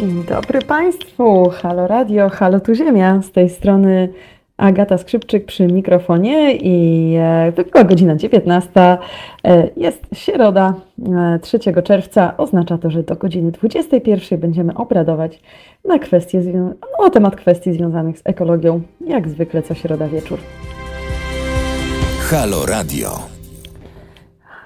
Dzień 0.00 0.24
dobry 0.24 0.62
Państwu, 0.62 1.50
Halo 1.50 1.86
Radio, 1.86 2.28
Halo 2.28 2.60
Tu 2.60 2.74
Ziemia, 2.74 3.22
z 3.22 3.30
tej 3.30 3.50
strony 3.50 4.08
Agata 4.56 4.98
Skrzypczyk 4.98 5.46
przy 5.46 5.66
mikrofonie 5.66 6.56
i 6.56 7.14
e, 7.74 7.84
godzina 7.84 8.16
19, 8.16 8.70
e, 8.80 8.98
jest 9.76 10.02
środa 10.12 10.74
e, 11.34 11.38
3 11.38 11.58
czerwca, 11.84 12.36
oznacza 12.36 12.78
to, 12.78 12.90
że 12.90 13.02
do 13.02 13.16
godziny 13.16 13.50
21 13.50 14.40
będziemy 14.40 14.74
obradować 14.74 15.42
na 15.84 15.98
kwestie, 15.98 16.40
no, 16.40 16.74
na 17.04 17.10
temat 17.10 17.36
kwestii 17.36 17.72
związanych 17.72 18.18
z 18.18 18.22
ekologią, 18.24 18.80
jak 19.06 19.28
zwykle 19.28 19.62
co 19.62 19.74
środa 19.74 20.08
wieczór. 20.08 20.38
Halo 22.30 22.66
Radio. 22.66 23.39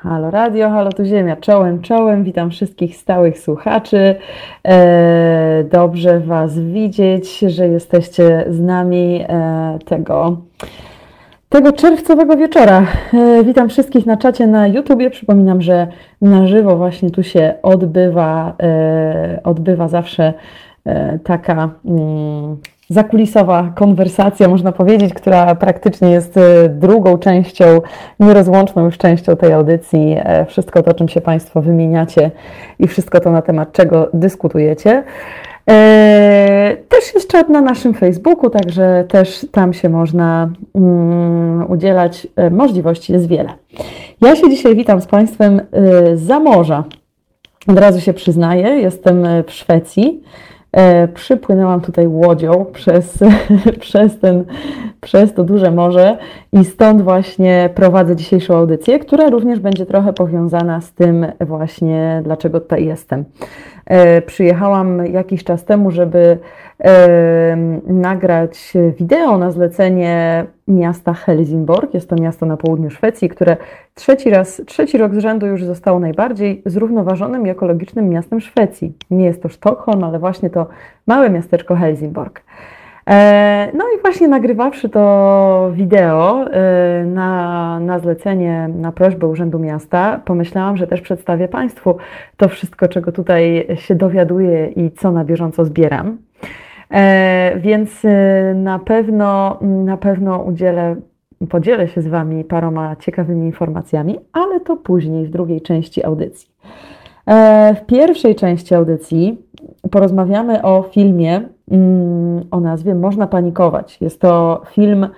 Halo 0.05 0.31
Radio, 0.31 0.71
halo 0.71 0.93
tu 0.93 1.05
Ziemia, 1.05 1.37
czołem, 1.37 1.81
czołem, 1.83 2.25
witam 2.25 2.51
wszystkich 2.51 2.97
stałych 2.97 3.39
słuchaczy. 3.39 4.15
E, 4.65 5.65
dobrze 5.73 6.21
Was 6.21 6.59
widzieć, 6.59 7.39
że 7.39 7.69
jesteście 7.69 8.45
z 8.49 8.61
nami 8.61 9.25
e, 9.29 9.79
tego, 9.85 10.37
tego 11.49 11.73
czerwcowego 11.73 12.37
wieczora. 12.37 12.87
E, 13.15 13.45
witam 13.45 13.69
wszystkich 13.69 14.07
na 14.07 14.17
czacie 14.17 14.47
na 14.47 14.67
YouTubie. 14.67 15.11
Przypominam, 15.11 15.63
że 15.63 15.87
na 16.21 16.47
żywo 16.47 16.77
właśnie 16.77 17.11
tu 17.11 17.23
się 17.23 17.55
odbywa, 17.63 18.57
odbywa 19.45 19.89
zawsze 19.89 20.35
taka. 21.25 21.71
Zakulisowa 22.89 23.73
konwersacja, 23.75 24.49
można 24.49 24.73
powiedzieć, 24.73 25.15
która 25.15 25.55
praktycznie 25.55 26.11
jest 26.11 26.37
e, 26.37 26.69
drugą 26.69 27.19
częścią, 27.19 27.81
nierozłączną 28.21 28.85
już 28.85 28.99
częścią 28.99 29.37
tej 29.37 29.53
audycji. 29.53 30.17
E, 30.19 30.47
wszystko 30.47 30.83
to, 30.83 30.95
czym 30.95 31.09
się 31.09 31.21
Państwo 31.21 31.63
wymieniacie 31.63 32.31
i 32.79 32.87
wszystko 32.87 33.21
to 33.21 33.31
na 33.31 33.43
temat 33.43 33.73
czego 33.73 34.09
dyskutujecie. 34.15 35.05
E, 35.71 36.77
też 36.89 37.15
jest 37.15 37.31
czat 37.31 37.49
na 37.49 37.61
naszym 37.61 37.95
Facebooku, 37.95 38.51
także 38.51 39.05
też 39.09 39.47
tam 39.53 39.73
się 39.73 39.89
można 39.89 40.51
mm, 40.75 41.71
udzielać. 41.71 42.27
Możliwości 42.51 43.13
jest 43.13 43.29
wiele. 43.29 43.49
Ja 44.21 44.37
się 44.37 44.51
dzisiaj 44.51 44.77
witam 44.77 45.01
z 45.01 45.07
Państwem 45.07 45.61
za 46.15 46.41
morza. 46.41 46.85
Od 47.69 47.79
razu 47.79 48.01
się 48.01 48.13
przyznaję, 48.13 48.69
jestem 48.69 49.27
w 49.47 49.53
Szwecji. 49.53 50.23
E, 50.75 51.09
przypłynęłam 51.09 51.81
tutaj 51.81 52.07
łodzią 52.09 52.65
przez, 52.73 53.19
przez, 53.81 54.19
ten, 54.19 54.45
przez 55.01 55.35
to 55.35 55.45
duże 55.45 55.71
morze 55.71 56.19
i 56.53 56.65
stąd 56.65 57.03
właśnie 57.03 57.71
prowadzę 57.75 58.17
dzisiejszą 58.17 58.57
audycję, 58.57 58.99
która 58.99 59.31
również 59.31 59.61
będzie 59.61 59.87
trochę 59.87 60.13
powiązana 60.13 60.81
z 60.81 60.93
tym 60.93 61.27
właśnie, 61.41 62.21
dlaczego 62.25 62.61
tutaj 62.61 62.85
jestem. 62.85 63.25
E, 63.87 64.23
przyjechałam 64.23 65.07
jakiś 65.07 65.45
czas 65.45 65.65
temu, 65.65 65.91
żeby 65.91 66.39
nagrać 67.87 68.73
wideo 68.99 69.39
na 69.39 69.51
zlecenie 69.51 70.45
miasta 70.69 71.13
Helsingborg. 71.13 71.95
Jest 71.95 72.11
to 72.11 72.17
miasto 72.17 72.47
na 72.47 72.57
południu 72.57 72.91
Szwecji, 72.91 73.29
które 73.29 73.57
trzeci 73.95 74.31
raz, 74.31 74.63
trzeci 74.67 74.99
rok 74.99 75.15
z 75.15 75.19
rzędu 75.19 75.47
już 75.47 75.65
zostało 75.65 76.01
najbardziej 76.01 76.63
zrównoważonym 76.67 77.47
i 77.47 77.51
ekologicznym 77.51 78.09
miastem 78.09 78.41
Szwecji. 78.41 78.93
Nie 79.11 79.25
jest 79.25 79.43
to 79.43 79.49
Sztokholm, 79.49 80.05
ale 80.05 80.19
właśnie 80.19 80.51
to 80.51 80.67
małe 81.07 81.31
miasteczko 81.31 81.77
Helsingborg. 81.77 82.43
E, 83.11 83.71
no 83.75 83.85
i 83.99 84.01
właśnie 84.03 84.29
nagrywawszy 84.29 84.89
to 84.89 85.71
wideo 85.75 86.45
e, 86.51 87.05
na, 87.05 87.81
na 87.81 87.99
zlecenie, 87.99 88.69
na 88.69 88.93
prośbę 88.93 89.27
Urzędu 89.27 89.59
Miasta, 89.59 90.21
pomyślałam, 90.25 90.77
że 90.77 90.87
też 90.87 91.01
przedstawię 91.01 91.49
Państwu 91.49 91.97
to 92.37 92.49
wszystko, 92.49 92.89
czego 92.89 93.13
tutaj 93.13 93.67
się 93.75 93.95
dowiaduję 93.95 94.67
i 94.67 94.91
co 94.91 95.13
na 95.13 95.25
bieżąco 95.25 95.65
zbieram. 95.65 96.19
E, 96.91 97.59
więc 97.59 98.03
na 98.55 98.79
pewno, 98.79 99.59
na 99.61 99.97
pewno 99.97 100.39
udzielę, 100.39 100.97
podzielę 101.51 101.89
się 101.89 102.03
z 102.03 102.09
Wami 102.09 102.45
paroma 102.45 102.97
ciekawymi 102.97 103.47
informacjami, 103.47 104.19
ale 104.33 104.61
to 104.61 104.77
później 104.77 105.27
w 105.27 105.31
drugiej 105.31 105.61
części 105.61 106.05
audycji. 106.05 106.49
W 107.77 107.87
pierwszej 107.87 108.35
części 108.35 108.75
audycji 108.75 109.39
porozmawiamy 109.91 110.63
o 110.63 110.83
filmie 110.83 111.41
o 112.51 112.61
nazwie 112.61 112.95
Można 112.95 113.27
panikować. 113.27 114.01
Jest 114.01 114.21
to 114.21 114.63
film 114.71 115.09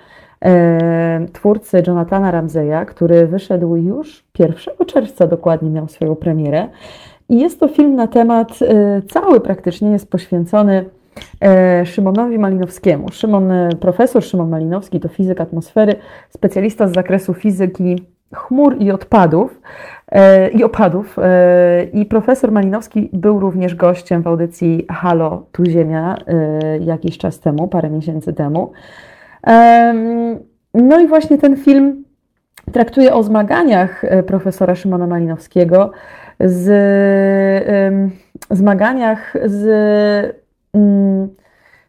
e, 0.45 1.25
twórcy 1.33 1.83
Jonathana 1.87 2.31
Ramseya, 2.31 2.85
który 2.87 3.27
wyszedł 3.27 3.75
już 3.75 4.23
1 4.39 4.57
czerwca 4.87 5.27
dokładnie 5.27 5.69
miał 5.69 5.87
swoją 5.87 6.15
premierę. 6.15 6.67
I 7.29 7.39
jest 7.39 7.59
to 7.59 7.67
film 7.67 7.95
na 7.95 8.07
temat, 8.07 8.59
e, 8.61 9.01
cały 9.01 9.39
praktycznie 9.39 9.91
jest 9.91 10.11
poświęcony 10.11 10.85
e, 11.41 11.85
Szymonowi 11.85 12.39
Malinowskiemu. 12.39 13.09
Szymon, 13.11 13.51
profesor 13.79 14.23
Szymon 14.23 14.49
Malinowski 14.49 14.99
to 14.99 15.07
fizyk 15.07 15.41
atmosfery, 15.41 15.95
specjalista 16.29 16.87
z 16.87 16.93
zakresu 16.93 17.33
fizyki 17.33 18.05
chmur 18.33 18.75
i 18.79 18.91
odpadów. 18.91 19.61
E, 20.11 20.49
i 20.49 20.63
opadów. 20.63 21.19
E, 21.19 21.83
I 21.93 22.05
profesor 22.05 22.51
Malinowski 22.51 23.09
był 23.13 23.39
również 23.39 23.75
gościem 23.75 24.21
w 24.21 24.27
audycji 24.27 24.85
Halo, 24.89 25.45
tu 25.51 25.65
Ziemia 25.65 26.17
e, 26.27 26.77
jakiś 26.77 27.17
czas 27.17 27.39
temu, 27.39 27.67
parę 27.67 27.89
miesięcy 27.89 28.33
temu. 28.33 28.71
No 30.73 30.99
i 30.99 31.07
właśnie 31.07 31.37
ten 31.37 31.57
film 31.57 32.03
traktuje 32.71 33.13
o 33.13 33.23
zmaganiach 33.23 34.05
profesora 34.27 34.75
Szymona 34.75 35.07
Malinowskiego, 35.07 35.91
z 36.39 36.67
zmaganiach 38.51 39.33
z 39.45 39.65
mm, 40.73 41.29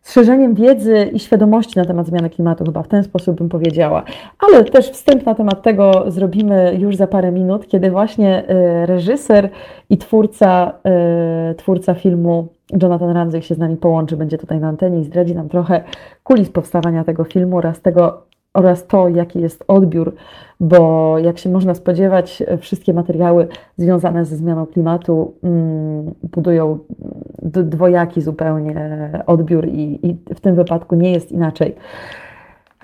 szerzeniem 0.08 0.54
wiedzy 0.54 1.10
i 1.12 1.18
świadomości 1.18 1.78
na 1.78 1.84
temat 1.84 2.06
zmiany 2.06 2.30
klimatu, 2.30 2.64
chyba 2.64 2.82
w 2.82 2.88
ten 2.88 3.04
sposób 3.04 3.36
bym 3.36 3.48
powiedziała. 3.48 4.02
Ale 4.38 4.64
też 4.64 4.90
wstęp 4.90 5.26
na 5.26 5.34
temat 5.34 5.62
tego 5.62 6.04
zrobimy 6.06 6.76
już 6.78 6.96
za 6.96 7.06
parę 7.06 7.32
minut, 7.32 7.66
kiedy 7.66 7.90
właśnie 7.90 8.50
y, 8.50 8.86
reżyser 8.86 9.50
i 9.90 9.98
twórca, 9.98 10.72
y, 11.50 11.54
twórca 11.54 11.94
filmu 11.94 12.48
Jonathan 12.82 13.10
Ramsey 13.10 13.42
się 13.42 13.54
z 13.54 13.58
nami 13.58 13.76
połączy, 13.76 14.16
będzie 14.16 14.38
tutaj 14.38 14.60
na 14.60 14.68
antenie 14.68 15.00
i 15.00 15.04
zdradzi 15.04 15.34
nam 15.34 15.48
trochę 15.48 15.84
kulis 16.24 16.50
powstawania 16.50 17.04
tego 17.04 17.24
filmu 17.24 17.56
oraz 17.56 17.80
tego, 17.80 18.22
oraz 18.54 18.86
to, 18.86 19.08
jaki 19.08 19.40
jest 19.40 19.64
odbiór, 19.68 20.14
bo 20.60 21.14
jak 21.18 21.38
się 21.38 21.50
można 21.50 21.74
spodziewać, 21.74 22.42
wszystkie 22.60 22.92
materiały 22.92 23.48
związane 23.76 24.24
ze 24.24 24.36
zmianą 24.36 24.66
klimatu 24.66 25.34
mm, 25.42 26.14
budują 26.22 26.78
dwojaki 27.50 28.20
zupełnie 28.20 29.10
odbiór 29.26 29.68
i, 29.68 30.06
i 30.06 30.34
w 30.34 30.40
tym 30.40 30.54
wypadku 30.54 30.94
nie 30.94 31.12
jest 31.12 31.32
inaczej. 31.32 31.74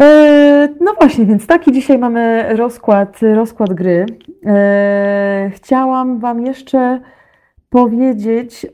E, 0.00 0.68
no 0.80 0.94
właśnie, 1.00 1.26
więc 1.26 1.46
taki 1.46 1.72
dzisiaj 1.72 1.98
mamy 1.98 2.56
rozkład, 2.56 3.20
rozkład 3.34 3.74
gry. 3.74 4.06
E, 4.46 5.50
chciałam 5.54 6.18
Wam 6.18 6.46
jeszcze 6.46 7.00
powiedzieć, 7.70 8.66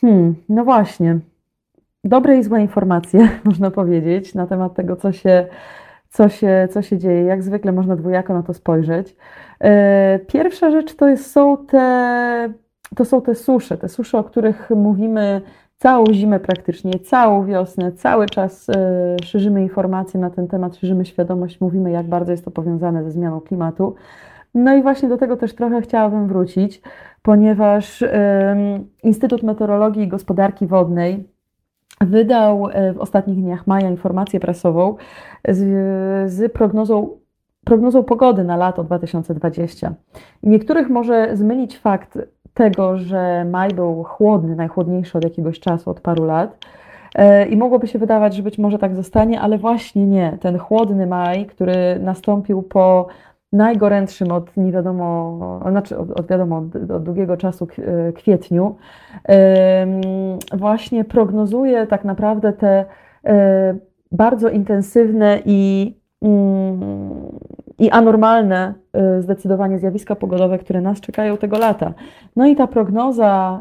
hmm, 0.00 0.34
no 0.48 0.64
właśnie, 0.64 1.18
dobre 2.04 2.38
i 2.38 2.42
złe 2.42 2.60
informacje, 2.60 3.28
można 3.44 3.70
powiedzieć, 3.70 4.34
na 4.34 4.46
temat 4.46 4.74
tego, 4.74 4.96
co 4.96 5.12
się 5.12 5.46
co 6.10 6.28
się, 6.28 6.68
co 6.70 6.82
się 6.82 6.98
dzieje. 6.98 7.22
Jak 7.22 7.42
zwykle 7.42 7.72
można 7.72 7.96
dwojako 7.96 8.34
na 8.34 8.42
to 8.42 8.54
spojrzeć. 8.54 9.16
E, 9.60 10.18
pierwsza 10.18 10.70
rzecz 10.70 10.94
to 10.94 11.08
jest, 11.08 11.30
są, 11.30 11.66
te, 11.66 12.52
to 12.96 13.04
są 13.04 13.22
te 13.22 13.34
susze, 13.34 13.78
te 13.78 13.88
susze, 13.88 14.18
o 14.18 14.24
których 14.24 14.70
mówimy 14.70 15.42
całą 15.76 16.04
zimę 16.12 16.40
praktycznie, 16.40 16.92
całą 16.92 17.44
wiosnę, 17.44 17.92
cały 17.92 18.26
czas 18.26 18.70
e, 18.70 19.16
szerzymy 19.24 19.62
informacje 19.62 20.20
na 20.20 20.30
ten 20.30 20.48
temat, 20.48 20.76
szerzymy 20.76 21.04
świadomość, 21.04 21.60
mówimy, 21.60 21.90
jak 21.90 22.06
bardzo 22.06 22.32
jest 22.32 22.44
to 22.44 22.50
powiązane 22.50 23.04
ze 23.04 23.10
zmianą 23.10 23.40
klimatu. 23.40 23.94
No 24.54 24.74
i 24.74 24.82
właśnie 24.82 25.08
do 25.08 25.16
tego 25.16 25.36
też 25.36 25.54
trochę 25.54 25.80
chciałabym 25.82 26.28
wrócić, 26.28 26.82
ponieważ 27.22 28.04
Instytut 29.02 29.42
Meteorologii 29.42 30.02
i 30.02 30.08
Gospodarki 30.08 30.66
Wodnej 30.66 31.28
wydał 32.00 32.68
e, 32.70 32.92
w 32.92 32.98
ostatnich 32.98 33.42
dniach 33.42 33.66
maja 33.66 33.90
informację 33.90 34.40
prasową 34.40 34.96
z, 35.48 35.58
z 36.32 36.52
prognozą, 36.52 37.18
prognozą 37.64 38.04
pogody 38.04 38.44
na 38.44 38.56
lato 38.56 38.84
2020. 38.84 39.94
niektórych 40.42 40.88
może 40.88 41.36
zmylić 41.36 41.78
fakt 41.78 42.18
tego, 42.58 42.98
że 42.98 43.44
maj 43.44 43.70
był 43.70 44.04
chłodny, 44.04 44.56
najchłodniejszy 44.56 45.18
od 45.18 45.24
jakiegoś 45.24 45.60
czasu, 45.60 45.90
od 45.90 46.00
paru 46.00 46.24
lat. 46.24 46.58
E, 47.14 47.46
I 47.46 47.56
mogłoby 47.56 47.86
się 47.86 47.98
wydawać, 47.98 48.34
że 48.34 48.42
być 48.42 48.58
może 48.58 48.78
tak 48.78 48.94
zostanie, 48.94 49.40
ale 49.40 49.58
właśnie 49.58 50.06
nie. 50.06 50.38
Ten 50.40 50.58
chłodny 50.58 51.06
maj, 51.06 51.46
który 51.46 51.98
nastąpił 52.00 52.62
po 52.62 53.06
najgorętszym 53.52 54.32
od 54.32 54.56
nie 54.56 54.72
wiadomo, 54.72 55.60
znaczy 55.70 55.98
od, 55.98 56.10
od 56.10 56.26
wiadomo, 56.26 56.56
od, 56.58 56.90
od, 56.90 57.02
długiego 57.02 57.36
czasu 57.36 57.66
e, 57.78 58.12
kwietniu, 58.12 58.76
właśnie 60.52 61.04
prognozuje 61.04 61.86
tak 61.86 62.04
naprawdę 62.04 62.52
te 62.52 62.84
e, 63.24 63.74
bardzo 64.12 64.48
intensywne 64.48 65.38
i 65.44 65.94
mm, 66.22 66.80
i 67.78 67.90
anormalne 67.90 68.74
zdecydowanie 69.20 69.78
zjawiska 69.78 70.16
pogodowe, 70.16 70.58
które 70.58 70.80
nas 70.80 71.00
czekają 71.00 71.36
tego 71.36 71.58
lata. 71.58 71.94
No 72.36 72.46
i 72.46 72.56
ta 72.56 72.66
prognoza 72.66 73.60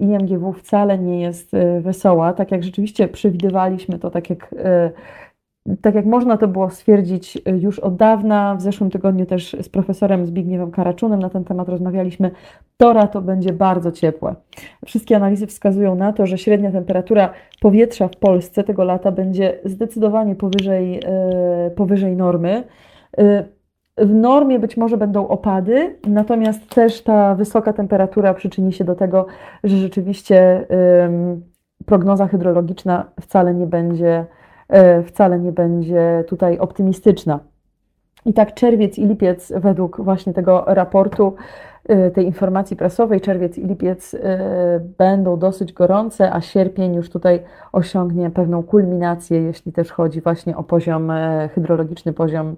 IMGW 0.00 0.52
wcale 0.52 0.98
nie 0.98 1.20
jest 1.20 1.52
wesoła, 1.80 2.32
tak 2.32 2.50
jak 2.50 2.64
rzeczywiście 2.64 3.08
przewidywaliśmy 3.08 3.98
to, 3.98 4.10
tak 4.10 4.30
jak 4.30 4.54
tak 5.80 5.94
jak 5.94 6.06
można 6.06 6.36
to 6.36 6.48
było 6.48 6.70
stwierdzić 6.70 7.36
y, 7.36 7.40
już 7.58 7.78
od 7.78 7.96
dawna, 7.96 8.54
w 8.54 8.62
zeszłym 8.62 8.90
tygodniu 8.90 9.26
też 9.26 9.56
z 9.62 9.68
profesorem 9.68 10.26
Zbigniewem 10.26 10.70
Karaczunem 10.70 11.20
na 11.20 11.30
ten 11.30 11.44
temat 11.44 11.68
rozmawialiśmy, 11.68 12.30
to 12.76 13.06
to 13.08 13.22
będzie 13.22 13.52
bardzo 13.52 13.92
ciepłe. 13.92 14.34
Wszystkie 14.86 15.16
analizy 15.16 15.46
wskazują 15.46 15.94
na 15.94 16.12
to, 16.12 16.26
że 16.26 16.38
średnia 16.38 16.70
temperatura 16.70 17.32
powietrza 17.60 18.08
w 18.08 18.16
Polsce 18.16 18.64
tego 18.64 18.84
lata 18.84 19.12
będzie 19.12 19.58
zdecydowanie 19.64 20.34
powyżej, 20.34 20.98
y, 21.66 21.70
powyżej 21.70 22.16
normy. 22.16 22.64
Y, 23.18 23.44
w 23.96 24.14
normie 24.14 24.58
być 24.58 24.76
może 24.76 24.96
będą 24.96 25.28
opady, 25.28 25.98
natomiast 26.06 26.74
też 26.74 27.02
ta 27.02 27.34
wysoka 27.34 27.72
temperatura 27.72 28.34
przyczyni 28.34 28.72
się 28.72 28.84
do 28.84 28.94
tego, 28.94 29.26
że 29.64 29.76
rzeczywiście 29.76 30.66
prognoza 31.86 32.26
hydrologiczna 32.26 33.06
wcale 33.20 33.54
nie 33.54 33.66
będzie 33.66 34.26
E, 34.68 35.02
wcale 35.02 35.38
nie 35.38 35.52
będzie 35.52 36.24
tutaj 36.28 36.58
optymistyczna. 36.58 37.40
I 38.26 38.32
tak 38.34 38.54
czerwiec 38.54 38.98
i 38.98 39.06
lipiec, 39.06 39.52
według 39.56 40.00
właśnie 40.00 40.32
tego 40.32 40.64
raportu, 40.66 41.34
e, 41.88 42.10
tej 42.10 42.26
informacji 42.26 42.76
prasowej, 42.76 43.20
czerwiec 43.20 43.58
i 43.58 43.66
lipiec 43.66 44.16
będą 44.98 45.38
dosyć 45.38 45.72
gorące, 45.72 46.32
a 46.32 46.40
sierpień 46.40 46.94
już 46.94 47.10
tutaj 47.10 47.42
osiągnie 47.72 48.30
pewną 48.30 48.62
kulminację, 48.62 49.42
jeśli 49.42 49.72
też 49.72 49.92
chodzi 49.92 50.20
właśnie 50.20 50.56
o 50.56 50.62
poziom 50.62 51.12
hydrologiczny, 51.54 52.12
poziom, 52.12 52.56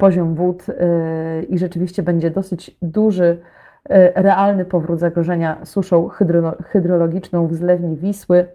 poziom 0.00 0.34
wód 0.34 0.66
i 1.48 1.58
rzeczywiście 1.58 2.02
będzie 2.02 2.30
dosyć 2.30 2.76
duży, 2.82 3.38
realny 4.14 4.64
powrót 4.64 4.98
zagrożenia 4.98 5.64
suszą 5.64 6.08
hydrologiczną 6.64 7.46
w 7.46 7.54
zlewni 7.54 7.96
Wisły 7.96 8.46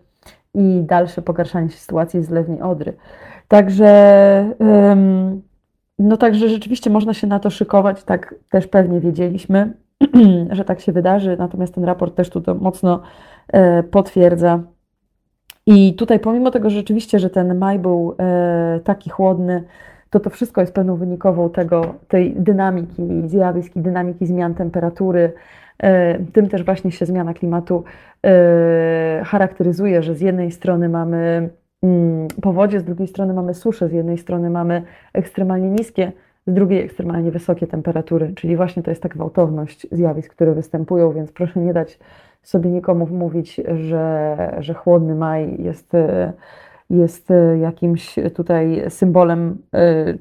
i 0.54 0.84
dalsze 0.84 1.22
pogarszanie 1.22 1.70
się 1.70 1.78
sytuacji 1.78 2.20
w 2.20 2.24
zlewni 2.24 2.62
Odry. 2.62 2.94
Także, 3.48 4.56
no 6.00 6.18
także 6.18 6.50
rzeczywiście 6.50 6.90
można 6.90 7.14
się 7.14 7.28
na 7.28 7.40
to 7.40 7.50
szykować, 7.50 8.04
tak 8.04 8.36
też 8.50 8.68
pewnie 8.68 9.00
wiedzieliśmy, 9.00 9.74
że 10.52 10.66
tak 10.66 10.80
się 10.80 10.92
wydarzy, 10.92 11.36
natomiast 11.40 11.76
ten 11.76 11.84
raport 11.84 12.16
też 12.16 12.30
tu 12.30 12.42
to 12.42 12.56
mocno 12.56 13.02
e, 13.48 13.84
potwierdza. 13.84 14.60
I 15.66 15.94
tutaj 15.94 16.20
pomimo 16.20 16.52
tego 16.52 16.70
że 16.70 16.76
rzeczywiście, 16.76 17.20
że 17.20 17.30
ten 17.30 17.58
maj 17.58 17.80
był 17.80 18.16
taki 18.84 19.10
chłodny, 19.10 19.64
to 20.14 20.20
to 20.20 20.30
wszystko 20.30 20.62
jest 20.62 20.74
pewną 20.74 20.96
wynikową 20.96 21.50
tego, 21.50 21.96
tej 22.08 22.34
dynamiki 22.36 23.04
zjawisk 23.26 23.76
i 23.76 23.80
dynamiki 23.80 24.26
zmian 24.26 24.54
temperatury, 24.54 25.34
E, 25.84 26.20
tym 26.34 26.50
też 26.50 26.64
właśnie 26.64 26.92
się 26.92 27.06
zmiana 27.06 27.34
klimatu 27.34 27.84
e, 28.26 29.22
charakteryzuje, 29.26 30.04
że 30.04 30.16
z 30.16 30.22
jednej 30.22 30.52
strony 30.52 30.90
mamy 30.90 31.50
mm, 31.84 32.28
powodzie, 32.42 32.80
z 32.80 32.84
drugiej 32.84 33.08
strony 33.08 33.34
mamy 33.34 33.54
suszę, 33.54 33.90
z 33.90 33.92
jednej 33.92 34.18
strony 34.18 34.50
mamy 34.50 34.84
ekstremalnie 35.14 35.70
niskie, 35.70 36.12
z 36.48 36.54
drugiej 36.54 36.84
ekstremalnie 36.84 37.32
wysokie 37.32 37.68
temperatury, 37.68 38.34
czyli 38.36 38.56
właśnie 38.56 38.84
to 38.84 38.92
jest 38.92 39.04
ta 39.04 39.10
gwałtowność 39.10 39.88
zjawisk, 39.92 40.32
które 40.32 40.54
występują, 40.54 41.12
więc 41.12 41.32
proszę 41.32 41.60
nie 41.60 41.74
dać 41.74 42.00
sobie 42.44 42.70
nikomu 42.70 43.06
wmówić, 43.06 43.62
że, 43.76 44.38
że 44.60 44.74
chłodny 44.74 45.16
maj 45.16 45.64
jest, 45.64 45.92
jest 46.90 47.30
jakimś 47.62 48.16
tutaj 48.36 48.84
symbolem 48.90 49.58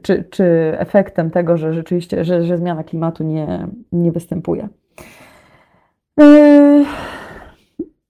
czy, 0.03 0.25
czy 0.31 0.45
efektem 0.79 1.31
tego, 1.31 1.57
że 1.57 1.73
rzeczywiście, 1.73 2.25
że, 2.25 2.43
że 2.43 2.59
zmiana 2.59 2.85
klimatu 2.85 3.25
nie, 3.25 3.67
nie 3.93 4.13
występuje. 4.13 4.69
Yy, 6.19 6.85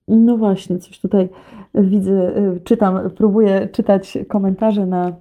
no 0.08 0.36
właśnie, 0.36 0.78
coś 0.78 1.00
tutaj 1.00 1.28
widzę, 1.74 2.32
czytam, 2.64 3.10
próbuję 3.16 3.68
czytać 3.68 4.18
komentarze 4.28 4.86
na, 4.86 5.12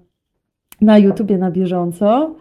na 0.82 0.98
YouTubie 0.98 1.38
na 1.38 1.52
bieżąco. 1.52 2.36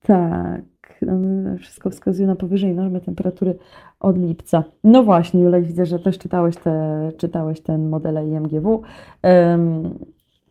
Tak, 0.00 0.60
wszystko 1.58 1.90
wskazuje 1.90 2.26
na 2.26 2.36
powyżej 2.36 2.74
normy 2.74 3.00
temperatury 3.00 3.58
od 4.06 4.18
lipca. 4.18 4.64
No 4.84 5.02
właśnie, 5.02 5.42
Julek, 5.42 5.64
widzę, 5.64 5.86
że 5.86 5.98
też 5.98 6.18
czytałeś, 6.18 6.56
te, 6.56 7.10
czytałeś 7.18 7.60
ten 7.60 7.88
model 7.88 8.28
IMGW. 8.28 8.82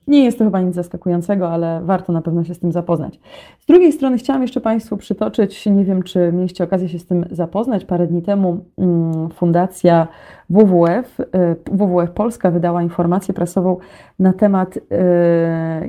Nie 0.08 0.24
jest 0.26 0.38
to 0.38 0.44
chyba 0.44 0.62
nic 0.62 0.76
zaskakującego, 0.76 1.50
ale 1.50 1.82
warto 1.84 2.14
na 2.14 2.22
pewno 2.22 2.44
się 2.44 2.54
z 2.54 2.60
tym 2.60 2.72
zapoznać. 2.72 3.20
Z 3.60 3.66
drugiej 3.66 3.92
strony 3.92 4.18
chciałam 4.18 4.42
jeszcze 4.42 4.62
Państwu 4.62 4.98
przytoczyć, 4.98 5.66
nie 5.66 5.86
wiem 5.86 6.04
czy 6.04 6.32
mieliście 6.34 6.64
okazję 6.64 6.90
się 6.90 7.00
z 7.00 7.06
tym 7.06 7.26
zapoznać, 7.32 7.86
parę 7.86 8.08
dni 8.08 8.22
temu 8.22 8.66
mm, 8.78 9.30
Fundacja 9.30 10.08
WWF, 10.50 11.20
y, 11.20 11.26
WWF 11.72 12.12
Polska 12.12 12.52
wydała 12.52 12.84
informację 12.84 13.34
prasową 13.34 13.78
na 14.20 14.34
temat, 14.34 14.78
y, 14.78 14.82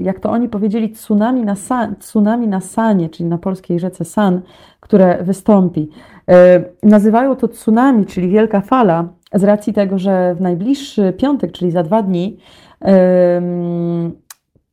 jak 0.01 0.21
to 0.21 0.31
oni 0.31 0.49
powiedzieli, 0.49 0.91
tsunami 0.91 1.43
na, 1.45 1.55
San, 1.55 1.97
tsunami 1.97 2.49
na 2.49 2.61
Sanie, 2.61 3.09
czyli 3.09 3.29
na 3.29 3.39
polskiej 3.39 3.81
rzece 3.81 4.05
San, 4.05 4.41
które 4.81 5.25
wystąpi. 5.25 5.91
Y, 6.31 6.87
nazywają 6.89 7.37
to 7.37 7.49
tsunami, 7.49 8.07
czyli 8.07 8.29
wielka 8.29 8.61
fala, 8.61 9.09
z 9.35 9.45
racji 9.45 9.73
tego, 9.73 9.99
że 9.99 10.35
w 10.35 10.41
najbliższy 10.41 11.13
piątek, 11.13 11.53
czyli 11.53 11.71
za 11.71 11.83
dwa 11.83 12.03
dni, 12.03 12.39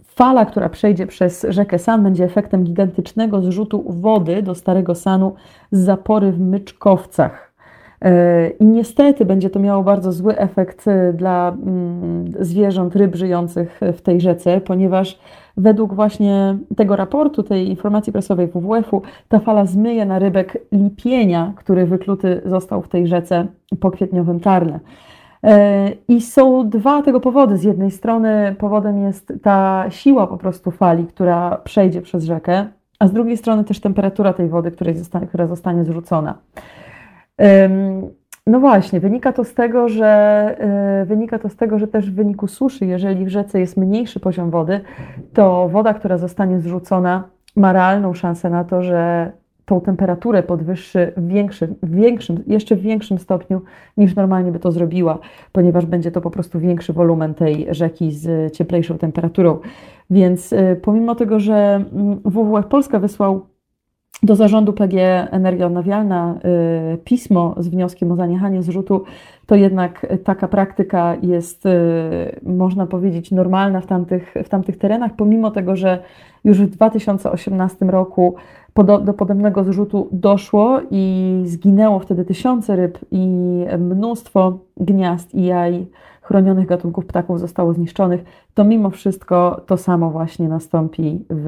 Fala, 0.06 0.46
która 0.46 0.70
przejdzie 0.70 1.08
przez 1.08 1.46
rzekę 1.50 1.80
San, 1.80 2.04
będzie 2.04 2.24
efektem 2.24 2.64
gigantycznego 2.64 3.42
zrzutu 3.42 3.84
wody 3.88 4.42
do 4.42 4.56
Starego 4.56 4.96
Sanu 4.96 5.36
z 5.72 5.80
zapory 5.80 6.32
w 6.32 6.40
Myczkowcach. 6.40 7.54
I 8.60 8.66
niestety 8.66 9.26
będzie 9.26 9.50
to 9.50 9.60
miało 9.60 9.84
bardzo 9.84 10.12
zły 10.12 10.38
efekt 10.38 10.88
e, 10.88 11.14
dla 11.14 11.50
mm, 11.50 12.26
zwierząt, 12.40 12.96
ryb 12.96 13.16
żyjących 13.16 13.80
w 13.94 14.02
tej 14.02 14.22
rzece, 14.22 14.62
ponieważ 14.62 15.20
według 15.58 15.94
właśnie 15.94 16.58
tego 16.78 16.96
raportu, 16.96 17.44
tej 17.44 17.70
informacji 17.70 18.14
prasowej 18.14 18.48
WWF-u, 18.48 19.02
ta 19.30 19.40
fala 19.40 19.66
zmyje 19.66 20.06
na 20.06 20.20
rybek 20.20 20.58
lipienia, 20.72 21.54
który 21.56 21.86
wykluty 21.86 22.42
został 22.46 22.82
w 22.82 22.88
tej 22.88 23.08
rzece 23.08 23.48
po 23.80 23.92
kwietniowym 23.92 24.40
tarle. 24.40 24.80
E, 25.44 25.90
I 26.08 26.22
są 26.22 26.70
dwa 26.70 27.02
tego 27.02 27.20
powody. 27.20 27.58
Z 27.58 27.64
jednej 27.64 27.92
strony 27.92 28.56
powodem 28.60 29.04
jest 29.04 29.34
ta 29.42 29.86
siła 29.90 30.28
po 30.28 30.38
prostu 30.38 30.72
fali, 30.72 31.06
która 31.08 31.58
przejdzie 31.64 32.02
przez 32.02 32.24
rzekę, 32.24 32.66
a 33.00 33.08
z 33.08 33.14
drugiej 33.14 33.38
strony 33.38 33.64
też 33.64 33.80
temperatura 33.80 34.34
tej 34.34 34.50
wody, 34.50 34.72
która 35.28 35.48
zostanie, 35.48 35.86
zrzucona. 35.86 36.38
No 38.48 38.60
właśnie, 38.60 39.00
wynika 39.00 39.34
to 39.34 39.44
z 39.44 39.54
tego, 39.54 39.90
że 39.90 40.08
e, 40.60 41.06
wynika 41.06 41.40
to 41.40 41.50
z 41.50 41.56
tego, 41.56 41.80
że 41.80 41.88
też 41.88 42.12
w 42.12 42.16
wyniku 42.16 42.48
suszy, 42.48 42.86
jeżeli 42.86 43.26
w 43.26 43.30
rzece 43.30 43.60
jest 43.60 43.78
mniejszy 43.78 44.20
poziom 44.20 44.50
wody, 44.50 44.82
to 45.34 45.70
woda, 45.70 45.94
która 45.94 46.18
zostanie 46.18 46.60
zrzucona, 46.60 47.24
ma 47.56 47.74
realną 47.74 48.14
szansę 48.14 48.50
na 48.50 48.64
to, 48.64 48.82
że 48.82 49.32
tą 49.66 49.82
temperaturę 49.82 50.44
podwyższy 50.44 51.14
w 51.18 51.28
większym, 51.28 51.76
większym, 51.84 52.44
jeszcze 52.48 52.76
w 52.76 52.82
większym 52.82 53.20
stopniu 53.20 53.62
niż 53.98 54.16
normalnie 54.16 54.52
by 54.52 54.60
to 54.60 54.72
zrobiła, 54.72 55.20
ponieważ 55.52 55.86
będzie 55.86 56.12
to 56.12 56.22
po 56.22 56.32
prostu 56.32 56.60
większy 56.60 56.94
wolumen 56.94 57.34
tej 57.34 57.68
rzeki 57.70 58.12
z 58.12 58.54
cieplejszą 58.54 58.98
temperaturą. 58.98 59.60
Więc 60.10 60.54
y, 60.54 60.80
pomimo 60.82 61.16
tego, 61.16 61.40
że 61.40 61.86
mm, 61.94 62.20
WWF 62.26 62.66
Polska 62.66 63.00
wysłał 63.00 63.53
do 64.24 64.36
zarządu 64.36 64.74
PG 64.74 65.28
Energia 65.32 65.68
Odnawialna 65.68 66.36
y, 66.94 66.98
pismo 66.98 67.56
z 67.58 67.68
wnioskiem 67.68 68.12
o 68.12 68.16
zaniechanie 68.16 68.64
zrzutu, 68.64 69.04
to 69.46 69.56
jednak 69.56 70.08
taka 70.24 70.48
praktyka 70.48 71.16
jest, 71.22 71.66
y, 71.66 71.70
można 72.44 72.88
powiedzieć, 72.88 73.32
normalna 73.32 73.82
w 73.82 73.86
tamtych, 73.86 74.34
w 74.44 74.50
tamtych 74.50 74.78
terenach, 74.78 75.16
pomimo 75.16 75.52
tego, 75.52 75.76
że 75.76 76.04
już 76.44 76.62
w 76.62 76.70
2018 76.70 77.86
roku 77.86 78.36
do 79.04 79.14
podobnego 79.14 79.64
zrzutu 79.64 80.08
doszło 80.12 80.82
i 80.92 81.42
zginęło 81.46 82.00
wtedy 82.00 82.26
tysiące 82.26 82.76
ryb 82.76 83.00
i 83.12 83.28
mnóstwo 83.80 84.60
gniazd 84.78 85.36
i 85.36 85.46
jaj 85.46 85.88
chronionych 86.22 86.68
gatunków 86.68 87.06
ptaków 87.06 87.40
zostało 87.40 87.74
zniszczonych, 87.74 88.24
to 88.54 88.64
mimo 88.64 88.90
wszystko 88.90 89.62
to 89.66 89.78
samo 89.78 90.10
właśnie 90.10 90.50
nastąpi 90.50 91.26
w, 91.30 91.48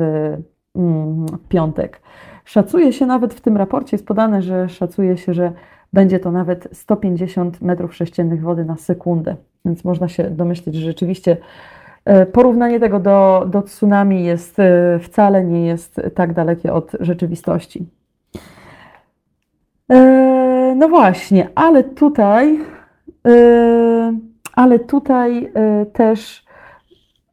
mm, 0.76 1.26
w 1.26 1.48
piątek. 1.48 2.02
Szacuje 2.46 2.94
się 2.94 3.06
nawet 3.06 3.34
w 3.34 3.42
tym 3.42 3.58
raporcie, 3.58 3.96
jest 3.96 4.08
podane, 4.08 4.42
że 4.42 4.70
szacuje 4.70 5.18
się, 5.18 5.34
że 5.34 5.52
będzie 5.94 6.20
to 6.20 6.32
nawet 6.32 6.68
150 6.72 7.62
metrów 7.62 7.96
sześciennych 7.96 8.42
wody 8.42 8.66
na 8.66 8.78
sekundę. 8.78 9.36
Więc 9.66 9.84
można 9.84 10.08
się 10.08 10.24
domyśleć, 10.24 10.76
że 10.76 10.86
rzeczywiście 10.86 11.38
e, 12.06 12.26
porównanie 12.26 12.80
tego 12.80 13.00
do, 13.00 13.46
do 13.50 13.62
tsunami 13.62 14.26
jest, 14.26 14.60
e, 14.60 15.00
wcale 15.00 15.44
nie 15.44 15.66
jest 15.66 16.02
tak 16.16 16.34
dalekie 16.34 16.74
od 16.74 16.92
rzeczywistości. 17.00 17.86
E, 19.92 20.76
no 20.78 20.90
właśnie, 20.90 21.50
ale 21.56 21.84
tutaj, 21.84 22.60
ale 24.56 24.80
tutaj 24.80 25.52
też 25.94 26.45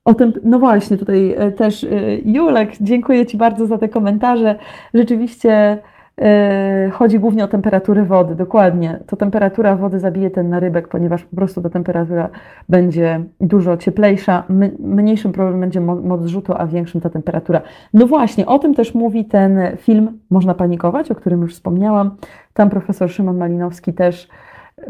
O 0.04 0.14
tym, 0.14 0.32
no 0.44 0.59
właśnie, 0.59 0.97
tutaj 0.97 1.35
e, 1.38 1.52
też 1.52 1.85
e, 1.85 1.88
Julek, 2.25 2.71
dziękuję 2.80 3.26
Ci 3.26 3.37
bardzo 3.37 3.66
za 3.66 3.78
te 3.78 3.88
komentarze. 3.88 4.59
Rzeczywiście 4.94 5.78
e, 6.23 6.90
chodzi 6.92 7.18
głównie 7.18 7.44
o 7.44 7.49
temperaturę 7.49 8.04
wody, 8.04 8.35
dokładnie. 8.35 9.00
To 9.06 9.16
temperatura 9.16 9.76
wody 9.76 10.00
zabije 10.00 10.30
ten 10.30 10.49
narybek, 10.49 10.88
ponieważ 10.88 11.25
po 11.25 11.37
prostu 11.37 11.62
ta 11.62 11.71
temperatura 11.71 12.28
będzie 12.68 13.25
dużo 13.40 13.76
cieplejsza, 13.76 14.44
mniejszym 14.78 15.32
problem 15.32 15.61
będzie 15.61 15.80
moc 15.80 16.23
zrzutu, 16.23 16.52
a 16.56 16.66
większym 16.66 17.00
ta 17.00 17.11
temperatura. 17.11 17.62
No 17.94 18.06
właśnie, 18.06 18.47
o 18.47 18.59
tym 18.59 18.75
też 18.75 18.94
mówi 18.94 19.25
ten 19.25 19.59
film 19.76 20.18
Można 20.30 20.54
panikować, 20.54 21.11
o 21.11 21.14
którym 21.14 21.40
już 21.40 21.54
wspomniałam. 21.54 22.16
Tam 22.54 22.71
profesor 22.71 23.11
Szymon 23.11 23.38
Malinowski 23.38 23.92
też 23.92 24.28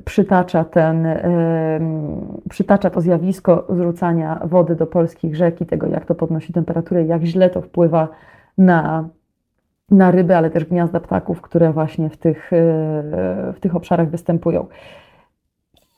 przytacza, 0.05 0.65
ten, 0.65 1.07
przytacza 2.51 2.91
to 2.91 3.01
zjawisko 3.01 3.67
zrzucania 3.71 4.41
wody 4.45 4.77
do 4.77 4.87
polskich 4.87 5.37
rzek 5.37 5.61
i 5.61 5.67
tego, 5.67 5.87
jak 5.87 6.07
to 6.07 6.15
podnosi 6.15 6.53
temperaturę, 6.53 7.05
jak 7.05 7.23
źle 7.23 7.51
to 7.51 7.61
wpływa 7.61 8.09
na, 8.59 9.09
na 9.91 10.11
ryby, 10.11 10.37
ale 10.37 10.51
też 10.51 10.65
gniazda 10.65 11.01
ptaków, 11.01 11.41
które 11.41 11.73
właśnie 11.73 12.11
w 12.11 12.17
tych, 12.17 12.53
e, 12.53 12.57
w 13.53 13.61
tych 13.61 13.77
obszarach 13.77 14.11
występują. 14.11 14.67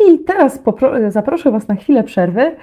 I 0.09 0.19
teraz 0.19 0.63
zaproszę 1.09 1.51
Was 1.51 1.69
na 1.69 1.75
chwilę 1.75 2.05
przerwy 2.05 2.57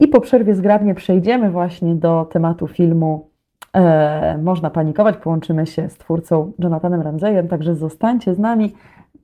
i 0.00 0.08
po 0.08 0.20
przerwie 0.20 0.54
zgrabnie 0.54 0.94
przejdziemy 0.94 1.50
właśnie 1.50 1.94
do 1.94 2.24
tematu 2.24 2.66
filmu 2.66 3.28
e, 3.72 4.38
Można 4.38 4.70
panikować. 4.70 5.16
Połączymy 5.16 5.66
się 5.66 5.88
z 5.88 5.98
twórcą 5.98 6.52
Jonathanem 6.58 7.00
Ramseyem, 7.00 7.48
także 7.48 7.74
zostańcie 7.74 8.34
z 8.34 8.38
nami. 8.38 8.74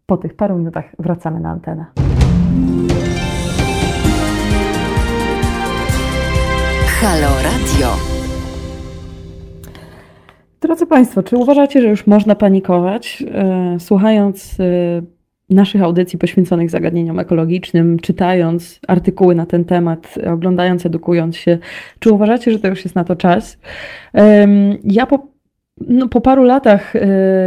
Po 0.09 0.17
tych 0.17 0.37
paru 0.37 0.59
minutach 0.59 0.85
wracamy 0.99 1.41
na 1.41 1.51
antenę. 1.51 1.85
Halo 7.01 7.29
Radio. 7.45 7.97
Drodzy 10.61 10.87
Państwo, 10.87 11.23
czy 11.23 11.37
uważacie, 11.37 11.83
że 11.83 11.89
już 11.89 12.07
można 12.07 12.35
panikować? 12.35 13.25
E, 13.35 13.77
słuchając 13.81 14.61
e, 14.61 14.65
naszych 15.51 15.83
audycji 15.83 16.19
poświęconych 16.19 16.71
zagadnieniom 16.71 17.19
ekologicznym, 17.19 17.99
czytając 17.99 18.81
artykuły 18.89 19.35
na 19.35 19.47
ten 19.47 19.65
temat, 19.65 20.15
oglądając, 20.33 20.87
edukując 20.87 21.37
się, 21.37 21.59
czy 21.99 22.13
uważacie, 22.13 22.51
że 22.53 22.59
to 22.59 22.69
już 22.69 22.85
jest 22.85 22.97
na 22.97 23.05
to 23.05 23.17
czas? 23.17 23.59
Ja 24.85 25.07
po 25.07 25.36
no, 25.81 26.09
po 26.09 26.21
paru 26.21 26.45
latach 26.45 26.97
y, 26.97 27.01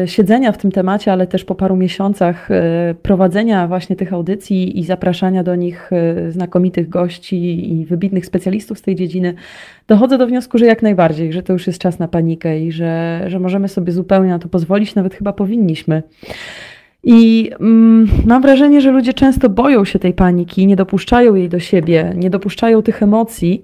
siedzenia 0.05 0.51
w 0.51 0.57
tym 0.57 0.71
temacie, 0.71 1.11
ale 1.11 1.27
też 1.27 1.45
po 1.45 1.55
paru 1.55 1.75
miesiącach 1.75 2.51
y, 2.51 2.55
prowadzenia 3.01 3.67
właśnie 3.67 3.95
tych 3.95 4.13
audycji 4.13 4.79
i 4.79 4.83
zapraszania 4.83 5.43
do 5.43 5.55
nich 5.55 5.89
y, 6.27 6.31
znakomitych 6.31 6.89
gości 6.89 7.71
i 7.73 7.85
wybitnych 7.85 8.25
specjalistów 8.25 8.79
z 8.79 8.81
tej 8.81 8.95
dziedziny, 8.95 9.33
dochodzę 9.87 10.17
do 10.17 10.27
wniosku, 10.27 10.57
że 10.57 10.65
jak 10.65 10.81
najbardziej, 10.81 11.33
że 11.33 11.43
to 11.43 11.53
już 11.53 11.67
jest 11.67 11.79
czas 11.79 11.99
na 11.99 12.07
panikę 12.07 12.59
i 12.59 12.71
że, 12.71 13.23
że 13.27 13.39
możemy 13.39 13.67
sobie 13.67 13.91
zupełnie 13.91 14.29
na 14.29 14.39
to 14.39 14.49
pozwolić, 14.49 14.95
nawet 14.95 15.15
chyba 15.15 15.33
powinniśmy. 15.33 16.03
I 17.03 17.51
mm, 17.59 18.07
mam 18.25 18.41
wrażenie, 18.41 18.81
że 18.81 18.91
ludzie 18.91 19.13
często 19.13 19.49
boją 19.49 19.85
się 19.85 19.99
tej 19.99 20.13
paniki, 20.13 20.67
nie 20.67 20.75
dopuszczają 20.75 21.35
jej 21.35 21.49
do 21.49 21.59
siebie, 21.59 22.13
nie 22.15 22.29
dopuszczają 22.29 22.81
tych 22.81 23.03
emocji. 23.03 23.63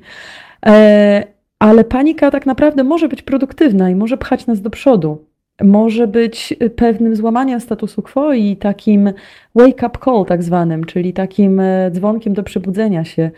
E, 0.66 1.35
ale 1.60 1.84
panika 1.84 2.32
tak 2.32 2.46
naprawdę 2.46 2.84
może 2.84 3.08
być 3.08 3.22
produktywna 3.22 3.90
i 3.90 3.96
może 3.96 4.18
pchać 4.18 4.48
nas 4.48 4.62
do 4.62 4.70
przodu. 4.70 5.26
Może 5.64 6.08
być 6.08 6.54
pewnym 6.76 7.16
złamaniem 7.16 7.60
statusu 7.60 8.02
quo 8.02 8.34
i 8.34 8.58
takim 8.58 9.14
wake-up 9.56 10.00
call, 10.06 10.26
tak 10.26 10.44
zwanym, 10.44 10.84
czyli 10.84 11.14
takim 11.14 11.60
e, 11.60 11.92
dzwonkiem 11.92 12.34
do 12.34 12.44
przebudzenia 12.44 13.06
się. 13.06 13.32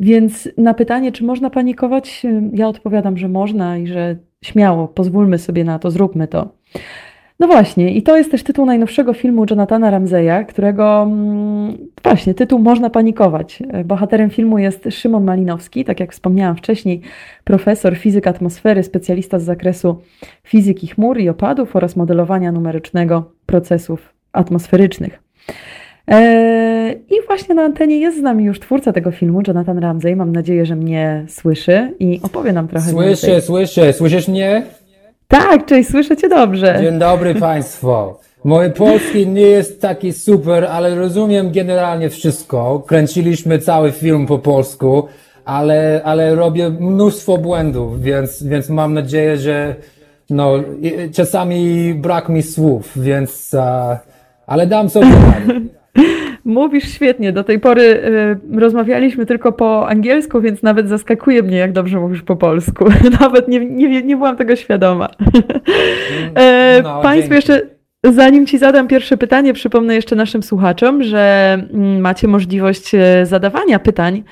Więc 0.00 0.48
na 0.56 0.74
pytanie, 0.74 1.12
czy 1.12 1.24
można 1.24 1.50
panikować, 1.50 2.22
ja 2.52 2.68
odpowiadam, 2.68 3.16
że 3.18 3.28
można 3.28 3.78
i 3.78 3.86
że 3.86 4.16
śmiało, 4.44 4.88
pozwólmy 4.88 5.38
sobie 5.38 5.64
na 5.64 5.78
to, 5.78 5.90
zróbmy 5.90 6.28
to. 6.28 6.48
No 7.40 7.46
właśnie, 7.46 7.94
i 7.94 8.02
to 8.02 8.16
jest 8.16 8.30
też 8.30 8.42
tytuł 8.42 8.66
najnowszego 8.66 9.14
filmu 9.14 9.44
Jonathana 9.50 9.90
Ramseya, 9.90 10.46
którego 10.48 11.02
mm, 11.02 11.78
właśnie 12.02 12.34
tytuł 12.34 12.58
Można 12.58 12.90
panikować. 12.90 13.62
Bohaterem 13.84 14.30
filmu 14.30 14.58
jest 14.58 14.88
Szymon 14.90 15.24
Malinowski, 15.24 15.84
tak 15.84 16.00
jak 16.00 16.12
wspomniałam 16.12 16.56
wcześniej, 16.56 17.00
profesor 17.44 17.96
fizyk 17.96 18.26
atmosfery, 18.26 18.82
specjalista 18.82 19.38
z 19.38 19.42
zakresu 19.42 20.00
fizyki 20.44 20.86
chmur 20.86 21.20
i 21.20 21.28
opadów 21.28 21.76
oraz 21.76 21.96
modelowania 21.96 22.52
numerycznego 22.52 23.32
procesów 23.46 24.14
atmosferycznych. 24.32 25.22
E, 26.08 26.92
I 27.10 27.26
właśnie 27.26 27.54
na 27.54 27.62
antenie 27.62 28.00
jest 28.00 28.18
z 28.18 28.22
nami 28.22 28.44
już 28.44 28.60
twórca 28.60 28.92
tego 28.92 29.10
filmu, 29.10 29.42
Jonathan 29.46 29.78
Ramsey. 29.78 30.16
Mam 30.16 30.32
nadzieję, 30.32 30.66
że 30.66 30.76
mnie 30.76 31.24
słyszy 31.28 31.94
i 31.98 32.20
opowie 32.22 32.52
nam 32.52 32.68
trochę 32.68 32.90
słyszę, 32.90 33.08
więcej. 33.08 33.30
Słyszę, 33.30 33.42
słyszę. 33.42 33.92
Słyszysz 33.92 34.28
mnie? 34.28 34.62
Tak, 35.30 35.66
cześć, 35.66 35.90
słyszę 35.90 36.16
Cię 36.16 36.28
dobrze. 36.28 36.78
Dzień 36.82 36.98
dobry 36.98 37.34
Państwo. 37.34 38.20
Moje 38.44 38.70
polski 38.70 39.26
nie 39.26 39.40
jest 39.40 39.80
taki 39.80 40.12
super, 40.12 40.64
ale 40.64 40.94
rozumiem 40.94 41.52
generalnie 41.52 42.10
wszystko. 42.10 42.82
Kręciliśmy 42.86 43.58
cały 43.58 43.92
film 43.92 44.26
po 44.26 44.38
polsku, 44.38 45.08
ale, 45.44 46.00
ale 46.04 46.34
robię 46.34 46.70
mnóstwo 46.70 47.38
błędów, 47.38 48.02
więc, 48.02 48.42
więc 48.42 48.68
mam 48.68 48.94
nadzieję, 48.94 49.36
że 49.36 49.76
no, 50.30 50.52
czasami 51.14 51.94
brak 51.94 52.28
mi 52.28 52.42
słów, 52.42 52.92
więc, 52.96 53.56
ale 54.46 54.66
dam 54.66 54.90
sobie 54.90 55.06
radę. 55.06 55.60
Mówisz 56.48 56.92
świetnie. 56.92 57.32
Do 57.32 57.44
tej 57.44 57.60
pory 57.60 57.82
y, 57.82 58.60
rozmawialiśmy 58.60 59.26
tylko 59.26 59.52
po 59.52 59.88
angielsku, 59.88 60.40
więc 60.40 60.62
nawet 60.62 60.88
zaskakuje 60.88 61.42
mnie, 61.42 61.56
jak 61.56 61.72
dobrze 61.72 62.00
mówisz 62.00 62.22
po 62.22 62.36
polsku. 62.36 62.84
nawet 63.20 63.48
nie, 63.48 63.60
nie, 63.60 64.02
nie 64.02 64.16
byłam 64.16 64.36
tego 64.36 64.56
świadoma. 64.56 65.08
e, 66.34 66.80
no, 66.82 67.00
Państwo 67.00 67.34
jeszcze. 67.34 67.62
Zanim 68.04 68.46
Ci 68.46 68.58
zadam 68.58 68.88
pierwsze 68.88 69.16
pytanie, 69.16 69.52
przypomnę 69.54 69.94
jeszcze 69.94 70.16
naszym 70.16 70.42
słuchaczom, 70.42 71.02
że 71.02 71.52
mm, 71.72 72.00
macie 72.00 72.28
możliwość 72.28 72.94
e, 72.94 73.26
zadawania 73.26 73.78
pytań 73.78 74.22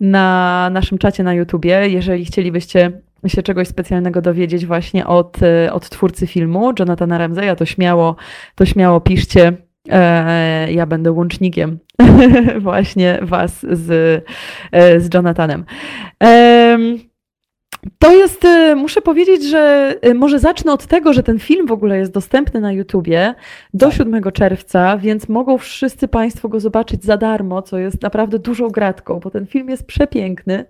na 0.00 0.68
naszym 0.72 0.98
czacie 0.98 1.22
na 1.22 1.34
YouTubie. 1.34 1.88
Jeżeli 1.88 2.24
chcielibyście 2.24 2.92
się 3.26 3.42
czegoś 3.42 3.68
specjalnego 3.68 4.22
dowiedzieć 4.22 4.66
właśnie 4.66 5.06
od, 5.06 5.42
e, 5.42 5.72
od 5.72 5.88
twórcy 5.88 6.26
filmu, 6.26 6.72
Jonathana 6.78 7.18
Ramseya, 7.18 7.56
to 7.56 7.64
śmiało, 7.64 8.16
to 8.54 8.66
śmiało 8.66 9.00
piszcie 9.00 9.52
ja 10.68 10.86
będę 10.86 11.12
łącznikiem 11.12 11.78
właśnie 12.60 13.18
was 13.22 13.66
z, 13.70 13.90
e, 14.72 15.00
z 15.00 15.14
Jonathanem. 15.14 15.64
To 17.98 18.14
jest, 18.14 18.44
e, 18.44 18.74
muszę 18.74 19.00
powiedzieć, 19.00 19.44
że 19.44 19.94
może 20.14 20.38
zacznę 20.38 20.72
od 20.72 20.86
tego, 20.86 21.12
że 21.12 21.22
ten 21.22 21.38
film 21.38 21.66
w 21.66 21.72
ogóle 21.72 21.98
jest 21.98 22.12
dostępny 22.12 22.60
na 22.60 22.72
YouTubie 22.72 23.34
do 23.74 23.90
7 23.90 24.22
tak. 24.22 24.34
czerwca, 24.34 24.98
więc 24.98 25.28
mogą 25.28 25.58
wszyscy 25.58 26.08
Państwo 26.08 26.48
go 26.48 26.60
zobaczyć 26.60 27.04
za 27.04 27.16
darmo, 27.16 27.62
co 27.62 27.78
jest 27.78 28.02
naprawdę 28.02 28.38
dużą 28.38 28.68
gratką, 28.68 29.20
bo 29.20 29.30
ten 29.30 29.46
film 29.46 29.68
jest 29.68 29.86
przepiękny. 29.86 30.64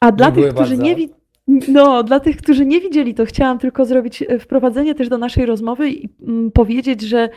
A 0.00 0.12
dla 0.12 0.26
Dziękuję 0.26 0.46
tych, 0.46 0.54
którzy 0.54 0.76
bardzo. 0.76 0.84
nie 0.84 1.08
no, 1.68 2.02
dla 2.02 2.20
tych, 2.20 2.36
którzy 2.36 2.66
nie 2.66 2.80
widzieli, 2.80 3.14
to 3.14 3.24
chciałam 3.24 3.58
tylko 3.58 3.84
zrobić 3.84 4.24
wprowadzenie 4.40 4.94
też 4.94 5.08
do 5.08 5.18
naszej 5.18 5.46
rozmowy 5.46 5.90
i 5.90 6.08
mm, 6.22 6.50
powiedzieć, 6.50 7.02
że 7.02 7.28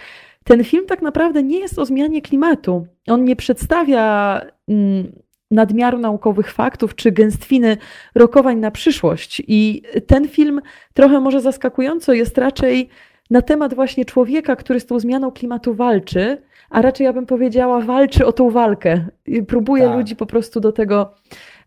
ten 0.43 0.63
film 0.63 0.85
tak 0.85 1.01
naprawdę 1.01 1.43
nie 1.43 1.59
jest 1.59 1.79
o 1.79 1.85
zmianie 1.85 2.21
klimatu. 2.21 2.87
On 3.07 3.25
nie 3.25 3.35
przedstawia 3.35 4.41
mm, 4.67 5.11
nadmiaru 5.51 5.97
naukowych 5.97 6.51
faktów 6.51 6.95
czy 6.95 7.11
gęstwiny 7.11 7.77
rokowań 8.15 8.59
na 8.59 8.71
przyszłość. 8.71 9.41
I 9.47 9.81
ten 10.07 10.27
film 10.27 10.61
trochę 10.93 11.19
może 11.19 11.41
zaskakująco 11.41 12.13
jest 12.13 12.37
raczej 12.37 12.89
na 13.29 13.41
temat 13.41 13.73
właśnie 13.73 14.05
człowieka, 14.05 14.55
który 14.55 14.79
z 14.79 14.85
tą 14.85 14.99
zmianą 14.99 15.31
klimatu 15.31 15.73
walczy, 15.73 16.37
a 16.69 16.81
raczej 16.81 17.05
ja 17.05 17.13
bym 17.13 17.25
powiedziała, 17.25 17.81
walczy 17.81 18.25
o 18.25 18.33
tą 18.33 18.49
walkę. 18.49 19.05
Próbuje 19.47 19.83
tak. 19.83 19.97
ludzi 19.97 20.15
po 20.15 20.25
prostu 20.25 20.59
do 20.59 20.71
tego, 20.71 21.13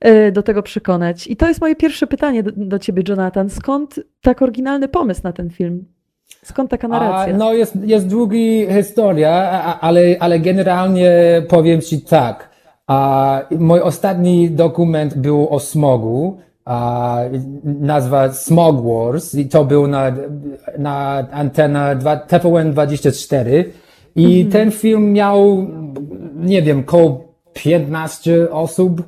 e, 0.00 0.32
do 0.32 0.42
tego 0.42 0.62
przekonać. 0.62 1.26
I 1.26 1.36
to 1.36 1.48
jest 1.48 1.60
moje 1.60 1.76
pierwsze 1.76 2.06
pytanie 2.06 2.42
do, 2.42 2.52
do 2.56 2.78
ciebie, 2.78 3.02
Jonathan. 3.08 3.50
Skąd 3.50 4.00
tak 4.20 4.42
oryginalny 4.42 4.88
pomysł 4.88 5.20
na 5.24 5.32
ten 5.32 5.50
film? 5.50 5.84
Skąd 6.44 6.70
taka 6.70 6.88
narracja? 6.88 7.34
A, 7.34 7.36
no 7.36 7.52
jest, 7.52 7.76
jest 7.84 8.08
długa 8.08 8.36
historia, 8.76 9.32
ale, 9.80 10.00
ale 10.20 10.40
generalnie 10.40 11.12
powiem 11.48 11.80
Ci 11.80 12.00
tak. 12.00 12.50
A, 12.86 13.40
mój 13.58 13.80
ostatni 13.80 14.50
dokument 14.50 15.14
był 15.14 15.48
o 15.48 15.60
smogu, 15.60 16.38
a, 16.64 17.18
nazwa 17.64 18.32
Smog 18.32 18.76
Wars 18.86 19.34
i 19.34 19.48
to 19.48 19.64
był 19.64 19.86
na, 19.86 20.12
na 20.78 21.26
antena 21.32 21.96
TVN24 22.28 23.64
i 24.16 24.40
mhm. 24.40 24.52
ten 24.52 24.70
film 24.70 25.12
miał, 25.12 25.66
nie 26.36 26.62
wiem, 26.62 26.84
koło 26.84 27.32
15 27.52 28.50
osób 28.50 29.02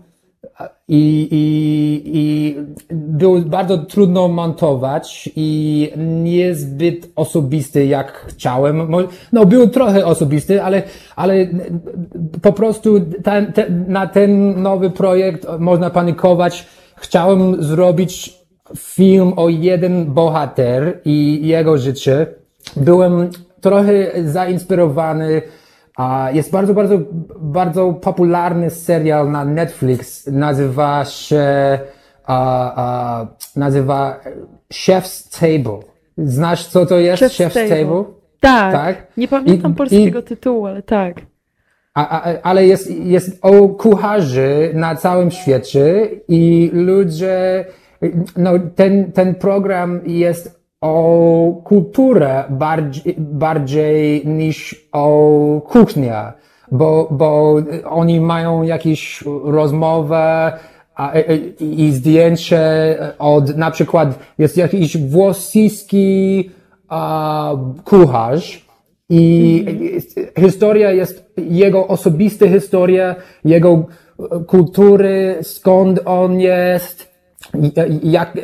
i, 0.89 1.29
i, 1.31 2.03
i 2.05 2.57
był 2.91 3.43
bardzo 3.43 3.79
trudno 3.79 4.29
montować 4.29 5.31
i 5.37 5.91
niezbyt 6.23 7.11
osobisty 7.17 7.87
jak 7.87 8.13
chciałem. 8.13 8.91
No 9.33 9.47
był 9.47 9.69
trochę 9.69 10.07
osobisty, 10.07 10.63
ale, 10.63 10.83
ale 11.17 11.47
po 12.43 12.53
prostu 12.53 13.01
ten, 13.01 13.53
ten, 13.53 13.85
na 13.89 14.07
ten 14.07 14.63
nowy 14.63 14.91
projekt 14.91 15.47
można 15.59 15.91
panikować. 15.91 16.67
Chciałem 16.97 17.63
zrobić 17.63 18.35
film 18.77 19.33
o 19.37 19.49
jeden 19.49 20.05
bohater 20.05 21.01
i 21.05 21.41
jego 21.49 21.79
życie. 21.79 22.27
Byłem 22.77 23.31
trochę 23.61 23.93
zainspirowany 24.25 25.43
jest 26.33 26.51
bardzo, 26.51 26.75
bardzo, 26.75 26.99
bardzo 27.41 27.93
popularny 27.93 28.71
serial 28.71 29.31
na 29.31 29.45
Netflix. 29.45 30.27
Nazywa 30.27 31.05
się, 31.05 31.79
nazywa 33.57 34.21
Chef's 34.73 35.41
Table. 35.41 35.79
Znasz, 36.19 36.67
co 36.67 36.87
to 36.87 36.99
jest 36.99 37.23
Chef's, 37.23 37.45
Chef's, 37.45 37.55
Table? 37.55 37.79
Table? 37.79 38.05
Tak. 38.41 38.73
tak. 38.73 39.07
Nie 39.17 39.29
pamiętam 39.29 39.73
I, 39.73 39.75
polskiego 39.75 40.19
i, 40.19 40.23
tytułu, 40.23 40.67
ale 40.67 40.83
tak. 40.83 41.17
A, 41.95 42.09
a, 42.09 42.43
ale 42.43 42.67
jest, 42.67 42.91
jest 42.91 43.39
o 43.43 43.69
kucharzy 43.69 44.71
na 44.75 44.97
całym 44.97 45.31
świecie 45.31 46.11
i 46.29 46.71
ludzie, 46.73 47.65
no 48.37 48.51
ten, 48.75 49.13
ten 49.13 49.35
program 49.35 50.01
jest 50.07 50.64
o 50.85 51.63
kulturę 51.65 52.45
bardziej, 52.51 53.15
bardziej 53.19 54.27
niż 54.27 54.89
o 54.93 55.61
kuchnię, 55.67 56.23
bo, 56.73 57.09
bo 57.11 57.57
oni 57.85 58.21
mają 58.21 58.63
jakieś 58.63 59.25
rozmowę 59.45 60.53
a, 60.95 61.13
i 61.61 61.93
zdjęcie 61.93 62.63
od, 63.19 63.57
na 63.57 63.71
przykład 63.71 64.19
jest 64.39 64.57
jakiś 64.57 64.97
włoski 64.97 65.71
a, 66.89 67.57
kucharz 67.85 68.67
i 69.09 69.65
mm. 69.69 70.01
historia 70.41 70.91
jest 70.93 71.33
jego 71.37 71.89
osobista 71.89 72.49
historia, 72.49 73.17
jego 73.45 73.87
kultury, 74.47 75.39
skąd 75.43 76.01
on 76.05 76.41
jest, 76.41 77.14
jak, 78.03 78.39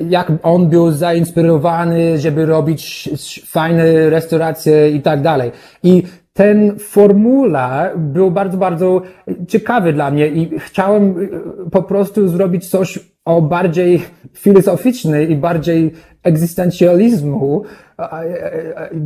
jak, 0.00 0.32
on 0.42 0.68
był 0.68 0.90
zainspirowany, 0.90 2.18
żeby 2.18 2.46
robić 2.46 3.10
fajne 3.46 4.10
restauracje 4.10 4.90
i 4.90 5.00
tak 5.00 5.22
dalej. 5.22 5.52
I 5.82 6.02
ten 6.32 6.78
formula 6.78 7.90
był 7.96 8.30
bardzo, 8.30 8.58
bardzo 8.58 9.02
ciekawy 9.48 9.92
dla 9.92 10.10
mnie 10.10 10.28
i 10.28 10.58
chciałem 10.58 11.10
e, 11.10 11.70
po 11.70 11.82
prostu 11.82 12.28
zrobić 12.28 12.68
coś 12.68 12.98
o 13.24 13.42
bardziej 13.42 14.02
filozoficzny 14.32 15.24
i 15.24 15.36
bardziej 15.36 15.92
egzystencjalizmu, 16.22 17.62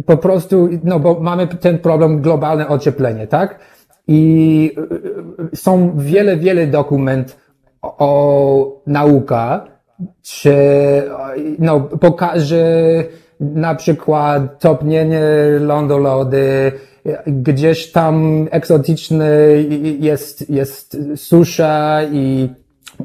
po 0.06 0.16
prostu, 0.16 0.68
no 0.84 1.00
bo 1.00 1.20
mamy 1.20 1.46
ten 1.46 1.78
problem 1.78 2.20
globalne 2.20 2.68
ocieplenie, 2.68 3.26
tak? 3.26 3.58
I 4.08 4.72
e, 5.52 5.56
są 5.56 5.92
wiele, 5.96 6.36
wiele 6.36 6.66
dokumentów 6.66 7.49
o 7.82 8.82
nauka, 8.86 9.66
czy 10.22 10.54
no, 11.58 11.80
pokaże 11.80 12.64
na 13.40 13.74
przykład 13.74 14.60
topnienie 14.60 15.22
lądolody, 15.60 16.72
gdzieś 17.26 17.92
tam 17.92 18.46
egzotyczny 18.50 19.28
jest, 20.00 20.50
jest 20.50 20.96
susza 21.16 22.00
i 22.12 22.48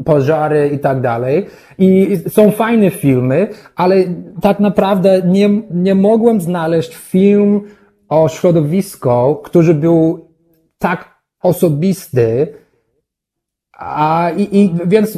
pożary 0.05 0.69
i 0.73 0.79
tak 0.79 1.01
dalej. 1.01 1.45
I 1.77 2.17
są 2.29 2.51
fajne 2.51 2.89
filmy, 2.89 3.47
ale 3.75 3.95
tak 4.41 4.59
naprawdę 4.59 5.21
nie, 5.25 5.49
nie 5.71 5.95
mogłem 5.95 6.41
znaleźć 6.41 6.95
film 6.95 7.61
o 8.09 8.29
środowisku, 8.29 9.35
który 9.43 9.73
był 9.73 10.27
tak 10.77 11.15
osobisty, 11.41 12.47
a 13.75 14.31
i, 14.37 14.59
i 14.59 14.73
więc 14.85 15.17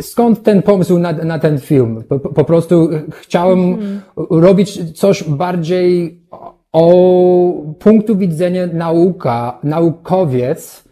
skąd 0.00 0.42
ten 0.42 0.62
pomysł 0.62 0.98
na, 0.98 1.12
na 1.12 1.38
ten 1.38 1.58
film? 1.58 2.02
Po, 2.08 2.18
po 2.18 2.44
prostu 2.44 2.88
chciałem 3.10 3.58
mm. 3.58 4.00
robić 4.30 4.98
coś 4.98 5.22
bardziej 5.22 6.20
o 6.72 7.52
punktu 7.78 8.16
widzenia 8.16 8.66
nauka, 8.66 9.58
naukowiec, 9.62 10.84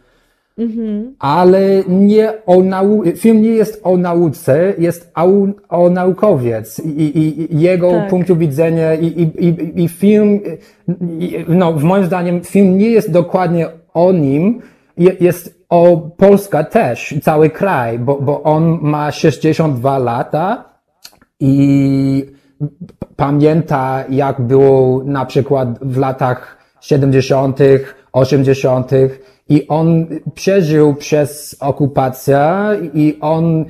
-hmm. 0.59 1.13
ale 1.19 1.85
nie 1.89 2.33
o 2.47 2.63
nau 2.63 3.03
film 3.17 3.43
nie 3.43 3.51
jest 3.51 3.81
o 3.85 3.97
nauce, 3.97 4.75
jest 4.79 5.13
o, 5.15 5.29
o 5.69 5.91
naukowiec 5.91 6.79
i, 6.79 7.03
i, 7.03 7.55
i 7.55 7.61
jego 7.61 7.91
tak. 7.91 8.11
punktu 8.11 8.37
widzenia 8.37 8.95
i, 8.95 9.07
i, 9.07 9.83
i 9.83 9.89
film, 9.89 10.41
no 11.49 11.73
w 11.73 11.85
moim 11.85 12.05
zdaniem 12.05 12.41
film 12.41 12.79
nie 12.79 12.91
jest 12.91 13.11
dokładnie 13.11 13.67
o 13.95 14.13
nim, 14.13 14.61
jest 15.21 15.59
o 15.69 15.97
Polska 15.97 16.65
też, 16.65 17.15
cały 17.23 17.51
kraj, 17.51 17.99
bo, 17.99 18.21
bo 18.21 18.43
on 18.43 18.79
ma 18.83 19.11
62 19.11 19.99
lata 19.99 20.65
i 21.41 22.25
pamięta, 23.17 24.05
jak 24.11 24.41
było 24.41 25.05
na 25.05 25.27
przykład 25.27 25.79
w 25.83 25.97
latach 25.97 26.59
70., 26.81 27.59
80. 28.13 28.91
i 29.49 29.69
on 29.69 30.07
przeżył 30.35 30.95
przez 30.95 31.57
okupację 31.61 32.41
i 32.95 33.19
on, 33.21 33.65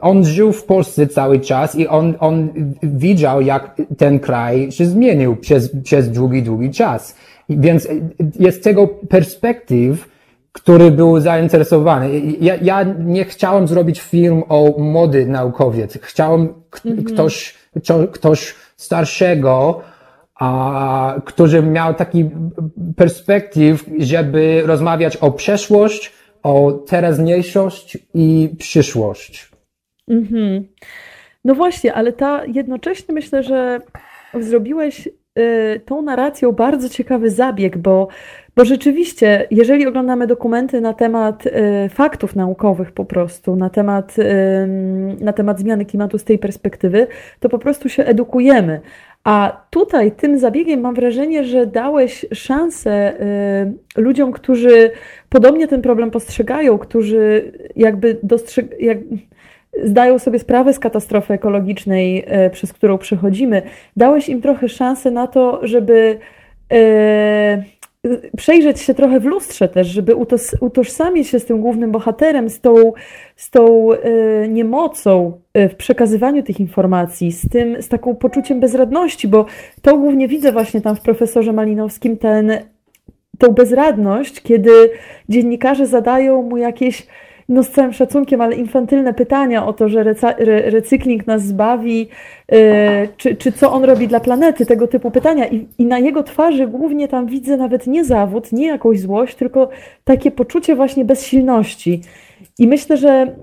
on 0.00 0.24
żył 0.24 0.52
w 0.52 0.64
Polsce 0.64 1.06
cały 1.06 1.40
czas 1.40 1.74
i 1.74 1.88
on, 1.88 2.14
on 2.20 2.48
widział, 2.82 3.40
jak 3.40 3.76
ten 3.98 4.18
kraj 4.18 4.72
się 4.72 4.86
zmienił 4.86 5.36
przez, 5.36 5.70
przez 5.82 6.10
długi, 6.10 6.42
długi 6.42 6.70
czas. 6.70 7.14
Więc 7.50 7.88
jest 8.38 8.64
tego 8.64 8.88
perspektyw, 8.88 10.08
który 10.52 10.90
był 10.90 11.20
zainteresowany. 11.20 12.20
Ja, 12.40 12.54
ja 12.62 12.82
nie 12.82 13.24
chciałem 13.24 13.68
zrobić 13.68 14.00
film 14.00 14.42
o 14.48 14.74
młody 14.78 15.26
naukowiec. 15.26 15.98
Chciałem 16.02 16.40
mm 16.84 16.98
-hmm. 16.98 17.04
ktoś, 17.04 17.54
ktoś 18.12 18.54
starszego, 18.76 19.80
a, 20.34 21.20
który 21.24 21.62
miał 21.62 21.94
taki 21.94 22.30
perspektyw, 22.96 23.84
żeby 23.98 24.62
rozmawiać 24.66 25.16
o 25.16 25.30
przeszłość, 25.32 26.12
o 26.42 26.72
teraźniejszość 26.72 27.98
i 28.14 28.50
przyszłość. 28.58 29.50
Mm 30.08 30.24
-hmm. 30.24 30.62
No 31.44 31.54
właśnie, 31.54 31.94
ale 31.94 32.12
ta 32.12 32.44
jednocześnie 32.44 33.14
myślę, 33.14 33.42
że 33.42 33.80
zrobiłeś 34.40 35.08
tą 35.84 36.02
narracją 36.02 36.52
bardzo 36.52 36.88
ciekawy 36.88 37.30
zabieg, 37.30 37.78
bo 37.78 38.08
bo 38.56 38.64
rzeczywiście, 38.64 39.46
jeżeli 39.50 39.86
oglądamy 39.86 40.26
dokumenty 40.26 40.80
na 40.80 40.94
temat 40.94 41.46
y, 41.46 41.50
faktów 41.88 42.36
naukowych 42.36 42.92
po 42.92 43.04
prostu, 43.04 43.56
na 43.56 43.70
temat, 43.70 44.18
y, 44.18 44.24
na 45.20 45.32
temat 45.32 45.58
zmiany 45.60 45.84
klimatu 45.84 46.18
z 46.18 46.24
tej 46.24 46.38
perspektywy, 46.38 47.06
to 47.40 47.48
po 47.48 47.58
prostu 47.58 47.88
się 47.88 48.04
edukujemy. 48.04 48.80
A 49.24 49.66
tutaj 49.70 50.12
tym 50.12 50.38
zabiegiem 50.38 50.80
mam 50.80 50.94
wrażenie, 50.94 51.44
że 51.44 51.66
dałeś 51.66 52.26
szansę 52.34 53.20
y, 53.96 54.02
ludziom, 54.02 54.32
którzy 54.32 54.90
podobnie 55.28 55.68
ten 55.68 55.82
problem 55.82 56.10
postrzegają, 56.10 56.78
którzy 56.78 57.52
jakby 57.76 58.18
dostrzeg 58.22 58.80
jak, 58.80 58.98
zdają 59.84 60.18
sobie 60.18 60.38
sprawę 60.38 60.72
z 60.72 60.78
katastrofy 60.78 61.34
ekologicznej, 61.34 62.24
y, 62.46 62.50
przez 62.50 62.72
którą 62.72 62.98
przechodzimy. 62.98 63.62
Dałeś 63.96 64.28
im 64.28 64.40
trochę 64.40 64.68
szansę 64.68 65.10
na 65.10 65.26
to, 65.26 65.60
żeby 65.62 66.18
y, 66.72 67.80
przejrzeć 68.36 68.80
się 68.80 68.94
trochę 68.94 69.20
w 69.20 69.24
lustrze 69.24 69.68
też, 69.68 69.86
żeby 69.86 70.14
utożsamić 70.60 71.28
się 71.28 71.38
z 71.38 71.44
tym 71.44 71.60
głównym 71.60 71.90
bohaterem, 71.90 72.50
z 72.50 72.60
tą, 72.60 72.92
z 73.36 73.50
tą 73.50 73.92
y, 73.92 74.48
niemocą 74.48 75.40
e, 75.54 75.68
w 75.68 75.76
przekazywaniu 75.76 76.42
tych 76.42 76.60
informacji, 76.60 77.32
z 77.32 77.48
tym, 77.48 77.82
z 77.82 77.88
taką 77.88 78.14
poczuciem 78.14 78.60
bezradności, 78.60 79.28
bo 79.28 79.46
to 79.82 79.96
głównie 79.96 80.28
widzę 80.28 80.52
właśnie 80.52 80.80
tam 80.80 80.96
w 80.96 81.00
profesorze 81.00 81.52
Malinowskim, 81.52 82.16
ten, 82.16 82.52
tą 83.38 83.48
bezradność, 83.48 84.42
kiedy 84.42 84.70
dziennikarze 85.28 85.86
zadają 85.86 86.42
mu 86.42 86.56
jakieś 86.56 87.06
no 87.50 87.62
z 87.62 87.70
całym 87.70 87.92
szacunkiem, 87.92 88.40
ale 88.40 88.56
infantylne 88.56 89.14
pytania 89.14 89.66
o 89.66 89.72
to, 89.72 89.88
że 89.88 90.04
recykling 90.70 91.26
nas 91.26 91.42
zbawi, 91.42 92.08
yy, 92.52 92.58
czy, 93.16 93.36
czy 93.36 93.52
co 93.52 93.72
on 93.72 93.84
robi 93.84 94.08
dla 94.08 94.20
planety, 94.20 94.66
tego 94.66 94.88
typu 94.88 95.10
pytania. 95.10 95.48
I, 95.48 95.68
I 95.78 95.84
na 95.84 95.98
jego 95.98 96.22
twarzy 96.22 96.66
głównie 96.66 97.08
tam 97.08 97.26
widzę 97.26 97.56
nawet 97.56 97.86
nie 97.86 98.04
zawód, 98.04 98.52
nie 98.52 98.66
jakąś 98.66 99.00
złość, 99.00 99.34
tylko 99.34 99.68
takie 100.04 100.30
poczucie 100.30 100.76
właśnie 100.76 101.04
bezsilności. 101.04 102.00
I 102.58 102.68
myślę, 102.68 102.96
że 102.96 103.36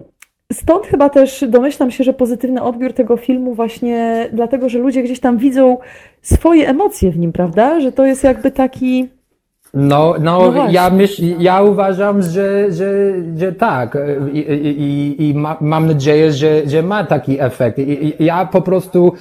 Stąd 0.53 0.87
chyba 0.87 1.09
też 1.09 1.45
domyślam 1.47 1.91
się, 1.91 2.03
że 2.03 2.13
pozytywny 2.13 2.61
odbiór 2.61 2.93
tego 2.93 3.17
filmu 3.17 3.53
właśnie 3.53 4.29
dlatego, 4.33 4.69
że 4.69 4.79
ludzie 4.79 5.03
gdzieś 5.03 5.19
tam 5.19 5.37
widzą 5.37 5.77
swoje 6.21 6.69
emocje 6.69 7.11
w 7.11 7.17
nim, 7.17 7.31
prawda? 7.31 7.79
Że 7.79 7.91
to 7.91 8.05
jest 8.05 8.23
jakby 8.23 8.51
taki 8.51 9.07
No, 9.73 10.15
no, 10.19 10.51
no 10.51 10.69
ja, 10.71 10.89
myśl, 10.89 11.23
ja 11.39 11.61
uważam, 11.61 12.21
że, 12.21 12.71
że, 12.71 13.13
że 13.37 13.51
tak 13.51 13.97
i, 14.33 14.39
i, 14.39 15.29
i 15.29 15.33
ma, 15.33 15.57
mam 15.61 15.87
nadzieję, 15.87 16.31
że, 16.31 16.69
że 16.69 16.83
ma 16.83 17.03
taki 17.03 17.41
efekt. 17.41 17.79
I, 17.79 18.13
ja 18.19 18.45
po 18.45 18.61
prostu, 18.61 19.13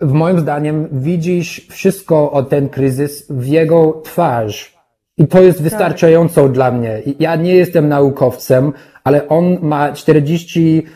w 0.00 0.12
moim 0.12 0.40
zdaniem, 0.40 0.88
widzisz 0.92 1.66
wszystko 1.70 2.32
o 2.32 2.42
ten 2.42 2.68
kryzys 2.68 3.26
w 3.30 3.46
jego 3.46 4.00
twarz. 4.04 4.76
I 5.18 5.26
to 5.26 5.42
jest 5.42 5.58
tak. 5.58 5.64
wystarczająco 5.64 6.42
tak. 6.42 6.52
dla 6.52 6.70
mnie. 6.70 7.02
Ja 7.20 7.36
nie 7.36 7.54
jestem 7.54 7.88
naukowcem, 7.88 8.72
ale 9.04 9.28
on 9.28 9.58
ma 9.62 9.92
40 9.92 10.86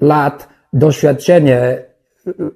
lat 0.00 0.48
doświadczenie 0.72 1.78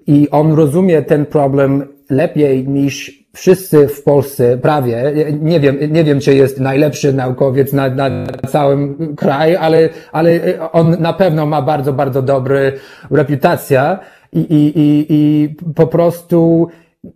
i 0.07 0.29
on 0.31 0.53
rozumie 0.53 1.03
ten 1.03 1.27
problem 1.27 1.87
lepiej 2.11 2.69
niż 2.69 3.20
wszyscy 3.33 3.89
w 3.89 4.03
Polsce, 4.03 4.59
prawie. 4.59 5.13
Nie 5.41 5.61
wiem, 5.61 5.79
nie 5.91 6.05
wiem, 6.05 6.21
czy 6.21 6.35
jest 6.35 6.61
najlepszy 6.61 7.13
naukowiec 7.13 7.73
na, 7.73 7.89
na 7.89 8.11
całym 8.49 9.17
kraju, 9.17 9.57
ale, 9.61 9.89
ale 10.13 10.41
on 10.73 10.97
na 11.01 11.13
pewno 11.13 11.47
ma 11.47 11.63
bardzo, 11.63 11.93
bardzo 11.93 12.23
dobry 12.23 12.73
reputację 13.11 13.99
i, 14.33 14.41
i, 14.41 14.79
i, 14.79 15.07
i 15.09 15.49
po 15.75 15.87
prostu 15.87 16.69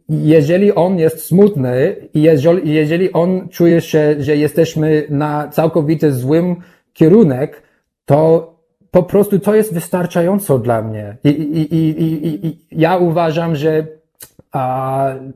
jeżeli 0.08 0.74
on 0.74 0.98
jest 0.98 1.26
smutny 1.26 1.96
i 2.14 2.22
jeżeli, 2.22 2.74
jeżeli 2.74 3.12
on 3.12 3.48
czuje 3.48 3.80
się, 3.80 4.14
że 4.18 4.36
jesteśmy 4.36 5.06
na 5.10 5.48
całkowity 5.48 6.12
złym 6.12 6.56
kierunek, 6.92 7.62
to 8.04 8.54
po 8.90 9.02
prostu 9.02 9.38
to 9.38 9.54
jest 9.54 9.74
wystarczająco 9.74 10.58
dla 10.58 10.82
mnie. 10.82 11.16
I, 11.24 11.28
i, 11.28 11.74
i, 11.74 12.46
i 12.46 12.66
ja 12.72 12.96
uważam, 12.96 13.56
że 13.56 13.86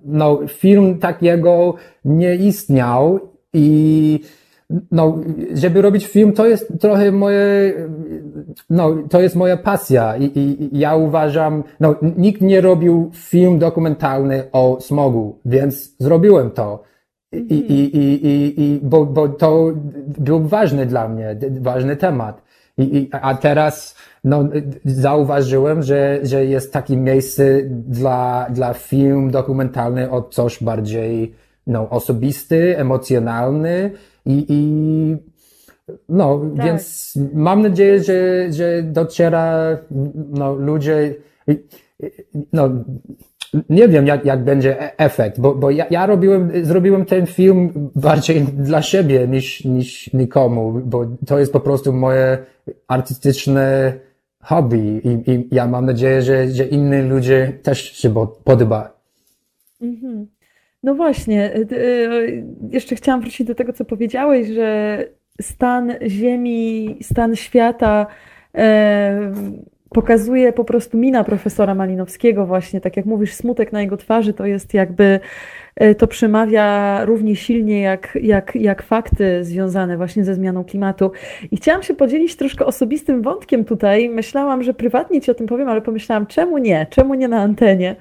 no, 0.04 0.40
film 0.48 0.98
takiego 0.98 1.74
nie 2.04 2.34
istniał 2.34 3.20
i 3.52 4.20
no, 4.92 5.18
żeby 5.54 5.82
robić 5.82 6.06
film, 6.06 6.32
to 6.32 6.46
jest 6.46 6.80
trochę 6.80 7.12
moje, 7.12 7.74
no, 8.70 8.96
to 9.10 9.20
jest 9.20 9.36
moja 9.36 9.56
pasja 9.56 10.16
i, 10.16 10.24
i, 10.24 10.78
ja 10.78 10.96
uważam, 10.96 11.64
no, 11.80 11.94
nikt 12.16 12.40
nie 12.42 12.60
robił 12.60 13.10
film 13.14 13.58
dokumentalny 13.58 14.44
o 14.52 14.78
smogu, 14.80 15.38
więc 15.44 15.96
zrobiłem 15.98 16.50
to. 16.50 16.82
I, 17.32 17.54
i, 17.54 17.96
i, 17.96 18.26
i, 18.26 18.62
i 18.62 18.80
bo, 18.82 19.06
bo 19.06 19.28
to 19.28 19.72
był 20.18 20.40
ważny 20.40 20.86
dla 20.86 21.08
mnie, 21.08 21.36
ważny 21.60 21.96
temat. 21.96 22.42
I, 22.78 23.08
a 23.12 23.34
teraz 23.34 23.96
no, 24.24 24.48
zauważyłem, 24.84 25.82
że, 25.82 26.18
że 26.22 26.44
jest 26.44 26.72
takie 26.72 26.96
miejsce 26.96 27.60
dla, 27.68 28.46
dla 28.50 28.74
film 28.74 29.30
dokumentalny 29.30 30.10
o 30.10 30.22
coś 30.22 30.62
bardziej 30.62 31.34
no, 31.66 31.90
osobisty, 31.90 32.78
emocjonalny 32.78 33.90
i, 34.26 34.46
i 34.48 35.16
no, 36.08 36.40
tak. 36.56 36.66
więc 36.66 37.14
mam 37.34 37.62
nadzieję, 37.62 38.02
że, 38.02 38.52
że 38.52 38.82
dociera 38.82 39.78
no, 40.30 40.54
ludzie, 40.54 41.14
no, 42.52 42.70
nie 43.68 43.88
wiem, 43.88 44.06
jak, 44.06 44.24
jak 44.24 44.44
będzie 44.44 44.82
e, 44.82 44.98
efekt, 44.98 45.40
bo, 45.40 45.54
bo 45.54 45.70
ja, 45.70 45.86
ja 45.90 46.06
robiłem, 46.06 46.50
zrobiłem 46.62 47.04
ten 47.04 47.26
film 47.26 47.90
bardziej 47.96 48.42
dla 48.42 48.82
siebie 48.82 49.28
niż, 49.28 49.64
niż 49.64 50.12
nikomu, 50.12 50.80
bo 50.84 51.06
to 51.26 51.38
jest 51.38 51.52
po 51.52 51.60
prostu 51.60 51.92
moje 51.92 52.38
artystyczne 52.88 53.92
hobby 54.42 55.00
i, 55.04 55.30
i 55.30 55.48
ja 55.52 55.66
mam 55.66 55.86
nadzieję, 55.86 56.22
że, 56.22 56.48
że 56.48 56.64
inni 56.64 57.02
ludzie 57.02 57.52
też 57.62 57.92
się 57.92 58.14
podoba. 58.44 58.98
Mhm. 59.82 60.26
No 60.82 60.94
właśnie, 60.94 61.54
e, 61.54 61.56
e, 61.56 61.64
jeszcze 62.70 62.96
chciałam 62.96 63.20
wrócić 63.20 63.46
do 63.46 63.54
tego, 63.54 63.72
co 63.72 63.84
powiedziałeś, 63.84 64.48
że 64.48 64.98
stan 65.40 65.94
Ziemi, 66.06 66.98
stan 67.02 67.36
świata 67.36 68.06
pokazuje 69.88 70.52
po 70.52 70.64
prostu 70.64 70.98
mina 70.98 71.24
profesora 71.24 71.74
Malinowskiego 71.74 72.46
właśnie, 72.46 72.80
tak 72.80 72.96
jak 72.96 73.06
mówisz, 73.06 73.34
smutek 73.34 73.72
na 73.72 73.80
jego 73.80 73.96
twarzy 73.96 74.32
to 74.32 74.46
jest 74.46 74.74
jakby, 74.74 75.04
e, 75.04 75.20
to 75.98 76.06
przemawia 76.06 76.98
równie 77.04 77.36
silnie 77.36 77.80
jak, 77.80 78.18
jak, 78.22 78.54
jak 78.54 78.82
fakty 78.82 79.44
związane 79.44 79.96
właśnie 79.96 80.24
ze 80.24 80.34
zmianą 80.34 80.64
klimatu. 80.64 81.12
I 81.50 81.56
chciałam 81.56 81.82
się 81.82 81.94
podzielić 81.94 82.36
troszkę 82.36 82.66
osobistym 82.66 83.22
wątkiem 83.22 83.64
tutaj. 83.64 84.08
Myślałam, 84.08 84.62
że 84.62 84.74
prywatnie 84.74 85.20
Ci 85.20 85.30
o 85.30 85.34
tym 85.34 85.46
powiem, 85.46 85.68
ale 85.68 85.80
pomyślałam, 85.80 86.26
czemu 86.26 86.58
nie? 86.58 86.86
Czemu 86.90 87.14
nie 87.14 87.28
na 87.28 87.40
antenie? 87.40 87.96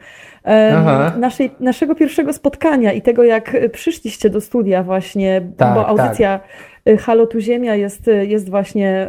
Naszej, 1.17 1.51
naszego 1.59 1.95
pierwszego 1.95 2.33
spotkania 2.33 2.93
i 2.93 3.01
tego, 3.01 3.23
jak 3.23 3.57
przyszliście 3.71 4.29
do 4.29 4.41
studia 4.41 4.83
właśnie, 4.83 5.41
tak, 5.57 5.75
bo 5.75 5.87
audycja 5.87 6.39
tak 6.39 6.47
Halo 6.95 7.27
tu 7.27 7.39
Ziemia 7.39 7.75
jest, 7.75 8.07
y, 8.07 8.25
jest 8.25 8.49
właśnie, 8.49 9.07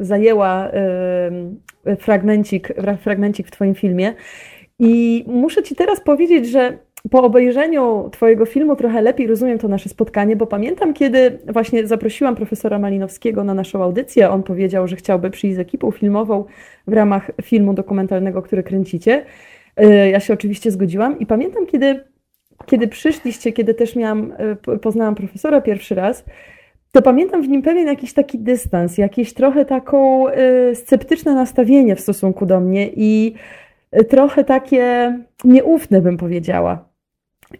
y, 0.00 0.04
zajęła 0.04 0.70
fragmencik, 1.98 2.68
fragmencik 3.00 3.48
w 3.48 3.50
Twoim 3.50 3.74
filmie. 3.74 4.14
I 4.78 5.24
muszę 5.26 5.62
Ci 5.62 5.76
teraz 5.76 6.00
powiedzieć, 6.00 6.48
że 6.48 6.78
po 7.10 7.22
obejrzeniu 7.22 8.08
Twojego 8.12 8.46
filmu 8.46 8.76
trochę 8.76 9.02
lepiej 9.02 9.26
rozumiem 9.26 9.58
to 9.58 9.68
nasze 9.68 9.88
spotkanie, 9.88 10.36
bo 10.36 10.46
pamiętam, 10.46 10.94
kiedy 10.94 11.38
właśnie 11.48 11.86
zaprosiłam 11.86 12.36
profesora 12.36 12.78
Malinowskiego 12.78 13.44
na 13.44 13.54
naszą 13.54 13.82
audycję. 13.82 14.30
On 14.30 14.42
powiedział, 14.42 14.88
że 14.88 14.96
chciałby 14.96 15.30
przyjść 15.30 15.56
z 15.56 15.58
ekipą 15.58 15.90
filmową 15.90 16.44
w 16.86 16.92
ramach 16.92 17.30
filmu 17.42 17.74
dokumentalnego, 17.74 18.42
który 18.42 18.62
kręcicie. 18.62 19.24
Ja 20.10 20.20
się 20.20 20.34
oczywiście 20.34 20.70
zgodziłam 20.70 21.18
i 21.18 21.26
pamiętam, 21.26 21.66
kiedy, 21.66 22.04
kiedy 22.66 22.88
przyszliście, 22.88 23.52
kiedy 23.52 23.74
też 23.74 23.96
miałam, 23.96 24.32
poznałam 24.82 25.14
profesora 25.14 25.60
pierwszy 25.60 25.94
raz, 25.94 26.24
to 26.92 27.02
pamiętam 27.02 27.42
w 27.42 27.48
nim 27.48 27.62
pewien 27.62 27.86
jakiś 27.86 28.12
taki 28.12 28.38
dystans, 28.38 28.98
jakieś 28.98 29.34
trochę 29.34 29.64
taką 29.64 30.28
y, 30.28 30.74
sceptyczne 30.74 31.34
nastawienie 31.34 31.96
w 31.96 32.00
stosunku 32.00 32.46
do 32.46 32.60
mnie 32.60 32.90
i 32.96 33.34
y, 34.00 34.04
trochę 34.04 34.44
takie 34.44 35.18
nieufne, 35.44 36.00
bym 36.00 36.16
powiedziała. 36.16 36.91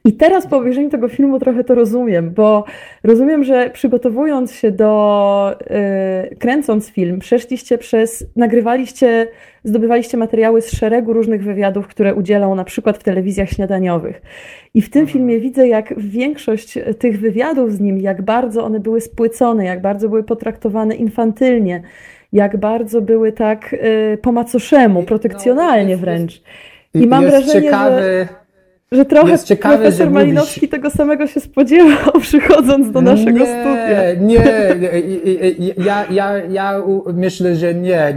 I 0.05 0.13
teraz 0.13 0.47
po 0.47 0.57
obejrzeniu 0.57 0.91
tego 0.91 1.09
filmu 1.09 1.39
trochę 1.39 1.65
to 1.65 1.75
rozumiem, 1.75 2.31
bo 2.31 2.65
rozumiem, 3.05 3.45
że 3.45 3.71
przygotowując 3.71 4.55
się 4.55 4.71
do, 4.71 5.57
yy, 6.31 6.37
kręcąc 6.37 6.91
film, 6.91 7.19
przeszliście 7.19 7.79
przez, 7.79 8.27
nagrywaliście, 8.37 9.29
zdobywaliście 9.65 10.17
materiały 10.17 10.63
z 10.63 10.71
szeregu 10.71 11.13
różnych 11.13 11.45
wywiadów, 11.45 11.87
które 11.87 12.15
udzielał 12.15 12.55
na 12.55 12.65
przykład 12.65 12.99
w 12.99 13.03
telewizjach 13.03 13.49
śniadaniowych. 13.49 14.23
I 14.75 14.83
w 14.83 14.91
tym 14.91 15.03
mhm. 15.03 15.13
filmie 15.13 15.41
widzę, 15.41 15.69
jak 15.69 15.95
większość 16.01 16.79
tych 16.99 17.21
wywiadów 17.21 17.73
z 17.73 17.81
nim, 17.81 18.01
jak 18.01 18.23
bardzo 18.23 18.65
one 18.65 18.81
były 18.81 19.01
spłycone, 19.01 19.65
jak 19.65 19.81
bardzo 19.81 20.09
były 20.09 20.25
potraktowane 20.25 20.95
infantylnie, 20.95 21.83
jak 22.33 22.57
bardzo 22.57 23.03
były 23.03 23.33
tak 23.33 23.73
yy, 23.73 24.19
po 24.23 24.33
macoszemu, 24.33 25.01
no, 25.01 25.07
protekcjonalnie 25.07 25.97
wręcz. 25.97 26.43
I 26.95 27.07
mam 27.07 27.25
wrażenie, 27.25 27.71
że 27.71 28.42
że 28.93 29.05
trochę 29.05 29.39
ciekawe, 29.39 29.77
profesor 29.77 30.07
że 30.07 30.11
Malinowski 30.11 30.61
mówisz... 30.61 30.71
tego 30.71 30.91
samego 30.91 31.27
się 31.27 31.41
spodziewał, 31.41 32.13
przychodząc 32.21 32.91
do 32.91 33.01
naszego 33.01 33.39
nie, 33.39 33.47
studia. 33.47 34.15
Nie, 34.21 34.45
ja, 35.85 36.07
ja, 36.11 36.37
ja 36.37 36.83
myślę, 37.15 37.57
że 37.57 37.75
nie. 37.75 38.17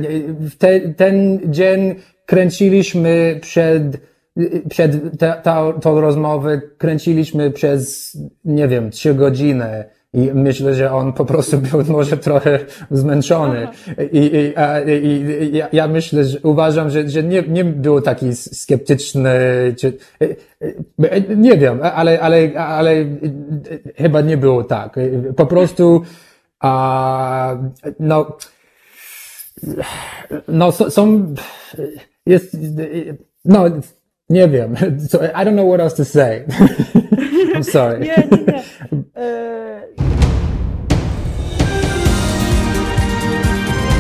Ten, 0.58 0.94
ten 0.94 1.40
dzień 1.46 1.96
kręciliśmy 2.26 3.40
przed, 3.42 3.84
przed 4.70 4.92
tą 5.82 6.02
rozmowę, 6.02 6.62
kręciliśmy 6.78 7.52
przez, 7.52 8.12
nie 8.46 8.68
wiem, 8.68 8.90
trzy 8.92 9.14
godziny. 9.14 9.86
I 10.15 10.32
myślę, 10.34 10.73
że 10.75 10.91
on 10.91 11.13
po 11.13 11.25
prostu 11.25 11.58
był 11.58 11.84
może 11.88 12.17
trochę 12.17 12.60
zmęczony. 12.91 13.67
I, 14.12 14.17
i, 14.17 14.54
i, 15.06 15.56
i 15.56 15.62
ja 15.71 15.88
myślę, 15.88 16.23
że 16.23 16.39
uważam, 16.43 16.89
że, 16.89 17.10
że 17.10 17.23
nie, 17.23 17.41
nie 17.41 17.65
był 17.65 18.01
taki 18.01 18.36
sceptyczny, 18.36 19.39
czy, 19.80 19.97
nie 21.38 21.58
wiem, 21.58 21.80
ale, 21.82 22.19
ale, 22.21 22.60
ale 22.60 23.06
chyba 23.95 24.21
nie 24.21 24.38
było 24.38 24.63
tak. 24.63 24.99
Po 25.38 25.45
prostu, 25.45 26.01
a, 26.60 27.58
no, 27.99 28.38
no, 30.47 30.71
są, 30.71 31.34
jest, 32.25 32.58
no, 33.45 33.65
nie 34.30 34.48
wiem. 34.50 34.76
So, 35.10 35.20
I 35.36 35.46
don't 35.46 35.56
know 35.56 35.66
what 35.66 35.80
else 35.80 35.96
to 35.96 36.06
say. 36.06 36.46
I'm 37.56 37.64
sorry. 37.64 38.00
nie, 38.00 38.28
nie, 38.32 38.38
nie. 38.48 38.64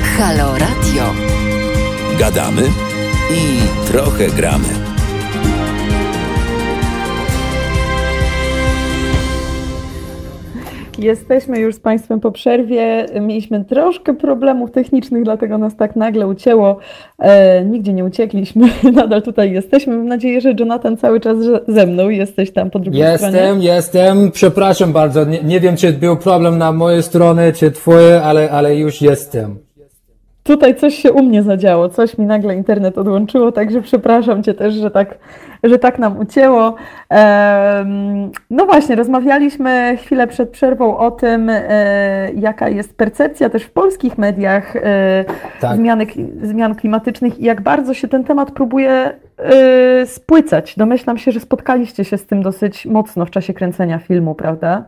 Halo 0.17 0.53
Radio. 0.57 1.13
Gadamy 2.19 2.61
i 3.31 3.59
trochę 3.91 4.27
gramy. 4.27 4.94
Jesteśmy 10.99 11.59
już 11.59 11.75
z 11.75 11.79
Państwem 11.79 12.19
po 12.19 12.31
przerwie. 12.31 13.05
Mieliśmy 13.21 13.65
troszkę 13.65 14.13
problemów 14.13 14.71
technicznych, 14.71 15.23
dlatego 15.23 15.57
nas 15.57 15.75
tak 15.75 15.95
nagle 15.95 16.27
ucięło. 16.27 16.77
E, 17.19 17.65
nigdzie 17.65 17.93
nie 17.93 18.05
uciekliśmy, 18.05 18.69
nadal 18.93 19.21
tutaj 19.21 19.51
jesteśmy. 19.51 19.97
Mam 19.97 20.07
nadzieję, 20.07 20.41
że 20.41 20.53
Jonathan 20.59 20.97
cały 20.97 21.19
czas 21.19 21.37
ze 21.67 21.85
mną. 21.85 22.09
Jesteś 22.09 22.51
tam 22.51 22.69
po 22.69 22.79
drugiej 22.79 23.01
jestem, 23.01 23.29
stronie. 23.29 23.37
Jestem, 23.37 23.61
jestem. 23.61 24.31
Przepraszam 24.31 24.93
bardzo. 24.93 25.25
Nie, 25.25 25.43
nie, 25.43 25.59
wiem, 25.59 25.77
czy 25.77 25.93
był 25.93 26.17
problem 26.17 26.57
na 26.57 26.71
mojej 26.71 27.03
stronie, 27.03 27.53
czy 27.53 27.71
twoje, 27.71 28.21
ale, 28.21 28.51
ale 28.51 28.75
już 28.75 29.01
jestem. 29.01 29.64
Tutaj 30.47 30.75
coś 30.75 30.95
się 30.95 31.11
u 31.11 31.23
mnie 31.23 31.43
zadziało, 31.43 31.89
coś 31.89 32.17
mi 32.17 32.25
nagle 32.25 32.55
internet 32.55 32.97
odłączyło, 32.97 33.51
także 33.51 33.81
przepraszam 33.81 34.43
Cię 34.43 34.53
też, 34.53 34.73
że 34.73 34.91
tak 34.91 35.17
że 35.63 35.79
tak 35.79 35.99
nam 35.99 36.19
ucięło. 36.19 36.75
No 38.49 38.65
właśnie, 38.65 38.95
rozmawialiśmy 38.95 39.97
chwilę 39.97 40.27
przed 40.27 40.49
przerwą 40.49 40.97
o 40.97 41.11
tym, 41.11 41.49
e, 41.49 42.31
jaka 42.33 42.69
jest 42.69 42.97
percepcja 42.97 43.49
też 43.49 43.63
w 43.63 43.71
polskich 43.71 44.17
mediach 44.17 44.75
e, 44.75 45.25
tak. 45.59 45.77
zmiany, 45.77 46.07
zmian 46.41 46.75
klimatycznych 46.75 47.39
i 47.39 47.43
jak 47.43 47.61
bardzo 47.61 47.93
się 47.93 48.07
ten 48.07 48.23
temat 48.23 48.51
próbuje 48.51 48.91
e, 49.37 50.05
spłycać. 50.05 50.75
Domyślam 50.77 51.17
się, 51.17 51.31
że 51.31 51.39
spotkaliście 51.39 52.05
się 52.05 52.17
z 52.17 52.25
tym 52.25 52.43
dosyć 52.43 52.85
mocno 52.85 53.25
w 53.25 53.31
czasie 53.31 53.53
kręcenia 53.53 53.99
filmu, 53.99 54.35
prawda? 54.35 54.83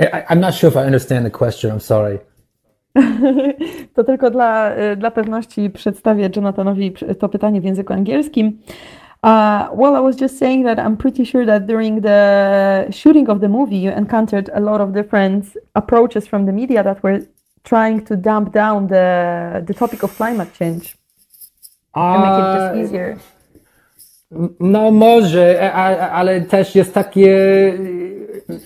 Uh, 0.00 0.22
I'm 0.30 0.40
not 0.40 0.54
sure 0.54 0.70
if 0.70 0.76
I 0.76 0.84
understand 0.84 1.24
the 1.24 1.30
question. 1.30 1.70
I'm 1.70 1.80
sorry. 1.80 2.18
To 3.94 4.04
tylko 4.04 4.30
dla, 4.30 4.70
dla 4.96 5.10
pewności 5.10 5.70
przedstawię 5.70 6.30
Jonathanowi 6.36 6.94
to 7.18 7.28
pytanie 7.28 7.60
w 7.60 7.64
języku 7.64 7.92
angielskim. 7.92 8.58
Uh, 9.22 9.68
well, 9.74 9.96
I 9.96 10.00
was 10.00 10.16
just 10.16 10.38
saying 10.38 10.66
that 10.66 10.78
I'm 10.78 10.96
pretty 10.96 11.24
sure 11.24 11.46
that 11.46 11.66
during 11.66 12.00
the 12.00 12.86
shooting 12.90 13.28
of 13.28 13.40
the 13.40 13.48
movie, 13.48 13.76
you 13.76 13.90
encountered 13.90 14.50
a 14.54 14.60
lot 14.60 14.80
of 14.80 14.92
different 14.92 15.44
approaches 15.74 16.28
from 16.28 16.46
the 16.46 16.52
media 16.52 16.84
that 16.84 17.02
were 17.02 17.20
trying 17.64 18.04
to 18.04 18.16
dump 18.16 18.52
down 18.52 18.86
the, 18.86 19.64
the 19.66 19.74
topic 19.74 20.02
of 20.02 20.16
climate 20.16 20.52
change 20.58 20.96
and 21.94 22.22
make 22.22 22.38
it 22.38 22.54
just 22.54 22.76
easier. 22.76 23.18
No 24.60 24.90
może, 24.90 25.72
ale 26.12 26.40
też 26.40 26.74
jest 26.74 26.94
takie 26.94 27.28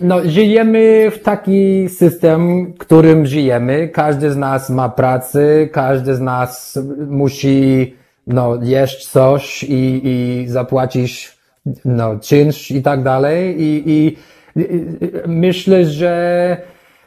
no, 0.01 0.17
żyjemy 0.25 1.11
w 1.11 1.23
taki 1.23 1.89
system, 1.89 2.73
którym 2.79 3.27
żyjemy. 3.27 3.89
Każdy 3.89 4.31
z 4.31 4.37
nas 4.37 4.71
ma 4.71 4.89
pracę, 4.89 5.67
każdy 5.67 6.15
z 6.15 6.21
nas 6.21 6.79
musi 7.09 7.95
no, 8.27 8.59
jeść 8.63 9.09
coś 9.09 9.63
i, 9.63 10.01
i 10.05 10.49
zapłacić 10.49 11.39
no, 11.85 12.19
czynsz 12.19 12.71
i 12.71 12.83
tak 12.83 13.03
dalej. 13.03 13.63
I, 13.63 13.91
i, 13.91 14.17
i 14.57 14.63
myślę, 15.27 15.85
że 15.85 16.57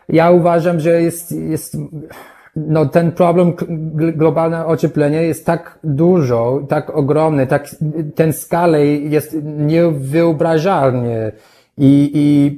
ja 0.10 0.32
uważam, 0.32 0.80
że 0.80 1.02
jest, 1.02 1.32
jest 1.32 1.78
no, 2.56 2.86
ten 2.86 3.12
problem 3.12 3.54
globalne 4.16 4.66
ocieplenie 4.66 5.24
jest 5.24 5.46
tak 5.46 5.80
dużo, 5.84 6.62
tak 6.70 6.90
ogromny, 6.90 7.48
tak, 7.48 7.76
ten 8.16 8.34
skalę 8.34 8.86
jest 8.86 9.38
niewyobrażalnie. 9.44 11.32
I, 11.78 12.12
i 12.14 12.58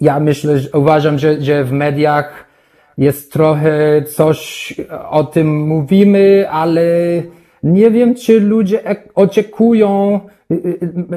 ja 0.00 0.20
myślę, 0.20 0.58
że 0.58 0.70
uważam, 0.70 1.18
że, 1.18 1.42
że 1.42 1.64
w 1.64 1.72
mediach 1.72 2.44
jest 2.98 3.32
trochę 3.32 4.02
coś 4.02 4.74
o 5.10 5.24
tym 5.24 5.66
mówimy, 5.66 6.46
ale 6.50 6.82
nie 7.62 7.90
wiem, 7.90 8.14
czy 8.14 8.40
ludzie 8.40 8.80
oczekują, 9.14 10.20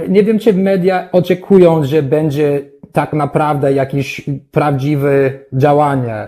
nie 0.09 0.23
wiem, 0.23 0.39
czy 0.39 0.53
media 0.53 1.09
oczekują, 1.11 1.83
że 1.83 2.03
będzie 2.03 2.61
tak 2.91 3.13
naprawdę 3.13 3.73
jakieś 3.73 4.21
prawdziwe 4.51 5.31
działanie. 5.53 6.27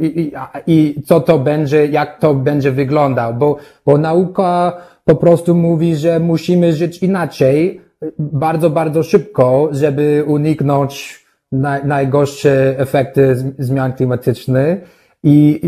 I, 0.00 0.06
i, 0.20 0.32
i 0.66 1.02
co 1.02 1.20
to 1.20 1.38
będzie, 1.38 1.86
jak 1.86 2.18
to 2.18 2.34
będzie 2.34 2.70
wyglądał, 2.70 3.34
bo, 3.34 3.56
bo 3.86 3.98
nauka 3.98 4.72
po 5.04 5.14
prostu 5.14 5.54
mówi, 5.54 5.96
że 5.96 6.20
musimy 6.20 6.72
żyć 6.72 6.98
inaczej, 6.98 7.80
bardzo, 8.18 8.70
bardzo 8.70 9.02
szybko, 9.02 9.68
żeby 9.72 10.24
uniknąć 10.26 11.24
naj, 11.52 11.84
najgorsze 11.84 12.78
efekty 12.78 13.36
zmian 13.58 13.92
klimatycznych. 13.92 14.80
I 15.22 15.60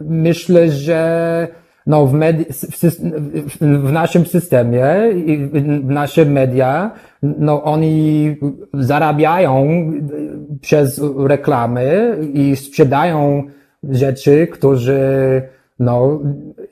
myślę, 0.00 0.70
że 0.70 1.48
no, 1.86 2.06
w, 2.06 2.12
medi- 2.12 2.46
w, 3.60 3.92
naszym 3.92 4.26
systemie 4.26 4.96
w 5.82 5.90
nasze 5.90 6.24
media, 6.24 6.90
no, 7.22 7.62
oni 7.62 8.36
zarabiają 8.74 9.66
przez 10.60 11.00
reklamy 11.18 12.18
i 12.32 12.56
sprzedają 12.56 13.42
rzeczy, 13.82 14.46
które 14.46 15.42
no, 15.78 16.20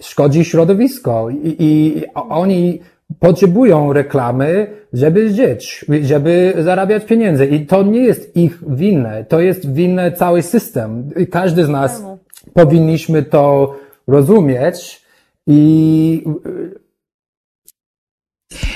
szkodzi 0.01 0.45
środowisko. 0.45 1.31
I, 1.31 1.57
i 1.59 2.03
oni 2.15 2.81
potrzebują 3.21 3.93
reklamy, 3.93 4.67
żeby 4.93 5.35
żyć, 5.35 5.85
żeby 6.03 6.55
zarabiać 6.59 7.05
pieniądze. 7.05 7.47
I 7.47 7.67
to 7.67 7.83
nie 7.83 8.01
jest 8.01 8.37
ich 8.37 8.59
winne, 8.67 9.25
to 9.25 9.41
jest 9.41 9.73
winne 9.73 10.13
cały 10.13 10.43
system. 10.43 11.11
I 11.17 11.27
każdy 11.27 11.65
z 11.65 11.69
nas 11.69 12.05
powinniśmy 12.53 13.23
to 13.23 13.75
rozumieć 14.07 15.03
i 15.47 16.25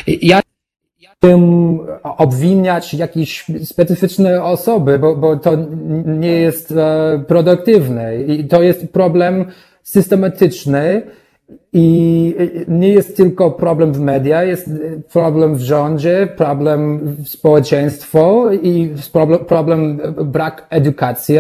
ja 0.07 0.41
tym 1.21 1.79
obwiniać 2.03 2.95
jakieś 2.95 3.45
specyficzne 3.65 4.45
osoby, 4.45 4.99
bo, 4.99 5.17
bo 5.17 5.37
to 5.37 5.53
nie 6.05 6.33
jest 6.33 6.73
e, 6.73 7.25
produktywne 7.29 8.17
i 8.17 8.45
to 8.45 8.63
jest 8.63 8.93
problem 8.93 9.45
systematyczny, 9.83 11.03
i 11.73 12.35
nie 12.69 12.89
jest 12.89 13.17
tylko 13.17 13.51
problem 13.51 13.93
w 13.93 14.01
mediach, 14.01 14.47
jest 14.47 14.71
problem 15.13 15.55
w 15.55 15.61
rządzie, 15.61 16.29
problem 16.37 16.99
w 17.25 17.29
społeczeństwo 17.29 18.53
i 18.53 18.95
problem, 19.13 19.45
problem 19.45 20.01
brak 20.25 20.67
edukacji 20.71 21.37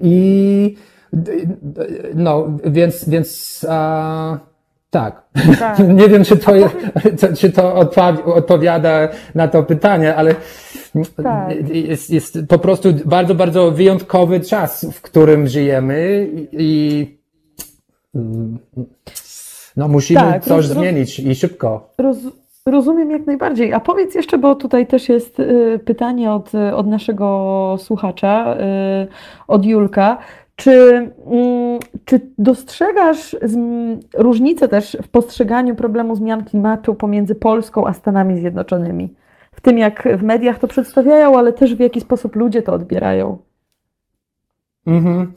i 0.00 0.76
no, 2.14 2.58
więc, 2.64 3.08
więc 3.08 3.66
a, 3.68 4.38
tak. 4.90 5.22
tak. 5.58 5.78
Nie 5.98 6.08
wiem, 6.08 6.24
czy 6.24 6.36
to, 6.36 6.54
jest, 6.54 6.76
czy 7.38 7.52
to 7.52 7.74
odpowiada 8.24 9.08
na 9.34 9.48
to 9.48 9.62
pytanie, 9.62 10.14
ale 10.14 10.34
tak. 11.22 11.68
jest, 11.68 12.10
jest 12.10 12.38
po 12.48 12.58
prostu 12.58 12.88
bardzo, 13.04 13.34
bardzo 13.34 13.70
wyjątkowy 13.70 14.40
czas, 14.40 14.86
w 14.92 15.00
którym 15.00 15.46
żyjemy 15.46 16.28
i 16.52 17.06
no 19.76 19.88
musimy 19.88 20.20
tak, 20.20 20.44
coś 20.44 20.68
roz, 20.68 20.78
zmienić 20.78 21.18
i 21.18 21.34
szybko. 21.34 21.90
Roz, 21.98 22.18
rozumiem 22.66 23.10
jak 23.10 23.26
najbardziej. 23.26 23.72
A 23.72 23.80
powiedz 23.80 24.14
jeszcze, 24.14 24.38
bo 24.38 24.54
tutaj 24.54 24.86
też 24.86 25.08
jest 25.08 25.40
y, 25.40 25.80
pytanie 25.84 26.32
od, 26.32 26.52
od 26.74 26.86
naszego 26.86 27.76
słuchacza, 27.78 28.56
y, 28.56 29.08
od 29.48 29.64
Julka. 29.64 30.18
Czy, 30.56 30.70
mm, 31.26 31.78
czy 32.04 32.20
dostrzegasz 32.38 33.36
różnicę 34.14 34.68
też 34.68 34.96
w 35.02 35.08
postrzeganiu 35.08 35.74
problemu 35.74 36.16
zmian 36.16 36.44
klimatu 36.44 36.94
pomiędzy 36.94 37.34
Polską 37.34 37.86
a 37.86 37.92
Stanami 37.92 38.38
Zjednoczonymi? 38.38 39.14
W 39.52 39.60
tym, 39.60 39.78
jak 39.78 40.08
w 40.18 40.22
mediach 40.22 40.58
to 40.58 40.68
przedstawiają, 40.68 41.38
ale 41.38 41.52
też 41.52 41.74
w 41.74 41.80
jaki 41.80 42.00
sposób 42.00 42.36
ludzie 42.36 42.62
to 42.62 42.72
odbierają? 42.72 43.38
Mhm. 44.86 45.32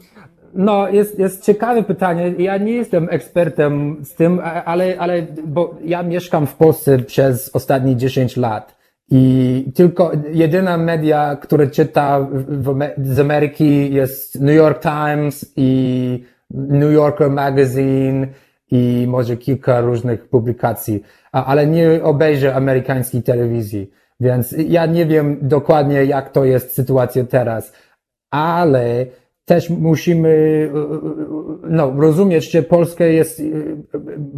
No, 0.56 0.88
jest, 0.88 1.18
jest 1.18 1.44
ciekawe 1.44 1.82
pytanie. 1.82 2.34
Ja 2.38 2.58
nie 2.58 2.72
jestem 2.72 3.08
ekspertem 3.10 3.96
z 4.04 4.14
tym, 4.14 4.40
ale, 4.64 4.98
ale, 4.98 5.26
bo 5.46 5.74
ja 5.84 6.02
mieszkam 6.02 6.46
w 6.46 6.54
Polsce 6.54 6.98
przez 6.98 7.50
ostatnie 7.54 7.96
10 7.96 8.36
lat. 8.36 8.76
I 9.10 9.64
tylko 9.74 10.12
jedyna 10.32 10.76
media, 10.76 11.36
które 11.36 11.66
czyta 11.66 12.26
w, 12.30 12.78
z 13.02 13.18
Ameryki 13.18 13.94
jest 13.94 14.40
New 14.40 14.56
York 14.56 14.82
Times 14.82 15.52
i 15.56 16.24
New 16.50 16.92
Yorker 16.92 17.30
Magazine 17.30 18.26
i 18.70 19.06
może 19.08 19.36
kilka 19.36 19.80
różnych 19.80 20.28
publikacji, 20.28 21.02
ale 21.32 21.66
nie 21.66 22.02
obejrzę 22.02 22.54
amerykańskiej 22.54 23.22
telewizji. 23.22 23.90
Więc 24.20 24.54
ja 24.68 24.86
nie 24.86 25.06
wiem 25.06 25.38
dokładnie, 25.42 26.04
jak 26.04 26.30
to 26.30 26.44
jest 26.44 26.74
sytuacja 26.74 27.24
teraz, 27.24 27.72
ale 28.30 29.06
też 29.46 29.70
musimy 29.70 30.70
no, 31.62 31.94
rozumieć, 31.98 32.50
że 32.50 32.62
Polska 32.62 33.04
jest 33.04 33.42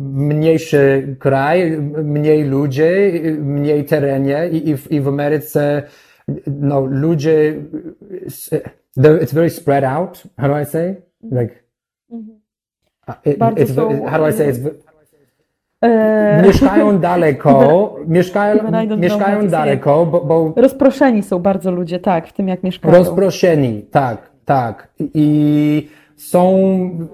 mniejszy 0.06 1.16
kraj, 1.18 1.80
mniej 2.04 2.44
ludzi, 2.44 2.82
mniej 3.38 3.84
terenie 3.84 4.48
i, 4.48 4.76
w, 4.76 4.92
i 4.92 5.00
w 5.00 5.08
Ameryce 5.08 5.82
no, 6.46 6.80
ludzie 6.80 7.54
it's 8.96 9.34
very 9.34 9.50
spread 9.50 9.84
out. 9.84 10.22
How 10.36 10.48
do 10.48 10.60
I 10.60 10.64
say? 10.64 10.96
Like, 11.22 11.54
-hmm. 12.10 13.14
it, 13.24 13.38
it's, 13.38 14.08
how 14.10 14.18
do 14.18 14.28
I 14.28 14.32
say? 14.32 14.52
It's, 14.52 14.88
E... 15.80 16.42
Mieszkają 16.42 16.98
daleko, 17.08 17.96
mieszkają, 18.06 18.70
mieszkają 18.96 19.48
daleko, 19.48 20.06
bo, 20.06 20.20
bo... 20.20 20.52
Rozproszeni 20.56 21.22
są 21.22 21.38
bardzo 21.38 21.70
ludzie, 21.70 22.00
tak, 22.00 22.28
w 22.28 22.32
tym 22.32 22.48
jak 22.48 22.62
mieszkają. 22.62 22.94
Rozproszeni, 22.94 23.82
tak, 23.82 24.27
tak. 24.48 24.88
I 25.14 25.88
są 26.16 26.40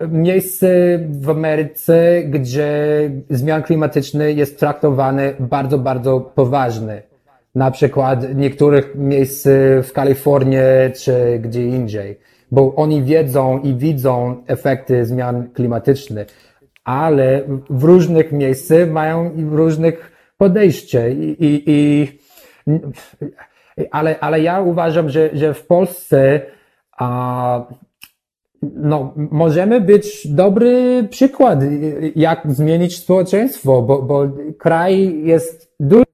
miejsca 0.08 0.66
w 1.10 1.30
Ameryce, 1.30 2.22
gdzie 2.24 2.70
zmian 3.30 3.62
klimatyczny 3.62 4.32
jest 4.32 4.58
traktowany 4.58 5.34
bardzo, 5.40 5.78
bardzo 5.78 6.20
poważnie. 6.20 7.02
Na 7.54 7.70
przykład 7.70 8.34
niektórych 8.34 8.94
miejsc 8.94 9.48
w 9.82 9.92
Kalifornii 9.92 10.58
czy 10.96 11.38
gdzie 11.42 11.66
indziej, 11.66 12.18
bo 12.50 12.74
oni 12.74 13.02
wiedzą 13.02 13.60
i 13.60 13.74
widzą 13.74 14.44
efekty 14.46 15.06
zmian 15.06 15.48
klimatycznych, 15.54 16.26
ale 16.84 17.42
w 17.70 17.84
różnych 17.84 18.32
miejscach 18.32 18.90
mają 18.90 19.30
różnych 19.50 20.12
podejście 20.36 21.12
i, 21.12 21.36
i, 21.44 21.62
i 21.66 22.08
ale, 23.90 24.20
ale 24.20 24.40
ja 24.40 24.60
uważam, 24.60 25.08
że, 25.08 25.30
że 25.32 25.54
w 25.54 25.66
Polsce 25.66 26.40
a, 26.96 27.66
no, 28.62 29.12
możemy 29.16 29.80
być 29.80 30.28
dobry 30.28 31.06
przykład, 31.10 31.58
jak 32.16 32.52
zmienić 32.52 32.98
społeczeństwo, 32.98 33.82
bo, 33.82 34.02
bo 34.02 34.28
kraj 34.58 35.22
jest 35.24 35.74
duży. 35.80 36.04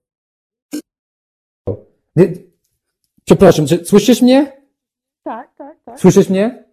Przepraszam, 3.24 3.66
czy 3.66 3.84
słyszysz 3.84 4.22
mnie? 4.22 4.52
Tak, 5.22 5.54
tak, 5.54 5.76
tak. 5.84 6.00
Słyszysz 6.00 6.28
mnie? 6.28 6.64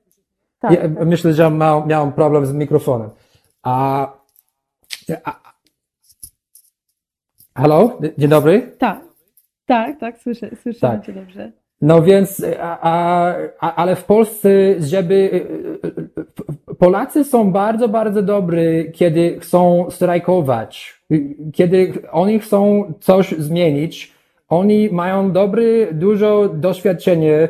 Tak, 0.59 0.71
ja, 0.71 0.81
tak. 0.81 1.05
Myślę, 1.05 1.33
że 1.33 1.51
miał, 1.51 1.87
miałem 1.87 2.11
problem 2.13 2.45
z 2.45 2.53
mikrofonem. 2.53 3.09
A, 3.63 4.07
a, 5.23 5.53
halo? 7.55 7.99
Dzień 8.17 8.29
dobry? 8.29 8.75
Tak, 8.77 9.01
tak, 9.65 9.99
tak, 9.99 10.19
słyszę, 10.19 10.49
słyszę 10.61 10.79
tak. 10.79 11.05
cię 11.05 11.13
dobrze. 11.13 11.51
No 11.81 12.01
więc, 12.01 12.45
a, 12.61 13.35
a, 13.59 13.75
ale 13.75 13.95
w 13.95 14.03
Polsce, 14.03 14.49
żeby. 14.79 15.47
Polacy 16.79 17.23
są 17.23 17.51
bardzo, 17.51 17.89
bardzo 17.89 18.21
dobrzy, 18.21 18.91
kiedy 18.95 19.39
chcą 19.39 19.85
strajkować. 19.89 21.01
Kiedy 21.53 21.93
oni 22.11 22.39
chcą 22.39 22.93
coś 22.99 23.29
zmienić, 23.29 24.13
oni 24.49 24.89
mają 24.89 25.31
dobre, 25.31 25.63
dużo 25.91 26.49
doświadczenie, 26.49 27.49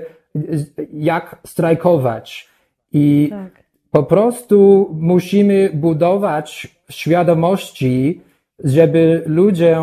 jak 0.93 1.39
strajkować. 1.45 2.49
I 2.93 3.27
tak. 3.29 3.63
po 3.91 4.03
prostu 4.03 4.89
musimy 4.99 5.69
budować 5.73 6.67
świadomości, 6.89 8.21
żeby 8.63 9.23
ludzie, 9.25 9.77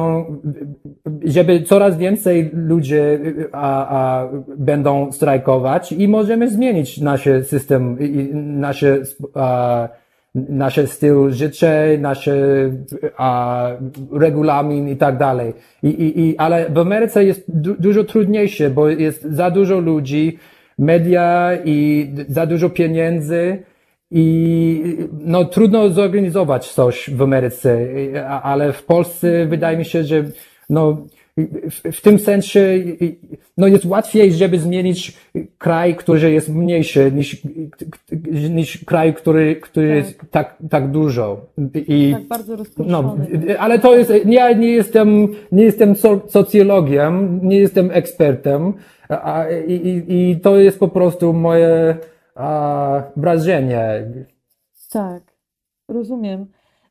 żeby 1.25 1.63
coraz 1.63 1.97
więcej 1.99 2.51
ludzi 2.53 2.95
a, 3.53 3.89
a, 3.89 4.29
będą 4.57 5.13
strajkować 5.13 5.93
i 5.93 6.09
możemy 6.09 6.51
zmienić 6.51 7.01
nasz 7.01 7.29
system, 7.43 7.99
nasz, 8.35 8.85
a, 9.35 9.89
nasz 10.35 10.81
styl 10.87 11.31
życia, 11.31 11.69
nasz 11.99 12.29
a, 13.17 13.69
regulamin 14.13 14.89
i 14.89 14.97
tak 14.97 15.19
dalej. 15.19 15.53
I, 15.83 15.89
i, 15.89 16.21
i, 16.21 16.39
ale 16.39 16.71
w 16.71 16.79
Ameryce 16.79 17.25
jest 17.25 17.45
du 17.49 17.75
dużo 17.79 18.05
trudniejsze, 18.05 18.71
bo 18.71 18.89
jest 18.89 19.23
za 19.23 19.51
dużo 19.51 19.79
ludzi, 19.79 20.39
media 20.79 21.51
i 21.65 22.09
za 22.29 22.47
dużo 22.47 22.71
pieniędzy, 22.71 23.59
i 24.17 24.97
no, 25.25 25.45
trudno 25.45 25.91
zorganizować 25.91 26.73
coś 26.73 27.11
w 27.11 27.23
Ameryce, 27.23 27.87
ale 28.43 28.73
w 28.73 28.85
Polsce 28.85 29.47
wydaje 29.47 29.79
mi 29.79 29.85
się, 29.85 30.05
że 30.05 30.25
no, 30.71 31.07
w, 31.71 31.97
w 31.97 32.01
tym 32.01 32.19
sensie 32.19 32.83
no, 33.59 33.67
jest 33.67 33.85
łatwiej, 33.85 34.33
żeby 34.33 34.59
zmienić 34.59 35.19
kraj, 35.59 35.95
który 35.95 36.33
jest 36.33 36.49
mniejszy 36.49 37.13
niż, 37.13 37.43
niż 38.51 38.85
kraj, 38.85 39.15
który, 39.15 39.57
który 39.57 39.89
tak. 39.89 39.97
jest 39.97 40.21
tak, 40.31 40.57
tak 40.71 40.91
dużo. 40.91 41.47
I, 41.89 42.13
tak 42.13 42.27
bardzo 42.27 42.57
no, 42.79 43.17
ale 43.59 43.79
to 43.79 43.97
jest, 43.97 44.13
ja 44.27 44.53
nie 44.53 44.71
jestem, 44.71 45.29
nie 45.53 45.65
jestem 45.65 45.95
socjologiem, 46.29 47.41
nie 47.43 47.59
jestem 47.59 47.91
ekspertem 47.93 48.73
a, 49.09 49.45
i, 49.67 50.03
i, 50.09 50.41
to 50.41 50.61
jest 50.61 50.79
po 50.79 50.89
prostu 50.89 51.33
moje 51.33 51.97
wrażenie. 53.17 54.05
Tak, 54.91 55.23
rozumiem. 55.89 56.47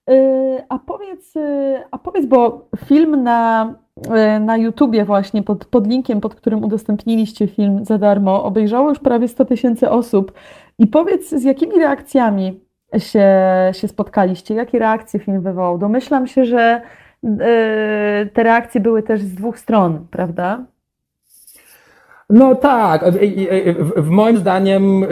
Y, 0.10 0.64
a 0.70 0.80
powiedz, 0.80 1.36
y, 1.36 1.84
a 1.92 1.98
powiedz, 1.98 2.26
bo 2.26 2.68
film 2.86 3.24
na, 3.24 3.76
y, 3.98 4.40
na 4.40 4.58
YouTubie 4.58 5.06
właśnie 5.06 5.44
pod, 5.44 5.66
pod 5.66 5.88
linkiem, 5.88 6.22
pod 6.22 6.36
którym 6.36 6.64
udostępniliście 6.64 7.48
film 7.48 7.86
za 7.86 7.98
darmo, 7.98 8.44
obejrzało 8.44 8.90
już 8.90 9.00
prawie 9.00 9.28
100 9.28 9.46
tysięcy 9.46 9.90
osób. 9.90 10.32
I 10.80 10.88
powiedz, 10.88 11.30
z 11.30 11.44
jakimi 11.44 11.76
reakcjami 11.76 12.60
się, 12.98 13.30
się 13.72 13.88
spotkaliście? 13.88 14.54
Jakie 14.56 14.80
reakcje 14.80 15.20
film 15.20 15.42
wywołał? 15.42 15.78
Domyślam 15.78 16.28
się, 16.28 16.46
że 16.46 16.82
te 18.34 18.44
reakcje 18.44 18.82
były 18.82 19.04
też 19.04 19.22
z 19.22 19.36
dwóch 19.36 19.60
stron, 19.60 20.08
prawda? 20.12 20.66
No 22.34 22.56
tak, 22.56 23.06
w 23.96 24.10
moim 24.10 24.38
zdaniem, 24.38 25.06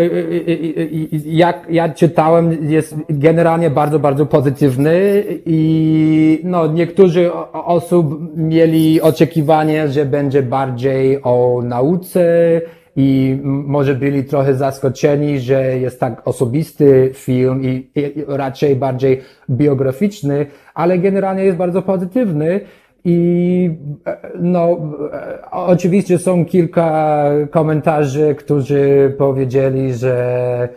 jak 1.26 1.68
ja 1.70 1.90
czytałem, 1.90 2.58
jest 2.70 2.96
generalnie 3.10 3.70
bardzo, 3.70 4.00
bardzo 4.00 4.26
pozytywny 4.26 5.24
i 5.46 6.42
no, 6.44 6.68
niektórzy 6.68 7.34
osób 7.54 8.38
mieli 8.38 9.02
oczekiwanie, 9.02 9.88
że 9.88 10.06
będzie 10.06 10.44
bardziej 10.44 11.24
o 11.24 11.62
nauce 11.64 12.62
i 12.96 13.40
może 13.44 13.96
byli 13.96 14.24
trochę 14.24 14.56
zaskoczeni, 14.56 15.40
że 15.40 15.78
jest 15.78 16.00
tak 16.00 16.28
osobisty 16.28 17.12
film 17.14 17.64
i 17.64 17.88
raczej 18.28 18.76
bardziej 18.76 19.22
biograficzny, 19.50 20.46
ale 20.74 20.98
generalnie 20.98 21.44
jest 21.44 21.58
bardzo 21.58 21.82
pozytywny. 21.82 22.60
I 23.06 23.80
no, 24.40 24.78
oczywiście 25.52 26.20
są 26.20 26.46
kilka 26.46 27.30
komentarzy, 27.52 28.36
którzy 28.36 29.16
powiedzieli, 29.18 29.94
że 29.94 30.70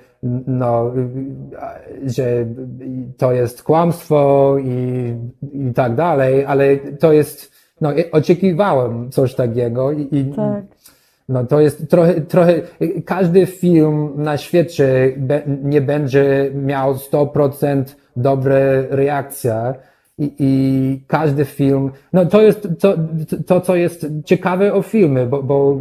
no, 0.46 0.92
że 2.06 2.46
to 3.16 3.32
jest 3.32 3.62
kłamstwo 3.62 4.56
i, 4.58 5.14
i 5.52 5.72
tak 5.74 5.94
dalej, 5.94 6.44
ale 6.44 6.76
to 6.76 7.12
jest, 7.12 7.52
no, 7.80 7.90
oczekiwałem 8.12 9.10
coś 9.10 9.34
takiego 9.34 9.92
i, 9.92 10.32
tak. 10.36 10.64
no, 11.28 11.44
to 11.44 11.60
jest 11.60 11.90
trochę, 11.90 12.20
trochę, 12.20 12.54
każdy 13.04 13.46
film 13.46 14.12
na 14.16 14.36
świecie 14.36 15.12
nie 15.62 15.80
będzie 15.80 16.50
miał 16.54 16.94
100% 16.94 17.84
dobre 18.16 18.86
reakcje, 18.90 19.74
i, 20.18 20.32
i 20.38 21.00
każdy 21.06 21.44
film, 21.44 21.90
no 22.12 22.26
to 22.26 22.42
jest 22.42 22.68
to, 22.80 22.94
to, 23.46 23.60
co 23.60 23.76
jest 23.76 24.06
ciekawe 24.24 24.74
o 24.74 24.82
filmy, 24.82 25.26
bo, 25.26 25.42
bo 25.42 25.80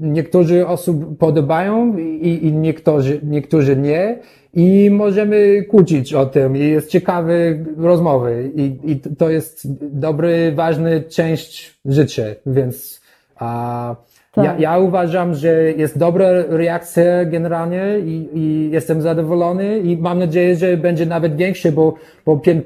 niektórzy 0.00 0.66
osób 0.66 1.18
podobają 1.18 1.98
i, 1.98 2.46
i 2.46 2.52
niektórzy, 2.52 3.20
niektórzy 3.22 3.76
nie. 3.76 4.18
I 4.56 4.90
możemy 4.90 5.62
kłócić 5.62 6.14
o 6.14 6.26
tym 6.26 6.56
i 6.56 6.60
jest 6.60 6.88
ciekawe 6.88 7.34
rozmowy. 7.76 8.50
I, 8.56 8.90
i 8.90 9.00
to 9.00 9.30
jest 9.30 9.68
dobry, 9.80 10.52
ważny 10.52 11.02
część 11.02 11.78
życia, 11.84 12.24
więc 12.46 13.00
a, 13.36 13.96
tak. 14.34 14.44
Ja, 14.44 14.54
ja, 14.58 14.78
uważam, 14.78 15.34
że 15.34 15.72
jest 15.72 15.98
dobra 15.98 16.28
reakcja 16.48 17.24
generalnie 17.24 17.98
i, 17.98 18.28
i, 18.34 18.70
jestem 18.70 19.02
zadowolony 19.02 19.78
i 19.78 19.96
mam 19.96 20.18
nadzieję, 20.18 20.56
że 20.56 20.76
będzie 20.76 21.06
nawet 21.06 21.36
większe, 21.36 21.72
bo, 21.72 21.94
bo 22.26 22.36
5 22.36 22.64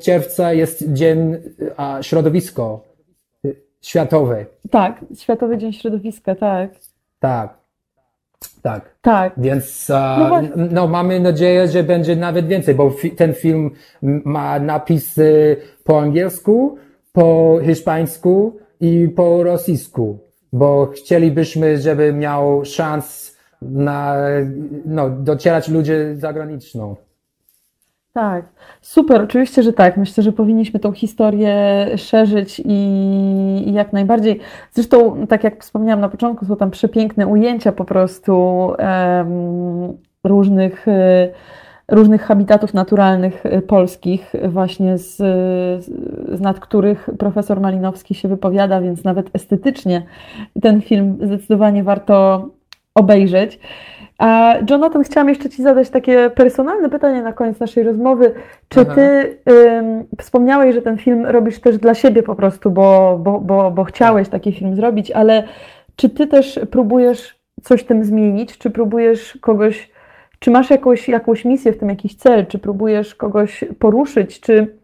czerwca 0.00 0.52
jest 0.52 0.92
Dzień 0.92 1.36
a, 1.76 1.98
Środowisko 2.02 2.84
Światowy. 3.82 4.46
Tak, 4.70 5.04
Światowy 5.18 5.58
Dzień 5.58 5.72
Środowiska, 5.72 6.34
tak. 6.34 6.70
Tak. 7.20 7.58
Tak. 8.62 8.96
Tak. 9.02 9.32
Więc 9.36 9.88
no, 9.88 10.40
no, 10.70 10.86
mamy 10.86 11.20
nadzieję, 11.20 11.68
że 11.68 11.82
będzie 11.82 12.16
nawet 12.16 12.46
więcej, 12.46 12.74
bo 12.74 12.90
fi 12.90 13.10
ten 13.10 13.34
film 13.34 13.70
ma 14.02 14.58
napisy 14.58 15.56
po 15.84 16.00
angielsku, 16.00 16.76
po 17.12 17.58
hiszpańsku 17.64 18.56
i 18.80 19.08
po 19.08 19.42
rosyjsku 19.42 20.25
bo 20.52 20.86
chcielibyśmy, 20.86 21.78
żeby 21.78 22.12
miał 22.12 22.64
szans 22.64 23.36
na, 23.62 24.16
no, 24.86 25.10
docierać 25.10 25.68
ludzie 25.68 26.16
zagraniczną. 26.16 26.96
Tak, 28.12 28.44
super, 28.80 29.22
oczywiście, 29.22 29.62
że 29.62 29.72
tak. 29.72 29.96
Myślę, 29.96 30.22
że 30.22 30.32
powinniśmy 30.32 30.80
tą 30.80 30.92
historię 30.92 31.86
szerzyć 31.96 32.62
i, 32.64 33.72
jak 33.72 33.92
najbardziej. 33.92 34.40
Zresztą, 34.72 35.26
tak 35.26 35.44
jak 35.44 35.62
wspomniałam 35.62 36.00
na 36.00 36.08
początku, 36.08 36.44
są 36.44 36.56
tam 36.56 36.70
przepiękne 36.70 37.26
ujęcia 37.26 37.72
po 37.72 37.84
prostu 37.84 38.72
różnych. 40.24 40.86
Różnych 41.88 42.22
habitatów 42.22 42.74
naturalnych 42.74 43.42
polskich, 43.66 44.32
właśnie 44.48 44.98
z, 44.98 45.16
z 46.28 46.40
nad 46.40 46.60
których 46.60 47.10
profesor 47.18 47.60
Malinowski 47.60 48.14
się 48.14 48.28
wypowiada, 48.28 48.80
więc 48.80 49.04
nawet 49.04 49.30
estetycznie 49.32 50.02
ten 50.62 50.80
film 50.80 51.18
zdecydowanie 51.20 51.84
warto 51.84 52.48
obejrzeć. 52.94 53.60
A 54.18 54.54
Jonathan, 54.70 55.04
chciałam 55.04 55.28
jeszcze 55.28 55.48
Ci 55.48 55.62
zadać 55.62 55.90
takie 55.90 56.30
personalne 56.30 56.90
pytanie 56.90 57.22
na 57.22 57.32
koniec 57.32 57.60
naszej 57.60 57.84
rozmowy. 57.84 58.34
Czy 58.68 58.80
Aha. 58.80 58.94
Ty 58.94 59.38
ym, 59.50 60.04
wspomniałeś, 60.20 60.74
że 60.74 60.82
ten 60.82 60.98
film 60.98 61.26
robisz 61.26 61.60
też 61.60 61.78
dla 61.78 61.94
siebie 61.94 62.22
po 62.22 62.34
prostu, 62.34 62.70
bo, 62.70 63.18
bo, 63.22 63.40
bo, 63.40 63.70
bo 63.70 63.84
chciałeś 63.84 64.28
taki 64.28 64.52
film 64.52 64.74
zrobić, 64.74 65.10
ale 65.10 65.44
czy 65.96 66.10
Ty 66.10 66.26
też 66.26 66.60
próbujesz 66.70 67.38
coś 67.62 67.84
tym 67.84 68.04
zmienić? 68.04 68.58
Czy 68.58 68.70
próbujesz 68.70 69.38
kogoś, 69.40 69.90
czy 70.38 70.50
masz 70.50 70.70
jakąś, 70.70 71.08
jakąś 71.08 71.44
misję 71.44 71.72
w 71.72 71.78
tym, 71.78 71.88
jakiś 71.88 72.16
cel? 72.16 72.46
Czy 72.46 72.58
próbujesz 72.58 73.14
kogoś 73.14 73.64
poruszyć? 73.78 74.40
Czy, 74.40 74.76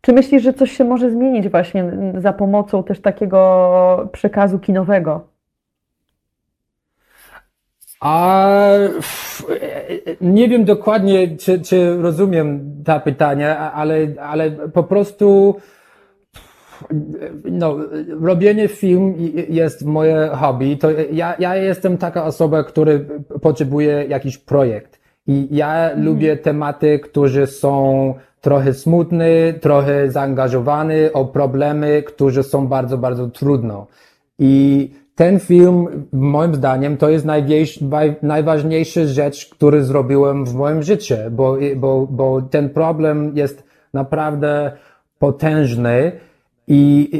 czy 0.00 0.12
myślisz, 0.12 0.42
że 0.42 0.52
coś 0.52 0.72
się 0.72 0.84
może 0.84 1.10
zmienić 1.10 1.48
właśnie 1.48 1.92
za 2.18 2.32
pomocą 2.32 2.82
też 2.84 3.00
takiego 3.00 4.08
przekazu 4.12 4.58
kinowego? 4.58 5.28
A 8.00 8.48
nie 10.20 10.48
wiem 10.48 10.64
dokładnie, 10.64 11.36
czy, 11.36 11.60
czy 11.60 11.96
rozumiem 12.02 12.74
ta 12.84 13.00
pytania, 13.00 13.72
ale, 13.72 13.94
ale 14.20 14.50
po 14.50 14.82
prostu 14.82 15.56
no, 17.44 17.76
robienie 18.20 18.68
film 18.68 19.14
jest 19.48 19.84
moje 19.84 20.30
hobby. 20.32 20.76
To 20.76 20.90
ja, 21.12 21.36
ja 21.38 21.56
jestem 21.56 21.98
taka 21.98 22.24
osoba, 22.24 22.64
która 22.64 22.92
potrzebuje 23.42 24.04
jakiś 24.08 24.38
projekt. 24.38 24.97
I 25.28 25.48
ja 25.50 25.84
mhm. 25.84 26.04
lubię 26.04 26.36
tematy, 26.36 26.98
które 26.98 27.46
są 27.46 28.14
trochę 28.40 28.74
smutne, 28.74 29.26
trochę 29.60 30.10
zaangażowane, 30.10 30.94
o 31.12 31.24
problemy, 31.24 32.02
które 32.02 32.42
są 32.42 32.66
bardzo, 32.66 32.98
bardzo 32.98 33.28
trudne. 33.28 33.84
I 34.38 34.90
ten 35.14 35.40
film, 35.40 36.06
moim 36.12 36.54
zdaniem, 36.54 36.96
to 36.96 37.08
jest 37.08 37.26
najważniejsza 38.22 39.04
rzecz, 39.04 39.48
którą 39.48 39.82
zrobiłem 39.82 40.44
w 40.44 40.54
moim 40.54 40.82
życiu, 40.82 41.14
bo, 41.30 41.56
bo, 41.76 42.06
bo 42.10 42.42
ten 42.42 42.70
problem 42.70 43.32
jest 43.34 43.64
naprawdę 43.94 44.72
potężny 45.18 46.12
i, 46.68 47.10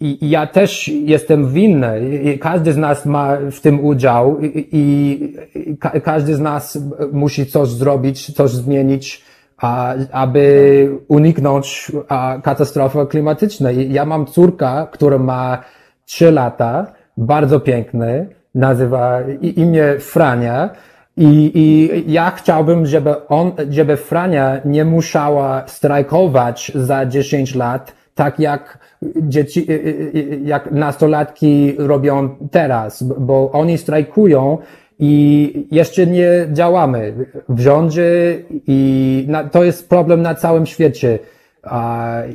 i, 0.00 0.24
i 0.24 0.30
ja 0.30 0.46
też 0.46 0.88
jestem 0.88 1.52
winny. 1.52 2.00
Każdy 2.40 2.72
z 2.72 2.76
nas 2.76 3.06
ma 3.06 3.36
w 3.50 3.60
tym 3.60 3.84
udział 3.84 4.40
i, 4.40 4.68
i 4.72 5.76
ka 5.76 6.00
każdy 6.00 6.34
z 6.34 6.40
nas 6.40 6.78
musi 7.12 7.46
coś 7.46 7.68
zrobić, 7.68 8.34
coś 8.34 8.50
zmienić, 8.50 9.24
a, 9.58 9.94
aby 10.12 10.90
uniknąć 11.08 11.92
a, 12.08 12.38
katastrofy 12.42 13.06
klimatycznej. 13.06 13.92
Ja 13.92 14.04
mam 14.04 14.26
córkę, 14.26 14.86
która 14.90 15.18
ma 15.18 15.62
trzy 16.04 16.30
lata, 16.32 16.92
bardzo 17.16 17.60
piękny, 17.60 18.26
nazywa 18.54 19.20
imię 19.40 19.98
Frania. 19.98 20.70
I, 21.16 21.50
I 21.54 22.12
ja 22.12 22.30
chciałbym, 22.30 22.86
żeby 22.86 23.26
on, 23.28 23.52
żeby 23.70 23.96
Frania 23.96 24.60
nie 24.64 24.84
musiała 24.84 25.62
strajkować 25.66 26.72
za 26.74 27.06
10 27.06 27.54
lat, 27.54 28.01
tak 28.14 28.40
jak 28.40 28.78
dzieci, 29.16 29.66
y, 29.70 29.72
y, 29.72 30.12
y, 30.14 30.40
jak 30.44 30.72
nastolatki 30.72 31.74
robią 31.78 32.36
teraz, 32.50 33.02
bo 33.02 33.50
oni 33.52 33.78
strajkują 33.78 34.58
i 34.98 35.66
jeszcze 35.70 36.06
nie 36.06 36.30
działamy 36.52 37.14
w 37.48 37.60
rządzie 37.60 38.38
i 38.66 39.24
na, 39.28 39.44
to 39.44 39.64
jest 39.64 39.88
problem 39.88 40.22
na 40.22 40.34
całym 40.34 40.66
świecie. 40.66 41.18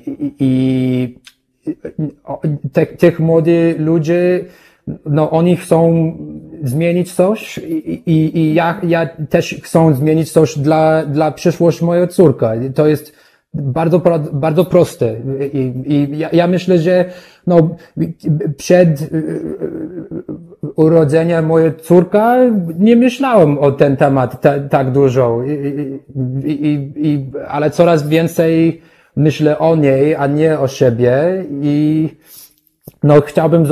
I, 0.07 0.35
i 0.39 1.19
te, 2.73 2.85
tych 2.85 3.19
młodych 3.19 3.79
ludzi 3.79 4.13
no 5.05 5.31
oni 5.31 5.57
chcą 5.57 6.13
zmienić 6.63 7.13
coś 7.13 7.57
i, 7.57 8.01
i, 8.05 8.37
i 8.37 8.53
ja, 8.53 8.81
ja 8.83 9.05
też 9.29 9.55
chcę 9.63 9.95
zmienić 9.95 10.31
coś 10.31 10.57
dla, 10.57 11.05
dla 11.05 11.31
przyszłości 11.31 11.85
mojej 11.85 12.07
córki. 12.07 12.45
To 12.75 12.87
jest 12.87 13.13
bardzo, 13.53 14.01
bardzo 14.33 14.65
proste. 14.65 15.15
I, 15.53 15.73
i 15.85 16.17
ja, 16.17 16.29
ja, 16.31 16.47
myślę, 16.47 16.79
że 16.79 17.05
no, 17.47 17.75
przed 18.57 19.01
y, 19.01 19.05
y, 19.05 19.23
urodzeniem 20.75 21.45
mojej 21.45 21.75
córki 21.75 22.17
nie 22.79 22.95
myślałem 22.95 23.57
o 23.57 23.71
ten 23.71 23.97
temat 23.97 24.41
ta, 24.41 24.59
tak 24.59 24.91
dużo. 24.91 25.43
I, 26.45 26.91
i, 26.95 27.31
ale 27.47 27.71
coraz 27.71 28.07
więcej 28.07 28.81
myślę 29.15 29.59
o 29.59 29.75
niej, 29.75 30.15
a 30.15 30.27
nie 30.27 30.59
o 30.59 30.67
siebie 30.67 31.45
i 31.61 32.09
no, 33.03 33.21
chciałbym 33.21 33.65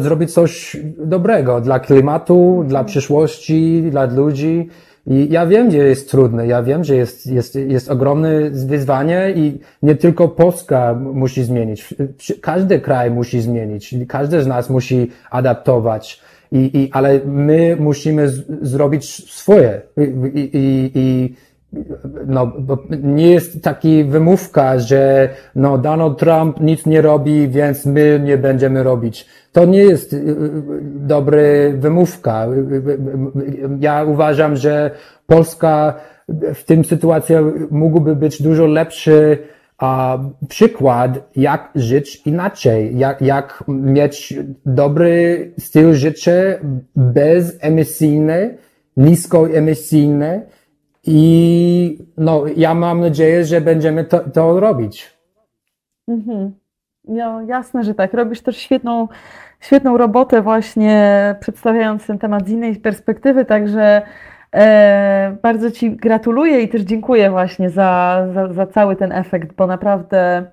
zrobić 0.00 0.32
coś 0.32 0.76
dobrego 0.98 1.60
dla 1.60 1.80
klimatu, 1.80 2.64
dla 2.66 2.84
przyszłości, 2.84 3.82
dla 3.90 4.04
ludzi. 4.04 4.68
I 5.06 5.28
ja 5.30 5.46
wiem, 5.46 5.70
że 5.70 5.76
jest 5.78 6.10
trudne, 6.10 6.46
ja 6.46 6.62
wiem, 6.62 6.84
że 6.84 6.96
jest, 6.96 7.26
jest, 7.26 7.54
jest 7.54 7.90
ogromne 7.90 8.50
wyzwanie 8.50 9.32
i 9.36 9.60
nie 9.82 9.94
tylko 9.94 10.28
Polska 10.28 10.94
musi 10.94 11.44
zmienić, 11.44 11.94
każdy 12.40 12.80
kraj 12.80 13.10
musi 13.10 13.40
zmienić, 13.40 13.94
każdy 14.08 14.42
z 14.42 14.46
nas 14.46 14.70
musi 14.70 15.10
adaptować. 15.30 16.20
I, 16.52 16.70
i, 16.78 16.92
ale 16.92 17.20
my 17.24 17.76
musimy 17.80 18.28
z, 18.28 18.44
zrobić 18.62 19.30
swoje. 19.32 19.80
I, 20.34 20.38
i, 20.38 20.90
i 20.94 21.34
no, 22.26 22.52
nie 23.02 23.30
jest 23.30 23.62
taki 23.62 24.04
wymówka, 24.04 24.78
że 24.78 25.28
no, 25.54 25.78
Donald 25.78 26.18
Trump 26.18 26.60
nic 26.60 26.86
nie 26.86 27.02
robi, 27.02 27.48
więc 27.48 27.86
my 27.86 28.20
nie 28.24 28.38
będziemy 28.38 28.82
robić. 28.82 29.26
To 29.52 29.64
nie 29.64 29.78
jest 29.78 30.12
y, 30.12 30.16
y, 30.16 30.26
dobry 30.82 31.74
wymówka. 31.78 32.46
Ja 33.80 34.04
uważam, 34.04 34.56
że 34.56 34.90
Polska 35.26 35.94
w 36.54 36.64
tym 36.64 36.84
sytuacji 36.84 37.34
mógłby 37.70 38.16
być 38.16 38.42
dużo 38.42 38.66
lepszy 38.66 39.38
a, 39.78 40.18
przykład, 40.48 41.30
jak 41.36 41.70
żyć 41.74 42.22
inaczej, 42.26 42.98
jak, 42.98 43.22
jak 43.22 43.64
mieć 43.68 44.34
dobry 44.66 45.52
styl 45.58 45.94
życia 45.94 46.32
bezemisyjny, 46.96 48.58
niskoemisyjny, 48.96 50.46
i 51.06 51.98
no, 52.16 52.44
ja 52.56 52.74
mam 52.74 53.00
nadzieję, 53.00 53.44
że 53.44 53.60
będziemy 53.60 54.04
to, 54.04 54.20
to 54.30 54.60
robić. 54.60 55.16
Mhm. 56.08 56.52
No, 57.08 57.42
jasne, 57.42 57.84
że 57.84 57.94
tak. 57.94 58.14
Robisz 58.14 58.40
też 58.40 58.56
świetną, 58.56 59.08
świetną 59.60 59.96
robotę 59.96 60.42
właśnie 60.42 61.34
przedstawiając 61.40 62.06
ten 62.06 62.18
temat 62.18 62.46
z 62.46 62.50
innej 62.50 62.76
perspektywy, 62.76 63.44
także 63.44 64.02
e, 64.54 65.36
bardzo 65.42 65.70
Ci 65.70 65.96
gratuluję 65.96 66.60
i 66.60 66.68
też 66.68 66.82
dziękuję 66.82 67.30
właśnie 67.30 67.70
za, 67.70 68.22
za, 68.34 68.52
za 68.52 68.66
cały 68.66 68.96
ten 68.96 69.12
efekt, 69.12 69.56
bo 69.56 69.66
naprawdę 69.66 70.46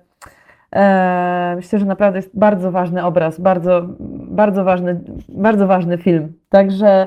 e, 0.72 1.52
myślę, 1.56 1.78
że 1.78 1.86
naprawdę 1.86 2.18
jest 2.18 2.38
bardzo 2.38 2.72
ważny 2.72 3.04
obraz, 3.04 3.40
bardzo, 3.40 3.82
bardzo, 4.28 4.64
ważny, 4.64 5.00
bardzo 5.28 5.66
ważny 5.66 5.98
film. 5.98 6.32
Także 6.48 7.06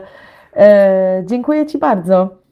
e, 0.56 1.24
dziękuję 1.26 1.66
Ci 1.66 1.78
bardzo. 1.78 2.45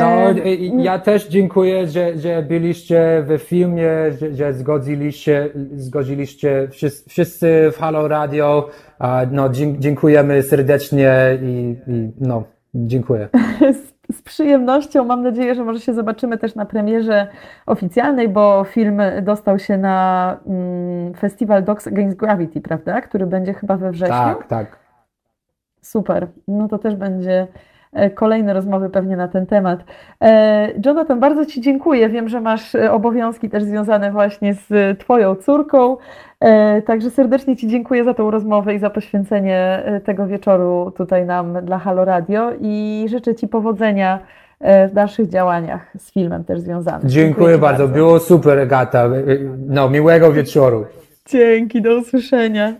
No, 0.00 0.40
ja 0.76 0.98
też 0.98 1.28
dziękuję, 1.28 1.86
że, 1.86 2.18
że 2.18 2.42
byliście 2.42 3.24
w 3.26 3.38
filmie, 3.38 3.90
że, 4.20 4.34
że 4.34 4.54
zgodziliście, 4.54 5.48
zgodziliście 5.74 6.68
wszyscy, 6.70 7.10
wszyscy 7.10 7.70
w 7.72 7.78
Halo 7.78 8.08
Radio. 8.08 8.68
No, 9.30 9.48
dziękujemy 9.78 10.42
serdecznie 10.42 11.38
i, 11.42 11.76
i 11.86 12.12
no, 12.20 12.44
dziękuję. 12.74 13.28
Z, 14.10 14.16
z 14.16 14.22
przyjemnością. 14.22 15.04
Mam 15.04 15.22
nadzieję, 15.22 15.54
że 15.54 15.64
może 15.64 15.80
się 15.80 15.94
zobaczymy 15.94 16.38
też 16.38 16.54
na 16.54 16.66
premierze 16.66 17.26
oficjalnej, 17.66 18.28
bo 18.28 18.64
film 18.64 19.02
dostał 19.22 19.58
się 19.58 19.78
na 19.78 20.38
mm, 20.46 21.14
festiwal 21.14 21.64
Dogs 21.64 21.86
Against 21.86 22.16
Gravity, 22.16 22.60
prawda? 22.60 23.00
Który 23.00 23.26
będzie 23.26 23.54
chyba 23.54 23.76
we 23.76 23.90
wrześniu. 23.90 24.16
Tak, 24.16 24.46
tak. 24.46 24.78
Super. 25.82 26.26
No 26.48 26.68
to 26.68 26.78
też 26.78 26.96
będzie 26.96 27.46
kolejne 28.14 28.54
rozmowy 28.54 28.90
pewnie 28.90 29.16
na 29.16 29.28
ten 29.28 29.46
temat. 29.46 29.84
E, 30.22 30.68
Jonathan, 30.86 31.20
bardzo 31.20 31.46
Ci 31.46 31.60
dziękuję. 31.60 32.08
Wiem, 32.08 32.28
że 32.28 32.40
masz 32.40 32.74
e, 32.74 32.92
obowiązki 32.92 33.48
też 33.48 33.64
związane 33.64 34.12
właśnie 34.12 34.54
z 34.54 34.98
Twoją 34.98 35.34
córką. 35.34 35.96
Także 36.86 37.10
serdecznie 37.10 37.56
Ci 37.56 37.68
dziękuję 37.68 38.04
za 38.04 38.14
tą 38.14 38.30
rozmowę 38.30 38.74
i 38.74 38.78
za 38.78 38.90
poświęcenie 38.90 39.82
tego 40.04 40.26
wieczoru 40.26 40.92
tutaj 40.96 41.26
nam 41.26 41.64
dla 41.64 41.78
Halo 41.78 42.04
Radio 42.04 42.52
i 42.60 43.06
życzę 43.08 43.34
Ci 43.34 43.48
powodzenia 43.48 44.18
w 44.60 44.90
dalszych 44.92 45.28
działaniach 45.28 45.92
z 45.98 46.12
filmem 46.12 46.44
też 46.44 46.60
związanym. 46.60 47.08
Dziękuję, 47.08 47.26
dziękuję 47.26 47.58
bardzo. 47.58 47.82
bardzo. 47.82 47.94
Było 47.94 48.18
super, 48.18 48.58
Agata. 48.58 49.08
No, 49.68 49.90
miłego 49.90 50.32
wieczoru. 50.32 50.86
Dzięki, 51.26 51.82
do 51.82 51.96
usłyszenia. 51.96 52.72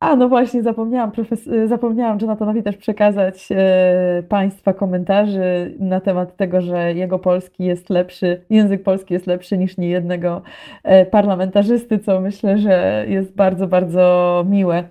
A 0.00 0.16
no 0.16 0.28
właśnie, 0.28 0.62
zapomniałam, 0.62 1.10
profes- 1.10 1.68
zapomniałam 1.68 2.18
Jonathanowi 2.20 2.62
też 2.62 2.76
przekazać 2.76 3.48
e, 3.50 4.22
Państwa 4.28 4.72
komentarzy 4.72 5.74
na 5.78 6.00
temat 6.00 6.36
tego, 6.36 6.60
że 6.60 6.94
jego 6.94 7.18
polski 7.18 7.64
jest 7.64 7.90
lepszy, 7.90 8.44
język 8.50 8.82
polski 8.82 9.14
jest 9.14 9.26
lepszy 9.26 9.58
niż 9.58 9.76
niejednego 9.76 10.42
e, 10.82 11.06
parlamentarzysty, 11.06 11.98
co 11.98 12.20
myślę, 12.20 12.58
że 12.58 13.04
jest 13.08 13.34
bardzo, 13.34 13.66
bardzo 13.66 14.44
miłe. 14.48 14.84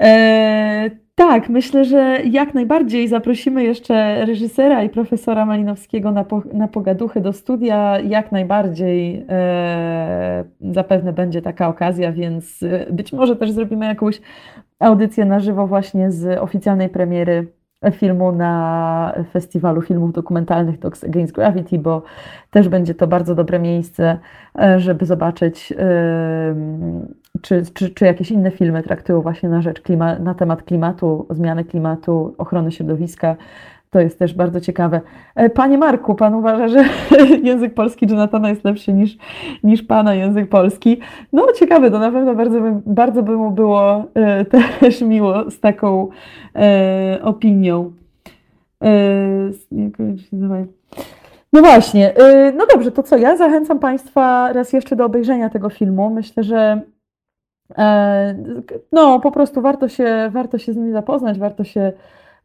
E, 0.00 0.90
tak, 1.14 1.48
myślę, 1.48 1.84
że 1.84 2.18
jak 2.24 2.54
najbardziej 2.54 3.08
zaprosimy 3.08 3.64
jeszcze 3.64 4.24
reżysera 4.24 4.82
i 4.82 4.88
profesora 4.88 5.46
Malinowskiego 5.46 6.10
na, 6.10 6.24
po, 6.24 6.42
na 6.52 6.68
pogaduchy 6.68 7.20
do 7.20 7.32
studia. 7.32 8.00
Jak 8.00 8.32
najbardziej 8.32 9.26
e, 9.28 10.44
zapewne 10.60 11.12
będzie 11.12 11.42
taka 11.42 11.68
okazja, 11.68 12.12
więc 12.12 12.62
e, 12.62 12.92
być 12.92 13.12
może 13.12 13.36
też 13.36 13.50
zrobimy 13.50 13.86
jakąś 13.86 14.20
audycję 14.78 15.24
na 15.24 15.40
żywo 15.40 15.66
właśnie 15.66 16.10
z 16.10 16.38
oficjalnej 16.38 16.88
premiery 16.88 17.46
filmu 17.92 18.32
na 18.32 19.14
Festiwalu 19.32 19.82
Filmów 19.82 20.12
Dokumentalnych 20.12 20.78
Dogs 20.78 21.04
Against 21.04 21.32
Gravity, 21.32 21.78
bo 21.78 22.02
też 22.50 22.68
będzie 22.68 22.94
to 22.94 23.06
bardzo 23.06 23.34
dobre 23.34 23.58
miejsce, 23.58 24.18
e, 24.58 24.80
żeby 24.80 25.06
zobaczyć, 25.06 25.72
czy, 27.42 27.62
czy, 27.74 27.90
czy 27.90 28.04
jakieś 28.04 28.30
inne 28.30 28.50
filmy 28.50 28.82
traktują 28.82 29.20
właśnie 29.20 29.48
na 29.48 29.62
rzecz 29.62 29.80
klima, 29.80 30.18
na 30.18 30.34
temat 30.34 30.62
klimatu, 30.62 31.26
zmiany 31.30 31.64
klimatu, 31.64 32.34
ochrony 32.38 32.72
środowiska. 32.72 33.36
To 33.90 34.00
jest 34.00 34.18
też 34.18 34.34
bardzo 34.34 34.60
ciekawe. 34.60 35.00
E, 35.34 35.50
panie 35.50 35.78
Marku, 35.78 36.14
pan 36.14 36.34
uważa, 36.34 36.68
że 36.68 36.84
język 37.42 37.74
polski 37.74 38.06
Jonathana 38.10 38.50
jest 38.50 38.64
lepszy 38.64 38.92
niż, 38.92 39.16
niż 39.64 39.82
pana 39.82 40.14
język 40.14 40.48
polski? 40.48 41.00
No 41.32 41.46
ciekawe, 41.52 41.90
to 41.90 41.98
na 41.98 42.12
pewno 42.12 42.34
bardzo 42.34 42.60
by, 42.60 42.80
bardzo 42.86 43.22
by 43.22 43.36
mu 43.36 43.50
było 43.50 44.04
e, 44.14 44.44
też 44.80 45.00
miło 45.00 45.50
z 45.50 45.60
taką 45.60 46.08
e, 46.56 47.18
opinią. 47.22 47.92
No 51.52 51.60
właśnie, 51.60 52.14
no 52.56 52.66
dobrze, 52.74 52.92
to 52.92 53.02
co 53.02 53.16
ja 53.16 53.36
zachęcam 53.36 53.78
Państwa 53.78 54.52
raz 54.52 54.72
jeszcze 54.72 54.96
do 54.96 55.04
obejrzenia 55.04 55.50
tego 55.50 55.70
filmu. 55.70 56.10
Myślę, 56.10 56.42
że 56.42 56.80
no 58.92 59.20
po 59.20 59.32
prostu 59.32 59.62
warto 59.62 59.88
się, 59.88 60.30
warto 60.32 60.58
się 60.58 60.72
z 60.72 60.76
nim 60.76 60.92
zapoznać, 60.92 61.38
warto 61.38 61.64
się 61.64 61.92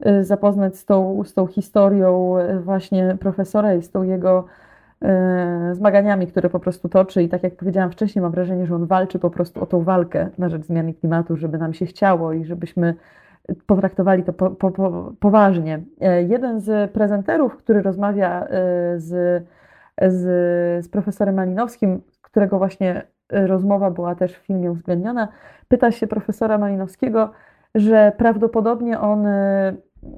Y, 0.05 0.23
zapoznać 0.23 0.77
z 0.77 0.85
tą, 0.85 1.23
z 1.23 1.33
tą 1.33 1.47
historią 1.47 2.37
y, 2.37 2.59
właśnie 2.59 3.17
profesora 3.19 3.73
i 3.73 3.81
z 3.81 3.91
tą 3.91 4.03
jego 4.03 4.45
zmaganiami, 5.71 6.27
które 6.27 6.49
po 6.49 6.59
prostu 6.59 6.89
toczy. 6.89 7.23
I 7.23 7.29
tak 7.29 7.43
jak 7.43 7.55
powiedziałam 7.55 7.91
wcześniej, 7.91 8.21
mam 8.21 8.31
wrażenie, 8.31 8.65
że 8.65 8.75
on 8.75 8.85
walczy 8.85 9.19
po 9.19 9.29
prostu 9.29 9.63
o 9.63 9.65
tą 9.65 9.83
walkę 9.83 10.29
na 10.37 10.49
rzecz 10.49 10.63
zmiany 10.63 10.93
klimatu, 10.93 11.37
żeby 11.37 11.57
nam 11.57 11.73
się 11.73 11.85
chciało 11.85 12.33
i 12.33 12.45
żebyśmy 12.45 12.93
potraktowali 13.65 14.23
to 14.23 14.33
po, 14.33 14.51
po, 14.51 14.71
po, 14.71 15.13
poważnie. 15.19 15.79
Jeden 16.27 16.59
z 16.59 16.91
prezenterów, 16.91 17.57
który 17.57 17.81
rozmawia 17.81 18.47
z, 18.97 19.43
z, 20.07 20.85
z 20.85 20.89
profesorem 20.89 21.35
Malinowskim, 21.35 22.01
którego 22.21 22.57
właśnie 22.57 23.03
rozmowa 23.31 23.91
była 23.91 24.15
też 24.15 24.33
w 24.33 24.45
filmie 24.45 24.71
uwzględniona, 24.71 25.27
pyta 25.67 25.91
się 25.91 26.07
profesora 26.07 26.57
Malinowskiego, 26.57 27.31
że 27.75 28.11
prawdopodobnie 28.17 28.99
on 28.99 29.27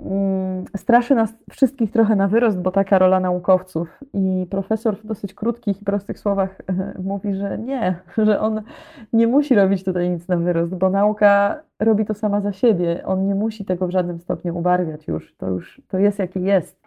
Mm, 0.06 0.66
straszy 0.78 1.16
nas 1.16 1.34
wszystkich 1.50 1.92
trochę 1.92 2.16
na 2.16 2.28
wyrost, 2.28 2.60
bo 2.62 2.72
taka 2.72 3.00
rola 3.00 3.20
naukowców. 3.20 4.00
I 4.14 4.48
profesor 4.50 4.98
w 4.98 5.06
dosyć 5.06 5.34
krótkich 5.34 5.82
i 5.82 5.86
prostych 5.86 6.20
słowach 6.20 6.62
mówi, 7.04 7.34
że 7.34 7.58
nie, 7.58 8.00
że 8.18 8.40
on 8.40 8.62
nie 9.14 9.28
musi 9.28 9.56
robić 9.56 9.84
tutaj 9.84 10.10
nic 10.10 10.28
na 10.28 10.38
wyrost, 10.38 10.76
bo 10.76 10.90
nauka 10.90 11.62
robi 11.80 12.06
to 12.06 12.14
sama 12.14 12.42
za 12.42 12.54
siebie. 12.54 13.04
On 13.06 13.28
nie 13.28 13.36
musi 13.36 13.66
tego 13.66 13.88
w 13.88 13.92
żadnym 13.92 14.20
stopniu 14.20 14.58
ubarwiać 14.58 15.08
już. 15.08 15.36
To 15.36 15.48
już 15.48 15.82
to 15.88 15.98
jest 15.98 16.20
jaki 16.20 16.42
jest. 16.42 16.82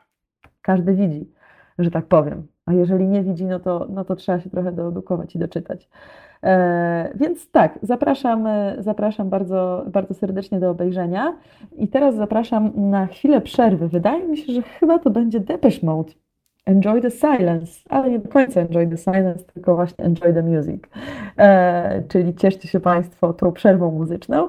Każdy 0.62 0.95
widzi, 0.95 1.33
że 1.79 1.91
tak 1.91 2.07
powiem. 2.07 2.47
A 2.71 2.73
jeżeli 2.73 3.09
nie 3.09 3.23
widzi, 3.23 3.47
no 3.47 3.61
to, 3.61 3.87
no 3.89 4.05
to 4.05 4.16
trzeba 4.16 4.41
się 4.41 4.51
trochę 4.51 4.73
doodukować 4.73 5.37
i 5.37 5.39
doczytać. 5.39 5.89
E, 6.43 7.12
więc 7.14 7.51
tak, 7.51 7.79
zapraszam, 7.83 8.47
e, 8.47 8.77
zapraszam 8.79 9.31
bardzo, 9.31 9.85
bardzo 9.87 10.14
serdecznie 10.14 10.61
do 10.61 10.71
obejrzenia. 10.71 11.37
I 11.77 11.89
teraz 11.89 12.14
zapraszam 12.14 12.73
na 12.77 13.07
chwilę 13.07 13.41
przerwy. 13.41 13.89
Wydaje 13.89 14.29
mi 14.29 14.37
się, 14.37 14.53
że 14.53 14.62
chyba 14.62 14.99
to 14.99 15.11
będzie 15.11 15.41
Depeche 15.41 15.87
Mode. 15.87 16.12
Enjoy 16.66 17.01
the 17.01 17.11
silence, 17.11 17.81
ale 17.89 18.11
nie 18.11 18.18
do 18.18 18.29
końca 18.29 18.61
enjoy 18.61 18.89
the 18.89 18.97
silence, 18.97 19.45
tylko 19.45 19.75
właśnie 19.75 20.05
enjoy 20.05 20.35
the 20.35 20.43
music. 20.43 20.83
E, 21.39 22.03
czyli 22.09 22.35
cieszcie 22.35 22.68
się 22.68 22.81
Państwo 22.81 23.33
tą 23.33 23.53
przerwą 23.53 23.91
muzyczną. 23.91 24.49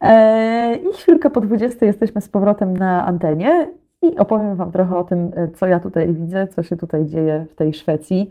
E, 0.00 0.76
I 0.76 0.92
chwilkę 0.92 1.30
po 1.30 1.40
20 1.40 1.86
jesteśmy 1.86 2.20
z 2.20 2.28
powrotem 2.28 2.76
na 2.76 3.06
antenie 3.06 3.68
i 4.02 4.18
opowiem 4.18 4.56
Wam 4.56 4.72
trochę 4.72 4.96
o 4.96 5.04
tym, 5.04 5.30
e, 5.36 5.48
co 5.48 5.66
ja 5.66 5.80
tutaj 5.80 6.14
widzę, 6.14 6.46
co 6.46 6.62
się 6.62 6.76
tutaj 6.76 7.06
dzieje 7.06 7.46
w 7.50 7.54
tej 7.54 7.74
Szwecji, 7.74 8.30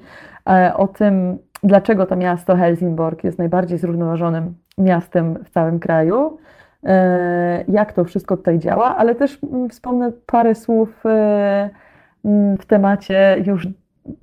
e, 0.50 0.74
o 0.74 0.88
tym, 0.88 1.38
dlaczego 1.64 2.06
to 2.06 2.16
miasto 2.16 2.56
Helsingborg 2.56 3.24
jest 3.24 3.38
najbardziej 3.38 3.78
zrównoważonym 3.78 4.54
miastem 4.78 5.44
w 5.44 5.50
całym 5.50 5.80
kraju, 5.80 6.38
e, 6.84 7.64
jak 7.68 7.94
to 7.94 8.04
wszystko 8.04 8.38
tutaj 8.38 8.60
działa, 8.60 8.98
ale 8.98 9.16
też 9.16 9.40
mm, 9.44 9.70
wspomnę 9.70 10.12
parę 10.26 10.56
słów 10.56 11.04
mm, 11.06 12.58
w 12.58 12.66
temacie 12.66 13.44
już 13.46 13.68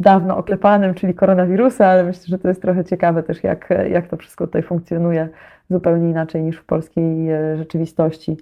dawno 0.01 0.37
oklepanym, 0.37 0.95
czyli 0.95 1.15
koronawirusa, 1.15 1.87
ale 1.87 2.05
myślę, 2.05 2.25
że 2.27 2.39
to 2.39 2.49
jest 2.49 2.63
trochę 2.63 2.85
ciekawe 2.85 3.23
też, 3.23 3.45
jak, 3.45 3.69
jak 3.91 4.07
to 4.07 4.17
wszystko 4.17 4.47
tutaj 4.47 4.63
funkcjonuje 4.63 5.29
zupełnie 5.71 6.11
inaczej 6.11 6.43
niż 6.43 6.57
w 6.57 6.65
polskiej 6.65 7.29
rzeczywistości. 7.57 8.37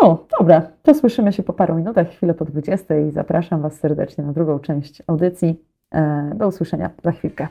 No, 0.00 0.26
dobra, 0.38 0.62
to 0.82 0.94
słyszymy 0.94 1.32
się 1.32 1.42
po 1.42 1.52
paru 1.52 1.74
minutach, 1.74 2.08
chwilę 2.08 2.34
po 2.34 2.44
20 2.44 2.96
i 2.96 3.10
zapraszam 3.10 3.62
Was 3.62 3.74
serdecznie 3.74 4.24
na 4.24 4.32
drugą 4.32 4.58
część 4.58 5.02
audycji. 5.06 5.64
E, 5.94 6.30
do 6.34 6.48
usłyszenia 6.48 6.90
za 7.04 7.12
chwilkę. 7.12 7.48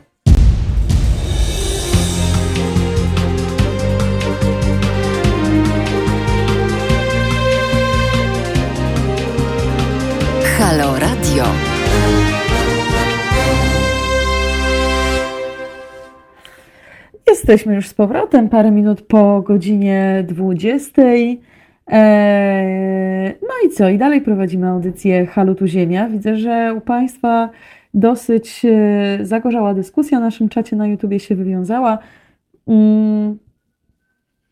Halo 10.58 11.00
Radio. 11.00 11.44
Jesteśmy 17.28 17.76
już 17.76 17.88
z 17.88 17.94
powrotem, 17.94 18.50
parę 18.50 18.72
minut 18.72 19.02
po 19.02 19.42
godzinie 19.42 20.24
20. 20.28 21.02
Eee, 21.92 23.36
no 23.42 23.50
i 23.66 23.70
co? 23.70 23.90
I 23.90 23.98
dalej 23.98 24.22
prowadzimy 24.22 24.68
audycję 24.68 25.26
Halo 25.26 25.56
tu 25.56 25.68
Ziemia. 25.68 26.10
Widzę, 26.10 26.36
że 26.36 26.74
u 26.78 26.82
Państwa 26.82 27.50
dosyć 27.94 28.66
e, 28.66 29.26
zagorzała 29.26 29.74
dyskusja 29.74 30.20
na 30.20 30.26
naszym 30.26 30.50
czacie 30.50 30.76
na 30.76 30.88
YouTubie 30.88 31.20
się 31.20 31.36
wywiązała. 31.36 32.00
Mm, 32.68 33.38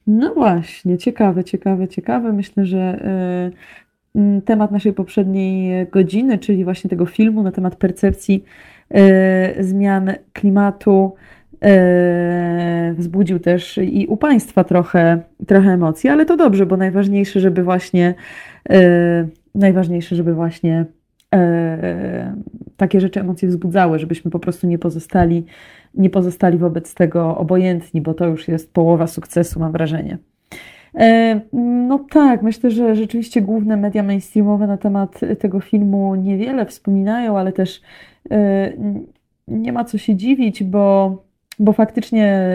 no 0.08 0.34
właśnie, 0.34 0.98
ciekawe, 0.98 1.44
ciekawe, 1.44 1.88
ciekawe. 1.88 2.34
Myślę, 2.34 2.66
że 2.66 2.80
e, 2.80 3.52
mm, 4.20 4.42
temat 4.42 4.72
naszej 4.72 4.94
poprzedniej 4.94 5.88
godziny, 5.88 6.38
czyli 6.38 6.64
właśnie 6.64 6.90
tego 6.90 7.06
filmu 7.06 7.44
na 7.44 7.52
temat 7.52 7.76
percepcji 7.76 8.44
e, 8.90 9.64
zmian 9.64 10.14
klimatu, 10.34 11.16
E, 11.64 12.94
wzbudził 12.98 13.40
też 13.40 13.78
i 13.78 14.08
u 14.08 14.18
Państwa 14.18 14.64
trochę, 14.64 15.22
trochę 15.48 15.72
emocji, 15.72 16.10
ale 16.10 16.26
to 16.26 16.38
dobrze, 16.38 16.66
bo 16.66 16.78
najważniejsze, 16.78 17.40
żeby 17.40 17.64
właśnie 17.64 18.14
e, 18.70 19.28
najważniejsze, 19.56 20.16
żeby 20.16 20.34
właśnie 20.34 20.86
e, 21.36 22.36
takie 22.78 23.02
rzeczy 23.02 23.20
emocje 23.20 23.50
wzbudzały, 23.50 24.00
żebyśmy 24.00 24.32
po 24.32 24.40
prostu 24.40 24.68
nie 24.68 24.80
pozostali, 24.80 25.46
nie 25.94 26.10
pozostali 26.10 26.58
wobec 26.58 26.94
tego 26.94 27.38
obojętni, 27.38 28.02
bo 28.02 28.14
to 28.14 28.28
już 28.28 28.48
jest 28.48 28.74
połowa 28.74 29.08
sukcesu, 29.08 29.60
mam 29.60 29.72
wrażenie. 29.72 30.18
No 31.54 32.06
tak, 32.12 32.42
myślę, 32.42 32.72
że 32.72 32.96
rzeczywiście 32.96 33.42
główne 33.42 33.78
media 33.78 34.04
mainstreamowe 34.04 34.68
na 34.68 34.78
temat 34.78 35.20
tego 35.40 35.60
filmu 35.60 36.16
niewiele 36.16 36.66
wspominają, 36.66 37.38
ale 37.38 37.52
też 37.52 37.82
nie 39.48 39.74
ma 39.74 39.84
co 39.84 39.98
się 39.98 40.16
dziwić, 40.16 40.64
bo 40.64 41.16
bo 41.60 41.74
faktycznie 41.74 42.54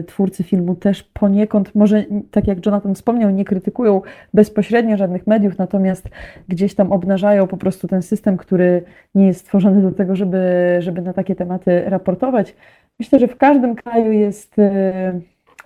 y, 0.00 0.04
twórcy 0.04 0.42
filmu 0.42 0.74
też 0.74 1.02
poniekąd, 1.02 1.74
może 1.74 2.04
tak 2.30 2.46
jak 2.46 2.66
Jonathan 2.66 2.94
wspomniał, 2.94 3.30
nie 3.30 3.44
krytykują 3.44 4.02
bezpośrednio 4.34 4.96
żadnych 4.96 5.26
mediów, 5.26 5.58
natomiast 5.58 6.08
gdzieś 6.48 6.74
tam 6.74 6.92
obnażają 6.92 7.46
po 7.46 7.56
prostu 7.56 7.88
ten 7.88 8.02
system, 8.02 8.36
który 8.36 8.82
nie 9.14 9.26
jest 9.26 9.40
stworzony 9.40 9.82
do 9.82 9.92
tego, 9.92 10.16
żeby, 10.16 10.38
żeby 10.78 11.02
na 11.02 11.12
takie 11.12 11.34
tematy 11.34 11.82
raportować. 11.86 12.54
Myślę, 12.98 13.18
że 13.18 13.28
w 13.28 13.36
każdym 13.36 13.74
kraju 13.74 14.12
jest, 14.12 14.58
y, 14.58 14.72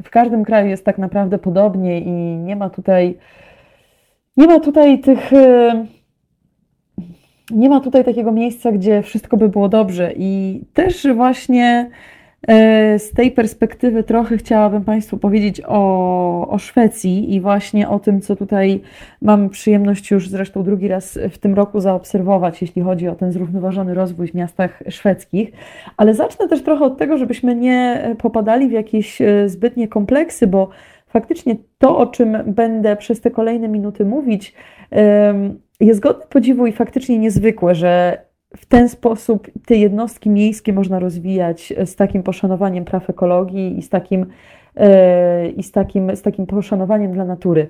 w 0.03 0.11
każdym 0.11 0.45
kraju 0.45 0.69
jest 0.69 0.85
tak 0.85 0.99
naprawdę 0.99 1.39
podobnie 1.39 2.01
i 2.01 2.37
nie 2.37 2.57
ma 2.57 2.71
tutaj, 2.71 3.19
nie 4.37 4.47
ma 4.47 4.61
tutaj 4.61 5.01
tych. 5.01 5.33
Y, 5.33 5.87
nie 7.51 7.69
ma 7.69 7.81
tutaj 7.81 8.05
takiego 8.05 8.33
miejsca, 8.33 8.73
gdzie 8.73 9.03
wszystko 9.03 9.37
by 9.37 9.49
było 9.49 9.69
dobrze. 9.69 10.13
I 10.17 10.61
też 10.75 11.07
właśnie 11.15 11.91
z 12.99 13.13
tej 13.13 13.31
perspektywy 13.31 14.03
trochę 14.03 14.37
chciałabym 14.37 14.85
Państwu 14.85 15.17
powiedzieć 15.17 15.63
o, 15.67 16.49
o 16.49 16.59
Szwecji 16.59 17.35
i 17.35 17.41
właśnie 17.41 17.89
o 17.89 17.99
tym, 17.99 18.21
co 18.21 18.37
tutaj 18.37 18.81
mam 19.23 19.49
przyjemność 19.49 20.11
już 20.11 20.29
zresztą 20.29 20.63
drugi 20.63 20.89
raz 20.89 21.19
w 21.31 21.39
tym 21.39 21.55
roku 21.55 21.81
zaobserwować, 21.81 22.63
jeśli 22.63 22.83
chodzi 22.83 23.09
o 23.09 23.15
ten 23.15 23.33
zrównoważony 23.33 23.95
rozwój 23.95 24.29
w 24.29 24.35
miastach 24.35 24.83
szwedzkich. 24.89 25.53
Ale 25.97 26.15
zacznę 26.15 26.49
też 26.49 26.63
trochę 26.63 26.85
od 26.85 26.99
tego, 26.99 27.19
żebyśmy 27.19 27.55
nie 27.55 28.15
popadali 28.19 28.69
w 28.69 28.73
jakieś 28.73 29.23
e, 29.23 29.49
zbytnie 29.49 29.89
kompleksy, 29.89 30.47
bo 30.47 30.69
faktycznie 31.07 31.57
to, 31.79 31.99
o 31.99 32.07
czym 32.07 32.39
będę 32.47 32.97
przez 32.97 33.21
te 33.21 33.31
kolejne 33.31 33.69
minuty 33.69 34.05
mówić, 34.05 34.55
jest 35.81 36.01
godne 36.01 36.27
podziwu 36.27 36.67
i 36.67 36.73
faktycznie 36.73 37.19
niezwykłe, 37.19 37.75
że 37.75 38.19
w 38.57 38.67
ten 38.67 38.89
sposób 38.89 39.51
te 39.67 39.77
jednostki 39.77 40.31
miejskie 40.31 40.73
można 40.73 40.99
rozwijać 40.99 41.73
z 41.85 41.97
takim 41.97 42.23
poszanowaniem 42.23 42.85
praw 42.85 43.11
ekologii 43.11 43.79
i 43.79 43.83
z 43.83 43.89
takim, 43.89 44.27
e, 44.77 45.49
i 45.49 45.63
z 45.63 45.73
takim, 45.73 46.17
z 46.17 46.23
takim 46.23 46.47
poszanowaniem 46.47 47.13
dla 47.13 47.25
natury. 47.25 47.69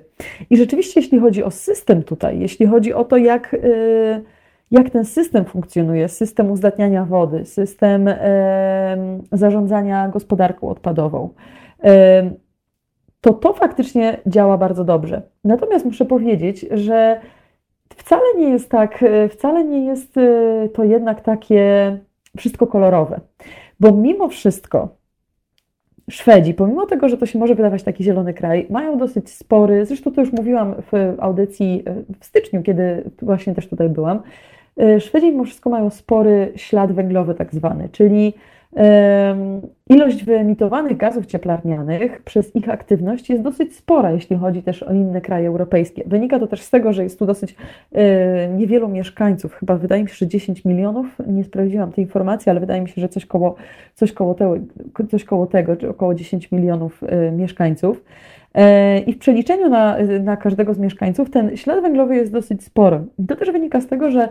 I 0.49 0.57
rzeczywiście, 0.57 0.99
jeśli 0.99 1.19
chodzi 1.19 1.43
o 1.43 1.51
system 1.51 2.03
tutaj, 2.03 2.39
jeśli 2.39 2.65
chodzi 2.65 2.93
o 2.93 3.03
to, 3.03 3.17
jak, 3.17 3.53
e, 3.53 3.57
jak 4.71 4.89
ten 4.89 5.05
system 5.05 5.45
funkcjonuje, 5.45 6.07
system 6.07 6.51
uzdatniania 6.51 7.05
wody, 7.05 7.45
system 7.45 8.07
e, 8.07 8.97
zarządzania 9.31 10.07
gospodarką 10.09 10.69
odpadową, 10.69 11.29
to 13.21 13.33
to 13.33 13.53
faktycznie 13.53 14.17
działa 14.27 14.57
bardzo 14.57 14.83
dobrze. 14.83 15.21
Natomiast 15.43 15.85
muszę 15.85 16.05
powiedzieć, 16.05 16.65
że 16.71 17.21
wcale 17.95 18.23
nie 18.37 18.49
jest 18.49 18.69
tak, 18.69 19.03
e, 19.03 19.29
wcale 19.29 19.63
nie 19.63 19.85
jest 19.85 20.17
e, 20.17 20.69
to 20.73 20.83
jednak 20.83 21.21
takie 21.21 21.97
wszystko 22.37 22.67
kolorowe. 22.67 23.19
Bo 23.79 23.91
mimo 23.91 24.27
wszystko 24.27 25.01
Szwedzi, 26.09 26.53
pomimo 26.53 26.85
tego, 26.85 27.09
że 27.09 27.17
to 27.17 27.25
się 27.25 27.39
może 27.39 27.55
wydawać 27.55 27.83
taki 27.83 28.03
zielony 28.03 28.33
kraj, 28.33 28.67
mają 28.69 28.97
dosyć 28.97 29.29
spory, 29.29 29.85
zresztą 29.85 30.11
to 30.11 30.21
już 30.21 30.31
mówiłam 30.33 30.75
w 30.91 31.15
audycji 31.19 31.83
e, 31.85 31.95
w 32.19 32.25
styczniu, 32.25 32.63
kiedy 32.63 33.03
właśnie 33.21 33.55
też 33.55 33.67
tutaj 33.67 33.89
byłam, 33.89 34.21
Szwedzi 34.99 35.31
mimo 35.31 35.43
wszystko 35.43 35.69
mają 35.69 35.89
spory 35.89 36.51
ślad 36.55 36.91
węglowy 36.91 37.35
tak 37.35 37.53
zwany, 37.53 37.89
czyli 37.89 38.33
Ilość 39.89 40.23
wyemitowanych 40.23 40.97
gazów 40.97 41.25
cieplarnianych 41.25 42.21
przez 42.21 42.55
ich 42.55 42.69
aktywność 42.69 43.29
jest 43.29 43.43
dosyć 43.43 43.75
spora, 43.75 44.11
jeśli 44.11 44.35
chodzi 44.37 44.63
też 44.63 44.83
o 44.83 44.93
inne 44.93 45.21
kraje 45.21 45.47
europejskie. 45.47 46.03
Wynika 46.05 46.39
to 46.39 46.47
też 46.47 46.61
z 46.61 46.69
tego, 46.69 46.93
że 46.93 47.03
jest 47.03 47.19
tu 47.19 47.25
dosyć 47.25 47.55
niewielu 48.57 48.87
mieszkańców, 48.87 49.53
chyba 49.53 49.75
wydaje 49.75 50.03
mi 50.03 50.09
się, 50.09 50.15
że 50.15 50.27
10 50.27 50.65
milionów, 50.65 51.17
nie 51.27 51.43
sprawdziłam 51.43 51.91
tej 51.91 52.03
informacji, 52.03 52.49
ale 52.49 52.59
wydaje 52.59 52.81
mi 52.81 52.89
się, 52.89 53.01
że 53.01 53.09
coś 53.09 53.25
koło, 53.25 53.55
coś 53.95 54.13
koło, 54.13 54.33
tego, 54.33 54.55
coś 55.09 55.23
koło 55.23 55.47
tego, 55.47 55.75
czy 55.75 55.89
około 55.89 56.15
10 56.15 56.51
milionów 56.51 57.03
e, 57.03 57.31
mieszkańców. 57.31 58.03
E, 58.53 58.99
I 58.99 59.13
w 59.13 59.17
przeliczeniu 59.17 59.69
na, 59.69 59.97
na 60.23 60.37
każdego 60.37 60.73
z 60.73 60.79
mieszkańców 60.79 61.29
ten 61.29 61.57
ślad 61.57 61.81
węglowy 61.81 62.15
jest 62.15 62.31
dosyć 62.31 62.63
spory. 62.63 63.01
To 63.27 63.35
też 63.35 63.51
wynika 63.51 63.81
z 63.81 63.87
tego, 63.87 64.11
że 64.11 64.29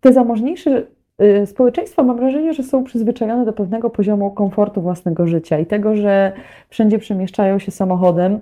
te 0.00 0.12
zamożniejsze 0.12 0.82
społeczeństwa 1.46 2.02
mam 2.02 2.16
wrażenie, 2.16 2.52
że 2.52 2.62
są 2.62 2.84
przyzwyczajone 2.84 3.44
do 3.44 3.52
pewnego 3.52 3.90
poziomu 3.90 4.30
komfortu 4.30 4.82
własnego 4.82 5.26
życia 5.26 5.58
i 5.58 5.66
tego, 5.66 5.96
że 5.96 6.32
wszędzie 6.68 6.98
przemieszczają 6.98 7.58
się 7.58 7.70
samochodem, 7.70 8.40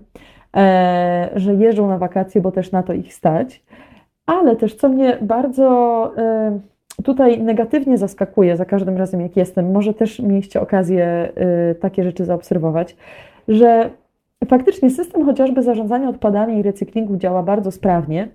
e, 0.56 1.30
że 1.36 1.54
jeżdżą 1.54 1.88
na 1.88 1.98
wakacje, 1.98 2.40
bo 2.40 2.52
też 2.52 2.72
na 2.72 2.82
to 2.82 2.92
ich 2.92 3.14
stać. 3.14 3.62
Ale 4.26 4.56
też, 4.56 4.74
co 4.74 4.88
mnie 4.88 5.18
bardzo 5.20 5.66
e, 6.16 6.58
tutaj 7.04 7.42
negatywnie 7.42 7.98
zaskakuje 7.98 8.56
za 8.56 8.64
każdym 8.64 8.96
razem, 8.96 9.20
jak 9.20 9.36
jestem, 9.36 9.72
może 9.72 9.94
też 9.94 10.18
mieliście 10.20 10.60
okazję 10.60 11.32
e, 11.34 11.74
takie 11.74 12.04
rzeczy 12.04 12.24
zaobserwować, 12.24 12.96
że 13.48 13.90
faktycznie 14.48 14.90
system 14.90 15.24
chociażby 15.24 15.62
zarządzania 15.62 16.08
odpadami 16.08 16.58
i 16.58 16.62
recyklingu 16.62 17.16
działa 17.16 17.42
bardzo 17.42 17.70
sprawnie, 17.70 18.28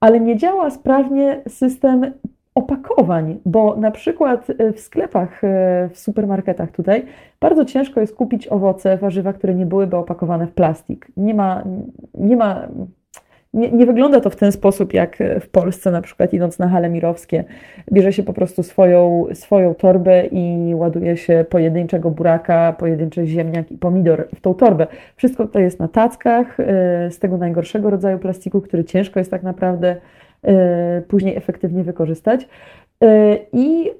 ale 0.00 0.20
nie 0.20 0.36
działa 0.36 0.70
sprawnie 0.70 1.42
system 1.48 2.12
opakowań, 2.54 3.38
bo 3.46 3.76
na 3.76 3.90
przykład 3.90 4.50
e, 4.58 4.72
w 4.72 4.80
sklepach, 4.80 5.44
e, 5.44 5.88
w 5.92 5.98
supermarketach 5.98 6.70
tutaj 6.70 7.04
bardzo 7.40 7.64
ciężko 7.64 8.00
jest 8.00 8.14
kupić 8.14 8.48
owoce, 8.48 8.96
warzywa, 8.96 9.32
które 9.32 9.54
nie 9.54 9.66
byłyby 9.66 9.96
opakowane 9.96 10.46
w 10.46 10.52
plastik. 10.52 11.06
Nie 11.16 11.34
ma, 11.34 11.64
nie 12.14 12.36
ma 12.36 12.68
nie, 13.54 13.72
nie, 13.72 13.86
wygląda 13.86 14.20
to 14.20 14.30
w 14.30 14.36
ten 14.36 14.52
sposób 14.52 14.94
jak 14.94 15.18
w 15.40 15.48
Polsce, 15.48 15.90
na 15.90 16.02
przykład 16.02 16.32
idąc 16.32 16.58
na 16.58 16.68
hale 16.68 16.90
mirowskie, 16.90 17.44
bierze 17.92 18.12
się 18.12 18.22
po 18.22 18.32
prostu 18.32 18.62
swoją, 18.62 19.26
swoją 19.32 19.74
torbę 19.74 20.26
i 20.26 20.74
ładuje 20.74 21.16
się 21.16 21.44
pojedynczego 21.50 22.10
buraka, 22.10 22.72
pojedynczy 22.78 23.26
ziemniak 23.26 23.72
i 23.72 23.78
pomidor 23.78 24.28
w 24.34 24.40
tą 24.40 24.54
torbę. 24.54 24.86
Wszystko 25.16 25.46
to 25.46 25.58
jest 25.58 25.78
na 25.80 25.88
tackach 25.88 26.60
e, 26.60 26.64
z 27.10 27.18
tego 27.18 27.36
najgorszego 27.36 27.90
rodzaju 27.90 28.18
plastiku, 28.18 28.60
który 28.60 28.84
ciężko 28.84 29.20
jest 29.20 29.30
tak 29.30 29.42
naprawdę 29.42 29.96
E, 29.96 29.96
później 31.08 31.36
efektywnie 31.36 31.84
wykorzystać. 31.84 32.48
E, 33.02 33.36
I, 33.52 33.90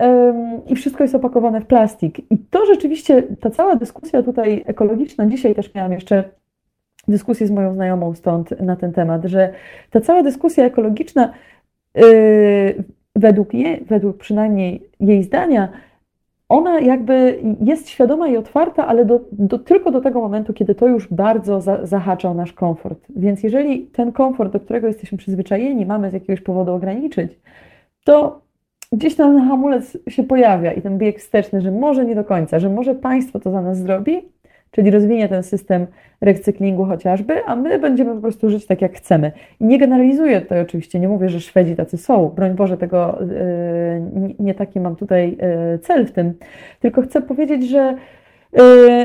I 0.67 0.77
wszystko 0.77 1.05
jest 1.05 1.15
opakowane 1.15 1.61
w 1.61 1.67
plastik. 1.67 2.33
I 2.33 2.39
to 2.39 2.67
rzeczywiście, 2.67 3.23
ta 3.23 3.51
cała 3.51 3.77
dyskusja 3.77 4.23
tutaj 4.23 4.65
ekologiczna, 4.67 5.27
dzisiaj 5.27 5.55
też 5.55 5.75
miałam 5.75 5.93
jeszcze 5.93 6.25
dyskusję 7.09 7.47
z 7.47 7.51
moją 7.51 7.75
znajomą 7.75 8.15
stąd 8.15 8.61
na 8.61 8.77
ten 8.77 8.93
temat, 8.93 9.25
że 9.25 9.53
ta 9.91 10.01
cała 10.01 10.23
dyskusja 10.23 10.65
ekologiczna, 10.65 11.33
e, 11.95 12.03
według, 13.17 13.55
je, 13.55 13.79
według 13.85 14.17
przynajmniej 14.17 14.89
jej 15.01 15.23
zdania, 15.23 15.69
ona 16.49 16.81
jakby 16.81 17.43
jest 17.61 17.89
świadoma 17.89 18.29
i 18.29 18.37
otwarta, 18.37 18.87
ale 18.87 19.05
do, 19.05 19.21
do, 19.33 19.59
tylko 19.59 19.91
do 19.91 20.01
tego 20.01 20.21
momentu, 20.21 20.53
kiedy 20.53 20.75
to 20.75 20.87
już 20.87 21.09
bardzo 21.09 21.61
za, 21.61 21.87
zahacza 21.87 22.31
o 22.31 22.35
nasz 22.35 22.53
komfort. 22.53 23.07
Więc 23.17 23.43
jeżeli 23.43 23.87
ten 23.87 24.13
komfort, 24.13 24.53
do 24.53 24.61
którego 24.61 24.87
jesteśmy 24.87 25.19
przyzwyczajeni, 25.19 25.87
mamy 25.87 26.11
z 26.11 26.13
jakiegoś 26.13 26.41
powodu 26.41 26.73
ograniczyć, 26.73 27.39
to 28.05 28.41
gdzieś 28.93 29.17
ten 29.17 29.49
hamulec 29.49 29.99
się 30.09 30.23
pojawia 30.23 30.73
i 30.73 30.83
ten 30.83 30.99
bieg 30.99 31.19
wsteczny, 31.19 31.61
że 31.61 31.71
może 31.71 32.05
nie 32.05 32.15
do 32.15 32.25
końca, 32.25 32.59
że 32.59 32.71
może 32.71 32.95
państwo 32.95 33.41
to 33.41 33.51
za 33.51 33.63
nas 33.63 33.79
zrobi, 33.79 34.34
czyli 34.75 34.91
rozwinie 34.91 35.29
ten 35.29 35.43
system 35.43 35.87
recyklingu 36.21 36.85
chociażby, 36.85 37.45
a 37.47 37.57
my 37.57 37.79
będziemy 37.79 38.15
po 38.15 38.21
prostu 38.21 38.51
żyć 38.51 38.67
tak, 38.67 38.83
jak 38.83 38.93
chcemy. 38.93 39.33
I 39.61 39.65
nie 39.65 39.79
generalizuję 39.79 40.41
tutaj 40.41 40.61
oczywiście, 40.61 41.01
nie 41.01 41.09
mówię, 41.09 41.29
że 41.29 41.41
Szwedzi 41.41 41.77
tacy 41.77 41.97
są, 41.97 42.29
broń 42.29 42.55
Boże, 42.55 42.77
tego 42.77 43.19
yy, 43.21 44.35
nie 44.39 44.55
taki 44.55 44.81
mam 44.81 44.97
tutaj 44.97 45.37
yy, 45.73 45.79
cel 45.79 46.07
w 46.07 46.13
tym, 46.13 46.35
tylko 46.81 47.03
chcę 47.03 47.23
powiedzieć, 47.23 47.69
że 47.69 47.95
yy, 48.53 48.61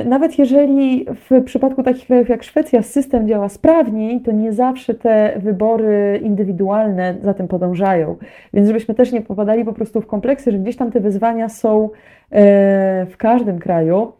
nawet 0.06 0.40
jeżeli 0.40 1.06
w 1.30 1.44
przypadku 1.44 1.84
takich 1.84 2.08
krajów 2.08 2.30
jak 2.30 2.44
Szwecja 2.44 2.82
system 2.82 3.28
działa 3.28 3.50
sprawniej, 3.50 4.22
to 4.22 4.32
nie 4.32 4.54
zawsze 4.54 4.94
te 4.94 5.34
wybory 5.38 6.20
indywidualne 6.24 7.16
za 7.22 7.34
tym 7.34 7.48
podążają. 7.48 8.16
Więc 8.54 8.68
żebyśmy 8.68 8.96
też 8.96 9.12
nie 9.12 9.22
popadali 9.22 9.66
po 9.66 9.74
prostu 9.74 10.02
w 10.02 10.08
kompleksy, 10.08 10.52
że 10.52 10.58
gdzieś 10.58 10.76
tam 10.76 10.92
te 10.92 11.00
wyzwania 11.00 11.50
są 11.50 11.90
w 13.10 13.14
każdym 13.18 13.60
kraju. 13.60 14.19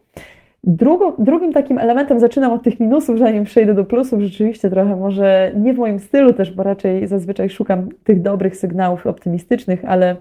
Drugim 1.18 1.52
takim 1.52 1.78
elementem, 1.78 2.20
zaczynam 2.20 2.52
od 2.52 2.62
tych 2.62 2.80
minusów, 2.80 3.18
zanim 3.18 3.44
przejdę 3.44 3.74
do 3.74 3.84
plusów, 3.84 4.20
rzeczywiście 4.20 4.70
trochę 4.70 4.96
może 4.96 5.52
nie 5.56 5.74
w 5.74 5.78
moim 5.78 5.98
stylu 5.98 6.32
też, 6.32 6.52
bo 6.52 6.62
raczej 6.62 7.06
zazwyczaj 7.06 7.50
szukam 7.50 7.88
tych 8.04 8.22
dobrych 8.22 8.56
sygnałów 8.56 9.06
optymistycznych, 9.06 9.84
ale 9.84 10.16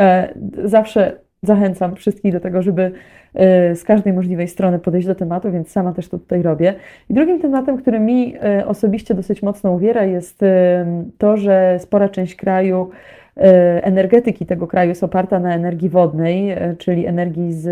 e, 0.00 0.34
zawsze 0.64 1.12
zachęcam 1.42 1.96
wszystkich 1.96 2.32
do 2.32 2.40
tego, 2.40 2.62
żeby 2.62 2.92
e, 3.34 3.74
z 3.76 3.84
każdej 3.84 4.12
możliwej 4.12 4.48
strony 4.48 4.78
podejść 4.78 5.06
do 5.06 5.14
tematu, 5.14 5.52
więc 5.52 5.70
sama 5.70 5.92
też 5.92 6.08
to 6.08 6.18
tutaj 6.18 6.42
robię. 6.42 6.74
I 7.10 7.14
drugim 7.14 7.40
tematem, 7.40 7.76
który 7.76 8.00
mi 8.00 8.34
e, 8.42 8.66
osobiście 8.66 9.14
dosyć 9.14 9.42
mocno 9.42 9.72
uwiera, 9.72 10.04
jest 10.04 10.42
e, 10.42 10.86
to, 11.18 11.36
że 11.36 11.76
spora 11.80 12.08
część 12.08 12.34
kraju 12.36 12.90
e, 13.36 13.84
energetyki 13.84 14.46
tego 14.46 14.66
kraju 14.66 14.88
jest 14.88 15.04
oparta 15.04 15.38
na 15.38 15.54
energii 15.54 15.88
wodnej, 15.88 16.50
e, 16.50 16.76
czyli 16.78 17.06
energii 17.06 17.52
z 17.52 17.66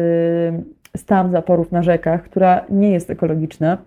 stan 0.96 1.32
zaporów 1.32 1.72
na 1.72 1.82
rzekach, 1.82 2.22
która 2.22 2.64
nie 2.70 2.90
jest 2.90 3.10
ekologiczna. 3.10 3.78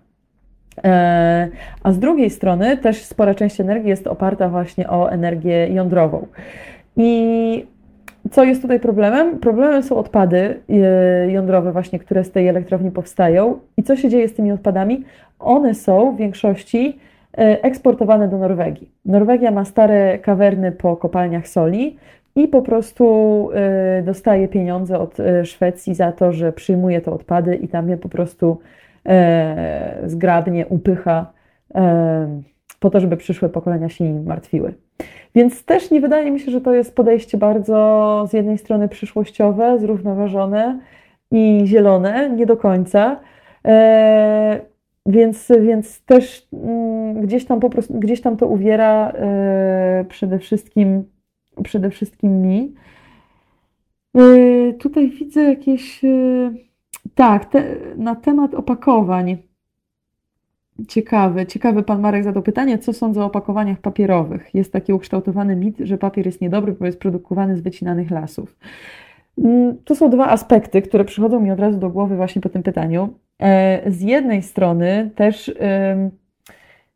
E, 0.84 1.48
a 1.84 1.92
z 1.92 2.00
drugiej 2.00 2.30
strony 2.30 2.78
też 2.78 3.04
spora 3.04 3.36
część 3.36 3.60
energii 3.60 3.90
jest 3.90 4.08
oparta 4.08 4.50
właśnie 4.50 4.90
o 4.90 5.12
energię 5.12 5.68
jądrową. 5.68 6.28
I 6.98 7.66
co 8.32 8.44
jest 8.44 8.62
tutaj 8.62 8.80
problemem? 8.80 9.40
Problemem 9.40 9.84
są 9.84 9.98
odpady 9.98 10.60
e, 10.70 11.32
jądrowe 11.32 11.72
właśnie, 11.72 12.00
które 12.00 12.24
z 12.24 12.32
tej 12.32 12.48
elektrowni 12.48 12.92
powstają. 12.92 13.60
I 13.78 13.84
co 13.84 13.96
się 13.96 14.10
dzieje 14.10 14.28
z 14.28 14.34
tymi 14.34 14.52
odpadami? 14.52 15.04
One 15.40 15.74
są 15.74 16.16
w 16.16 16.18
większości 16.18 17.00
e, 17.38 17.64
eksportowane 17.64 18.28
do 18.28 18.38
Norwegii. 18.38 18.92
Norwegia 19.06 19.52
ma 19.52 19.66
stare 19.66 20.20
kawerny 20.20 20.72
po 20.72 20.98
kopalniach 20.98 21.48
soli, 21.48 21.98
i 22.36 22.48
po 22.48 22.62
prostu 22.62 23.06
y, 24.00 24.04
dostaje 24.04 24.48
pieniądze 24.48 25.00
od 25.00 25.20
y, 25.20 25.46
Szwecji 25.46 25.96
za 25.96 26.12
to, 26.12 26.32
że 26.32 26.52
przyjmuje 26.52 27.02
te 27.02 27.12
odpady 27.12 27.56
i 27.56 27.68
tam 27.68 27.90
je 27.90 27.98
po 27.98 28.10
prostu 28.10 28.60
e, 29.06 29.98
zgrabnie 30.06 30.68
upycha 30.68 31.36
po 32.80 32.90
to, 32.90 33.00
żeby 33.00 33.18
przyszłe 33.18 33.50
pokolenia 33.50 33.90
się 33.90 34.04
nim 34.04 34.26
martwiły. 34.26 34.74
Więc 35.36 35.66
też 35.66 35.92
nie 35.92 36.02
wydaje 36.02 36.32
mi 36.32 36.40
się, 36.40 36.52
że 36.52 36.62
to 36.62 36.74
jest 36.74 36.96
podejście 36.96 37.38
bardzo 37.38 38.26
z 38.30 38.34
jednej 38.34 38.58
strony 38.58 38.88
przyszłościowe, 38.88 39.80
zrównoważone 39.80 40.80
i 41.32 41.62
zielone, 41.66 42.30
nie 42.30 42.46
do 42.46 42.58
końca. 42.58 43.20
Więc, 45.06 45.52
więc 45.62 46.06
też 46.06 46.48
mm, 46.54 47.22
gdzieś 47.22 47.46
tam 47.46 47.60
po 47.60 47.70
prostu, 47.70 47.94
gdzieś 47.94 48.22
tam 48.22 48.38
to 48.38 48.48
uwiera 48.48 49.14
przede 50.10 50.40
wszystkim, 50.40 51.04
przede 51.64 51.90
wszystkim 51.90 52.42
mi. 52.42 52.74
E, 54.18 54.74
tutaj 54.74 55.10
widzę 55.10 55.44
jakieś, 55.44 56.02
tak, 57.16 57.46
te, 57.46 57.76
na 57.98 58.16
temat 58.16 58.54
opakowań. 58.54 59.38
Ciekawe, 60.88 61.46
ciekawe 61.46 61.84
pan 61.84 62.02
Marek 62.02 62.24
zadał 62.24 62.44
pytanie, 62.44 62.78
co 62.78 62.94
sądzę 62.94 63.22
o 63.22 63.26
opakowaniach 63.26 63.80
papierowych. 63.80 64.50
Jest 64.54 64.74
taki 64.74 64.94
ukształtowany 64.94 65.56
mit, 65.56 65.78
że 65.80 65.98
papier 65.98 66.26
jest 66.26 66.42
niedobry, 66.42 66.74
bo 66.80 66.86
jest 66.86 67.00
produkowany 67.00 67.58
z 67.58 67.62
wycinanych 67.62 68.12
lasów. 68.12 68.58
Mm, 69.38 69.78
to 69.86 69.96
są 69.96 70.10
dwa 70.10 70.28
aspekty, 70.28 70.82
które 70.82 71.06
przychodzą 71.06 71.40
mi 71.40 71.52
od 71.52 71.60
razu 71.60 71.80
do 71.80 71.90
głowy 71.90 72.16
właśnie 72.16 72.42
po 72.42 72.50
tym 72.50 72.64
pytaniu. 72.64 73.10
E, 73.40 73.92
z 73.92 74.02
jednej 74.02 74.42
strony 74.44 75.12
też 75.16 75.56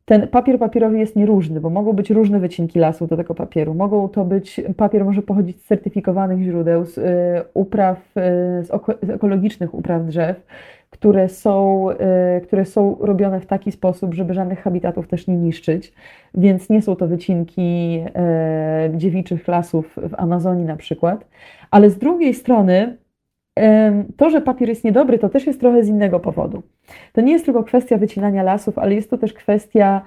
ten 0.09 0.27
papier 0.27 0.59
papierowy 0.59 0.99
jest 0.99 1.15
nieróżny, 1.15 1.61
bo 1.61 1.69
mogą 1.69 1.93
być 1.93 2.09
różne 2.09 2.39
wycinki 2.39 2.79
lasów 2.79 3.09
do 3.09 3.17
tego 3.17 3.35
papieru. 3.35 3.73
Mogą 3.73 4.09
to 4.09 4.25
być, 4.25 4.61
papier 4.77 5.05
może 5.05 5.21
pochodzić 5.21 5.61
z 5.61 5.65
certyfikowanych 5.65 6.41
źródeł, 6.41 6.85
z 6.85 6.97
e, 6.97 7.43
upraw, 7.53 8.17
e, 8.17 8.63
z 8.63 9.09
ekologicznych 9.09 9.73
upraw 9.73 10.05
drzew, 10.05 10.43
które 10.89 11.29
są, 11.29 11.87
które 12.43 12.65
są 12.65 12.97
robione 12.99 13.39
w 13.39 13.45
taki 13.45 13.71
sposób, 13.71 14.13
żeby 14.13 14.33
żadnych 14.33 14.61
habitatów 14.61 15.07
też 15.07 15.27
nie 15.27 15.35
niszczyć. 15.35 15.93
Więc 16.35 16.69
nie 16.69 16.81
są 16.81 16.95
to 16.95 17.07
wycinki 17.07 18.03
dziewiczych 18.93 19.47
lasów 19.47 19.97
w 20.09 20.13
Amazonii 20.17 20.65
na 20.65 20.75
przykład. 20.75 21.25
Ale 21.71 21.89
z 21.89 21.97
drugiej 21.97 22.33
strony, 22.33 22.97
to, 24.17 24.29
że 24.29 24.41
papier 24.41 24.69
jest 24.69 24.83
niedobry, 24.83 25.19
to 25.19 25.29
też 25.29 25.47
jest 25.47 25.59
trochę 25.59 25.83
z 25.83 25.87
innego 25.87 26.19
powodu. 26.19 26.63
To 27.13 27.21
nie 27.21 27.33
jest 27.33 27.45
tylko 27.45 27.63
kwestia 27.63 27.97
wycinania 27.97 28.43
lasów, 28.43 28.77
ale 28.77 28.95
jest 28.95 29.09
to 29.09 29.17
też 29.17 29.33
kwestia 29.33 30.01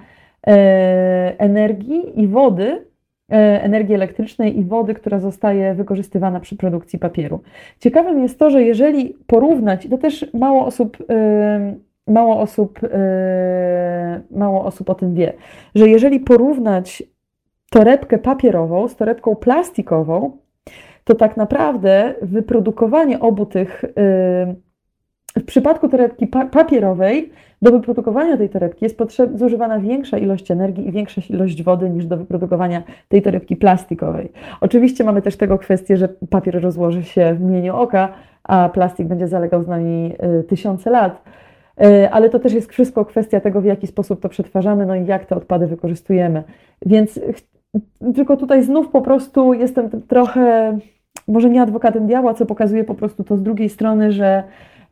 e, 0.47 1.35
energii 1.37 2.21
i 2.21 2.27
wody, 2.27 2.85
e, 3.31 3.63
energii 3.63 3.95
elektrycznej 3.95 4.59
i 4.59 4.63
wody, 4.63 4.93
która 4.93 5.19
zostaje 5.19 5.73
wykorzystywana 5.73 6.39
przy 6.39 6.57
produkcji 6.57 6.99
papieru. 6.99 7.39
Ciekawym 7.79 8.21
jest 8.21 8.39
to, 8.39 8.49
że 8.49 8.63
jeżeli 8.63 9.15
porównać, 9.27 9.87
to 9.89 9.97
też 9.97 10.25
mało 10.33 10.65
osób, 10.65 10.97
mało 12.07 12.39
osób, 12.39 12.79
e, 12.83 14.21
mało 14.31 14.65
osób 14.65 14.89
o 14.89 14.95
tym 14.95 15.13
wie, 15.13 15.33
że 15.75 15.89
jeżeli 15.89 16.19
porównać 16.19 17.03
torebkę 17.69 18.17
papierową 18.17 18.87
z 18.87 18.95
torebką 18.95 19.35
plastikową, 19.35 20.37
to 21.03 21.15
tak 21.15 21.37
naprawdę 21.37 22.13
wyprodukowanie 22.21 23.19
obu 23.19 23.45
tych, 23.45 23.85
w 25.37 25.45
przypadku 25.45 25.89
torebki 25.89 26.27
papierowej, 26.27 27.31
do 27.61 27.71
wyprodukowania 27.71 28.37
tej 28.37 28.49
torebki 28.49 28.85
jest 28.85 28.97
potrzeb, 28.97 29.37
zużywana 29.37 29.79
większa 29.79 30.17
ilość 30.17 30.51
energii 30.51 30.87
i 30.87 30.91
większa 30.91 31.21
ilość 31.29 31.63
wody 31.63 31.89
niż 31.89 32.05
do 32.05 32.17
wyprodukowania 32.17 32.83
tej 33.07 33.21
torebki 33.21 33.55
plastikowej. 33.55 34.31
Oczywiście 34.61 35.03
mamy 35.03 35.21
też 35.21 35.37
tego 35.37 35.57
kwestię, 35.57 35.97
że 35.97 36.09
papier 36.29 36.61
rozłoży 36.61 37.03
się 37.03 37.33
w 37.33 37.41
mgnieniu 37.41 37.75
oka, 37.75 38.13
a 38.43 38.69
plastik 38.69 39.07
będzie 39.07 39.27
zalegał 39.27 39.63
z 39.63 39.67
nami 39.67 40.13
y, 40.39 40.43
tysiące 40.43 40.89
lat. 40.89 41.23
Y, 41.83 42.09
ale 42.11 42.29
to 42.29 42.39
też 42.39 42.53
jest 42.53 42.71
wszystko 42.71 43.05
kwestia 43.05 43.39
tego, 43.39 43.61
w 43.61 43.65
jaki 43.65 43.87
sposób 43.87 44.21
to 44.21 44.29
przetwarzamy, 44.29 44.85
no 44.85 44.95
i 44.95 45.05
jak 45.05 45.25
te 45.25 45.35
odpady 45.35 45.67
wykorzystujemy. 45.67 46.43
Więc 46.85 47.19
tylko 48.15 48.37
tutaj 48.37 48.63
znów 48.63 48.89
po 48.89 49.01
prostu 49.01 49.53
jestem 49.53 49.89
trochę 50.07 50.77
może 51.27 51.49
nie 51.49 51.61
adwokatem 51.61 52.07
diabła, 52.07 52.33
co 52.33 52.45
pokazuje 52.45 52.83
po 52.83 52.95
prostu 52.95 53.23
to 53.23 53.37
z 53.37 53.43
drugiej 53.43 53.69
strony, 53.69 54.11
że, 54.11 54.43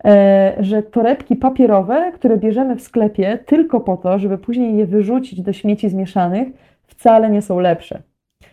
e, 0.05 0.55
że 0.59 0.83
torebki 0.83 1.35
papierowe, 1.35 2.11
które 2.15 2.37
bierzemy 2.37 2.75
w 2.75 2.81
sklepie 2.81 3.39
tylko 3.45 3.79
po 3.79 3.97
to, 3.97 4.19
żeby 4.19 4.37
później 4.37 4.77
je 4.77 4.85
wyrzucić 4.85 5.41
do 5.41 5.53
śmieci 5.53 5.89
zmieszanych, 5.89 6.47
wcale 6.87 7.29
nie 7.29 7.41
są 7.41 7.59
lepsze. 7.59 8.01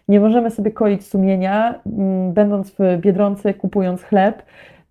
Nie 0.09 0.21
możemy 0.21 0.51
sobie 0.51 0.71
koić 0.71 1.07
sumienia, 1.07 1.75
m, 1.87 2.33
będąc 2.33 2.71
w 2.71 2.79
Biedronce, 3.01 3.55
kupując 3.55 4.03
chleb, 4.03 4.43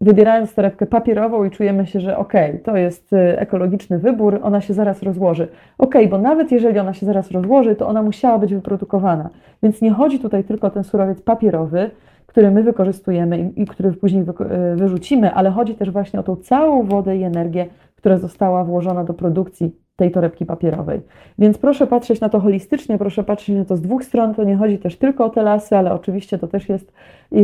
wybierając 0.02 0.54
torebkę 0.54 0.86
papierową 0.86 1.44
i 1.44 1.52
czujemy 1.52 1.88
się, 1.88 2.00
że 2.00 2.18
okej, 2.18 2.50
okay, 2.50 2.60
to 2.60 2.78
jest 2.78 3.14
e, 3.14 3.42
ekologiczny 3.42 4.00
wybór, 4.00 4.40
ona 4.44 4.62
się 4.62 4.74
zaraz 4.74 5.04
rozłoży. 5.04 5.48
Okej, 5.78 6.06
okay, 6.06 6.08
bo 6.08 6.18
nawet 6.18 6.52
jeżeli 6.52 6.80
ona 6.80 6.94
się 6.94 7.06
zaraz 7.06 7.32
rozłoży, 7.32 7.76
to 7.76 7.88
ona 7.88 8.02
musiała 8.02 8.40
być 8.40 8.54
wyprodukowana. 8.54 9.30
Więc 9.64 9.82
nie 9.82 9.92
chodzi 9.92 10.20
tutaj 10.20 10.44
tylko 10.44 10.68
o 10.68 10.70
ten 10.70 10.84
surowiec 10.84 11.22
papierowy, 11.22 11.92
który 12.26 12.52
my 12.52 12.64
wykorzystujemy 12.64 13.40
i, 13.40 13.62
i 13.62 13.66
który 13.66 13.92
później 13.92 14.24
wy, 14.24 14.34
e, 14.50 14.76
wyrzucimy, 14.76 15.34
ale 15.34 15.50
chodzi 15.50 15.76
też 15.76 15.92
właśnie 15.92 16.20
o 16.20 16.24
tą 16.24 16.36
całą 16.36 16.84
wodę 16.84 17.18
i 17.18 17.24
energię, 17.24 17.66
która 17.96 18.18
została 18.18 18.64
włożona 18.64 19.04
do 19.04 19.14
produkcji 19.14 19.87
tej 19.98 20.12
torebki 20.12 20.46
papierowej. 20.46 21.02
Więc 21.40 21.58
proszę 21.58 21.88
patrzeć 21.88 22.22
na 22.22 22.30
to 22.30 22.40
holistycznie, 22.40 22.98
proszę 22.98 23.24
patrzeć 23.24 23.56
na 23.56 23.66
to 23.66 23.78
z 23.78 23.82
dwóch 23.82 24.04
stron. 24.04 24.36
To 24.36 24.44
nie 24.44 24.56
chodzi 24.56 24.78
też 24.78 24.98
tylko 24.98 25.26
o 25.26 25.30
te 25.30 25.44
lasy, 25.44 25.78
ale 25.78 25.94
oczywiście 25.94 26.38
to 26.38 26.48
też 26.48 26.70
jest 26.70 26.94
e, 27.32 27.38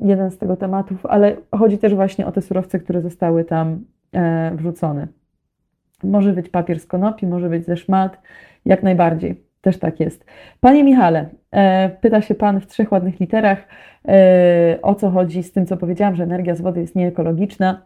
jeden 0.00 0.30
z 0.30 0.38
tego 0.38 0.56
tematów, 0.56 1.06
ale 1.06 1.36
chodzi 1.54 1.78
też 1.78 1.94
właśnie 1.94 2.26
o 2.26 2.32
te 2.32 2.42
surowce, 2.42 2.78
które 2.78 3.00
zostały 3.00 3.44
tam 3.44 3.84
e, 4.12 4.52
wrzucone. 4.54 5.08
Może 6.04 6.32
być 6.32 6.48
papier 6.48 6.80
z 6.80 6.86
konopi, 6.86 7.26
może 7.26 7.48
być 7.48 7.64
ze 7.66 7.76
szmat, 7.76 8.18
jak 8.64 8.82
najbardziej. 8.82 9.44
Też 9.60 9.78
tak 9.78 10.00
jest. 10.00 10.24
Panie 10.60 10.84
Michale, 10.84 11.28
pyta 12.00 12.20
się 12.22 12.34
Pan 12.34 12.60
w 12.60 12.66
trzech 12.66 12.92
ładnych 12.92 13.20
literach, 13.20 13.58
E, 14.08 14.78
o 14.82 14.94
co 14.94 15.10
chodzi 15.10 15.42
z 15.42 15.52
tym, 15.52 15.66
co 15.66 15.76
powiedziałam, 15.76 16.16
że 16.16 16.22
energia 16.22 16.54
z 16.54 16.60
wody 16.60 16.80
jest 16.80 16.96
nieekologiczna. 16.96 17.82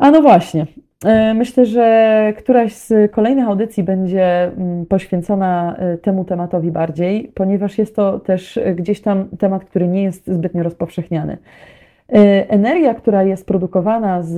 A 0.00 0.10
no 0.10 0.22
właśnie, 0.22 0.66
e, 1.04 1.34
myślę, 1.34 1.66
że 1.66 2.32
któraś 2.38 2.72
z 2.72 3.12
kolejnych 3.12 3.48
audycji 3.48 3.82
będzie 3.82 4.44
mm, 4.44 4.86
poświęcona 4.86 5.76
e, 5.76 5.98
temu 5.98 6.24
tematowi 6.24 6.70
bardziej, 6.70 7.32
ponieważ 7.34 7.78
jest 7.78 7.96
to 7.96 8.18
też 8.18 8.60
gdzieś 8.76 9.00
tam 9.00 9.28
temat, 9.38 9.64
który 9.64 9.88
nie 9.88 10.02
jest 10.02 10.26
zbytnio 10.26 10.62
rozpowszechniany. 10.62 11.38
Y, 12.14 12.48
energia, 12.48 12.94
która 12.94 13.22
jest 13.22 13.46
produkowana 13.46 14.22
z 14.22 14.34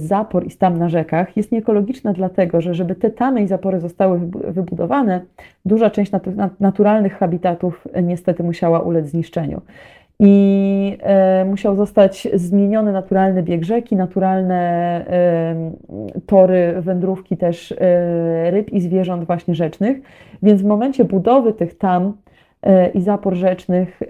zapor 0.00 0.46
i 0.46 0.50
stam 0.50 0.78
na 0.78 0.88
rzekach, 0.88 1.36
jest 1.36 1.52
nieekologiczna, 1.52 2.12
dlatego 2.12 2.60
że 2.60 2.74
żeby 2.74 2.94
te 2.94 3.10
tamy 3.10 3.42
i 3.42 3.46
zapory 3.46 3.80
zostały 3.80 4.20
wybudowane, 4.48 5.20
duża 5.64 5.90
część 5.90 6.12
naturalnych 6.60 7.18
habitatów 7.18 7.88
niestety 8.02 8.42
musiała 8.42 8.80
ulec 8.80 9.06
zniszczeniu. 9.06 9.60
I 10.20 10.98
e, 11.02 11.44
musiał 11.44 11.76
zostać 11.76 12.28
zmieniony 12.34 12.92
naturalny 12.92 13.42
bieg 13.42 13.64
rzeki, 13.64 13.96
naturalne 13.96 14.56
e, 15.08 15.70
tory 16.26 16.74
wędrówki 16.80 17.36
też 17.36 17.72
e, 17.72 18.50
ryb 18.50 18.70
i 18.70 18.80
zwierząt 18.80 19.24
właśnie 19.24 19.54
rzecznych. 19.54 19.96
Więc 20.42 20.62
w 20.62 20.64
momencie 20.64 21.04
budowy 21.04 21.52
tych 21.52 21.78
tam 21.78 22.12
i 22.94 23.00
zapor 23.00 23.34
rzecznych, 23.34 24.00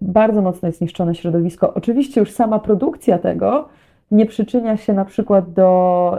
bardzo 0.00 0.42
mocno 0.42 0.68
jest 0.68 0.80
niszczone 0.80 1.14
środowisko. 1.14 1.74
Oczywiście 1.74 2.20
już 2.20 2.32
sama 2.32 2.58
produkcja 2.58 3.18
tego 3.18 3.68
nie 4.10 4.26
przyczynia 4.26 4.76
się 4.76 4.92
na 4.92 5.04
przykład 5.04 5.52
do, 5.52 6.18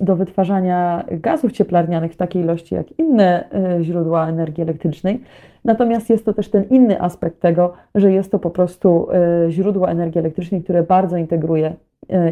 do 0.00 0.16
wytwarzania 0.16 1.04
gazów 1.10 1.52
cieplarnianych 1.52 2.12
w 2.12 2.16
takiej 2.16 2.42
ilości 2.42 2.74
jak 2.74 2.98
inne 2.98 3.44
e, 3.50 3.84
źródła 3.84 4.28
energii 4.28 4.62
elektrycznej, 4.62 5.20
natomiast 5.64 6.10
jest 6.10 6.24
to 6.24 6.32
też 6.32 6.50
ten 6.50 6.64
inny 6.70 7.02
aspekt 7.02 7.40
tego, 7.40 7.72
że 7.94 8.12
jest 8.12 8.30
to 8.30 8.38
po 8.38 8.50
prostu 8.50 9.08
źródło 9.48 9.90
energii 9.90 10.18
elektrycznej, 10.18 10.62
które 10.62 10.82
bardzo 10.82 11.16
integruje, 11.16 11.74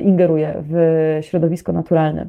ingeruje 0.03 0.55
w 0.69 1.19
środowisko 1.23 1.73
naturalne. 1.73 2.27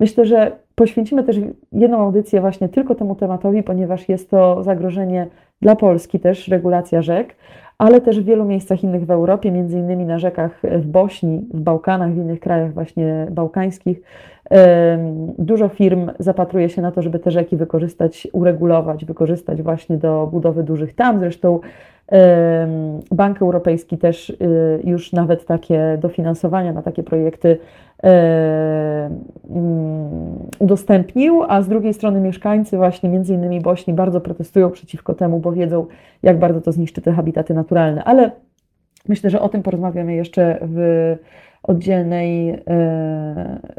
Myślę, 0.00 0.26
że 0.26 0.52
Poświęcimy 0.74 1.24
też 1.24 1.36
jedną 1.72 1.98
audycję 1.98 2.40
właśnie 2.40 2.68
tylko 2.68 2.94
temu 2.94 3.14
tematowi, 3.14 3.62
ponieważ 3.62 4.08
jest 4.08 4.30
to 4.30 4.62
zagrożenie 4.62 5.26
dla 5.62 5.76
Polski 5.76 6.20
też, 6.20 6.48
regulacja 6.48 7.02
rzek, 7.02 7.34
ale 7.82 8.00
też 8.00 8.20
w 8.20 8.24
wielu 8.24 8.44
miejscach 8.44 8.84
innych 8.84 9.06
w 9.06 9.10
Europie, 9.10 9.50
między 9.50 9.78
innymi 9.78 10.04
na 10.04 10.18
rzekach 10.18 10.60
w 10.62 10.86
Bośni, 10.86 11.46
w 11.54 11.60
Bałkanach, 11.60 12.12
w 12.12 12.16
innych 12.16 12.40
krajach 12.40 12.74
właśnie 12.74 13.26
bałkańskich. 13.30 14.02
Dużo 15.38 15.68
firm 15.68 16.10
zapatruje 16.18 16.68
się 16.68 16.82
na 16.82 16.92
to, 16.92 17.02
żeby 17.02 17.18
te 17.18 17.30
rzeki 17.30 17.56
wykorzystać, 17.56 18.28
uregulować, 18.32 19.04
wykorzystać 19.04 19.62
właśnie 19.62 19.96
do 19.96 20.28
budowy 20.32 20.62
dużych 20.62 20.94
tam. 20.94 21.18
Zresztą 21.18 21.60
Bank 23.10 23.42
Europejski 23.42 23.98
też 23.98 24.30
y, 24.30 24.36
już 24.84 25.12
nawet 25.12 25.46
takie 25.46 25.98
dofinansowania 26.00 26.72
na 26.72 26.82
takie 26.82 27.02
projekty 27.02 27.58
udostępnił, 30.58 31.42
a 31.48 31.62
z 31.62 31.68
drugiej 31.68 31.94
strony 31.94 32.20
mieszkańcy 32.20 32.76
właśnie 32.76 33.08
między 33.08 33.34
innymi 33.34 33.60
Bośni 33.60 33.94
bardzo 33.94 34.20
protestują 34.20 34.70
przeciwko 34.70 35.14
temu, 35.14 35.38
bo 35.38 35.52
wiedzą, 35.52 35.86
jak 36.22 36.38
bardzo 36.38 36.60
to 36.60 36.72
zniszczy 36.72 37.02
te 37.02 37.12
habitaty 37.12 37.54
naturalne. 37.54 38.04
Ale 38.04 38.30
myślę, 39.08 39.30
że 39.30 39.40
o 39.40 39.48
tym 39.48 39.62
porozmawiamy 39.62 40.14
jeszcze 40.14 40.58
w 40.62 41.16
oddzielnej, 41.62 42.62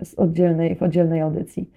z 0.04 0.14
oddzielnej, 0.14 0.76
w 0.76 0.84
oddzielnej 0.84 1.22
audycji. 1.22 1.70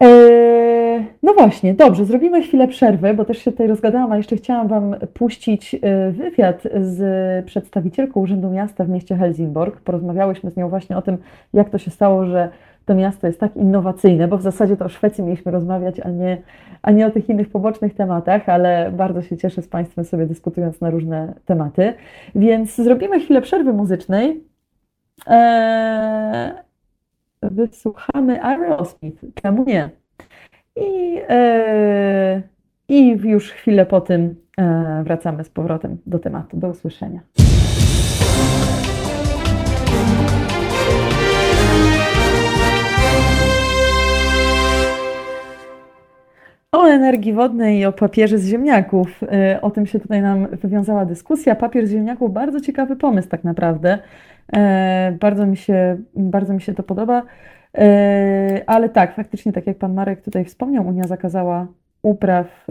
Eee, 0.00 1.06
no 1.22 1.34
właśnie, 1.34 1.74
dobrze, 1.74 2.04
zrobimy 2.04 2.42
chwilę 2.42 2.68
przerwy, 2.68 3.14
bo 3.14 3.24
też 3.24 3.38
się 3.38 3.52
tutaj 3.52 3.66
rozgadałam, 3.66 4.12
a 4.12 4.16
jeszcze 4.16 4.36
chciałam 4.36 4.68
Wam 4.68 4.96
puścić 5.14 5.74
e, 5.74 6.10
wywiad 6.10 6.62
z 6.80 7.46
przedstawicielką 7.46 8.20
Urzędu 8.20 8.50
Miasta 8.50 8.84
w 8.84 8.88
mieście 8.88 9.16
Helsingborg. 9.16 9.80
Porozmawiałyśmy 9.80 10.50
z 10.50 10.56
nią 10.56 10.68
właśnie 10.68 10.96
o 10.96 11.02
tym, 11.02 11.18
jak 11.54 11.70
to 11.70 11.78
się 11.78 11.90
stało, 11.90 12.24
że 12.24 12.48
to 12.84 12.94
miasto 12.94 13.26
jest 13.26 13.40
tak 13.40 13.56
innowacyjne, 13.56 14.28
bo 14.28 14.38
w 14.38 14.42
zasadzie 14.42 14.76
to 14.76 14.84
o 14.84 14.88
Szwecji 14.88 15.24
mieliśmy 15.24 15.52
rozmawiać, 15.52 16.00
a 16.00 16.10
nie, 16.10 16.42
a 16.82 16.90
nie 16.90 17.06
o 17.06 17.10
tych 17.10 17.28
innych 17.28 17.48
pobocznych 17.48 17.94
tematach, 17.94 18.48
ale 18.48 18.92
bardzo 18.96 19.22
się 19.22 19.36
cieszę 19.36 19.62
z 19.62 19.68
Państwem 19.68 20.04
sobie 20.04 20.26
dyskutując 20.26 20.80
na 20.80 20.90
różne 20.90 21.34
tematy. 21.44 21.94
Więc 22.34 22.76
zrobimy 22.76 23.20
chwilę 23.20 23.40
przerwy 23.40 23.72
muzycznej. 23.72 24.47
Eee, 25.26 26.52
wysłuchamy 27.42 28.42
Aerosmith, 28.42 29.24
czemu 29.34 29.64
nie? 29.64 29.90
I, 30.76 31.20
e, 31.28 32.42
I 32.88 33.08
już 33.08 33.50
chwilę 33.50 33.86
po 33.86 34.00
tym 34.00 34.34
e, 34.58 35.02
wracamy 35.04 35.44
z 35.44 35.48
powrotem 35.48 35.96
do 36.06 36.18
tematu. 36.18 36.56
Do 36.56 36.68
usłyszenia. 36.68 37.20
O 46.72 46.84
energii 46.88 47.32
wodnej 47.32 47.78
i 47.78 47.84
o 47.84 47.92
papierze 47.92 48.38
z 48.38 48.46
ziemniaków. 48.46 49.20
E, 49.22 49.60
o 49.62 49.70
tym 49.70 49.86
się 49.86 50.00
tutaj 50.00 50.22
nam 50.22 50.46
wywiązała 50.46 51.04
dyskusja. 51.04 51.54
Papier 51.54 51.86
z 51.86 51.90
ziemniaków 51.90 52.32
bardzo 52.32 52.60
ciekawy 52.60 52.96
pomysł 52.96 53.28
tak 53.28 53.44
naprawdę. 53.44 53.98
E, 54.56 55.16
bardzo 55.20 55.46
mi 55.46 55.56
się, 55.56 55.98
bardzo 56.16 56.54
mi 56.54 56.60
się 56.60 56.74
to 56.74 56.82
podoba. 56.82 57.22
E, 57.78 58.62
ale 58.66 58.88
tak, 58.88 59.14
faktycznie, 59.14 59.52
tak 59.52 59.66
jak 59.66 59.78
pan 59.78 59.94
Marek 59.94 60.22
tutaj 60.22 60.44
wspomniał, 60.44 60.86
Unia 60.86 61.04
zakazała 61.04 61.66
upraw, 62.02 62.66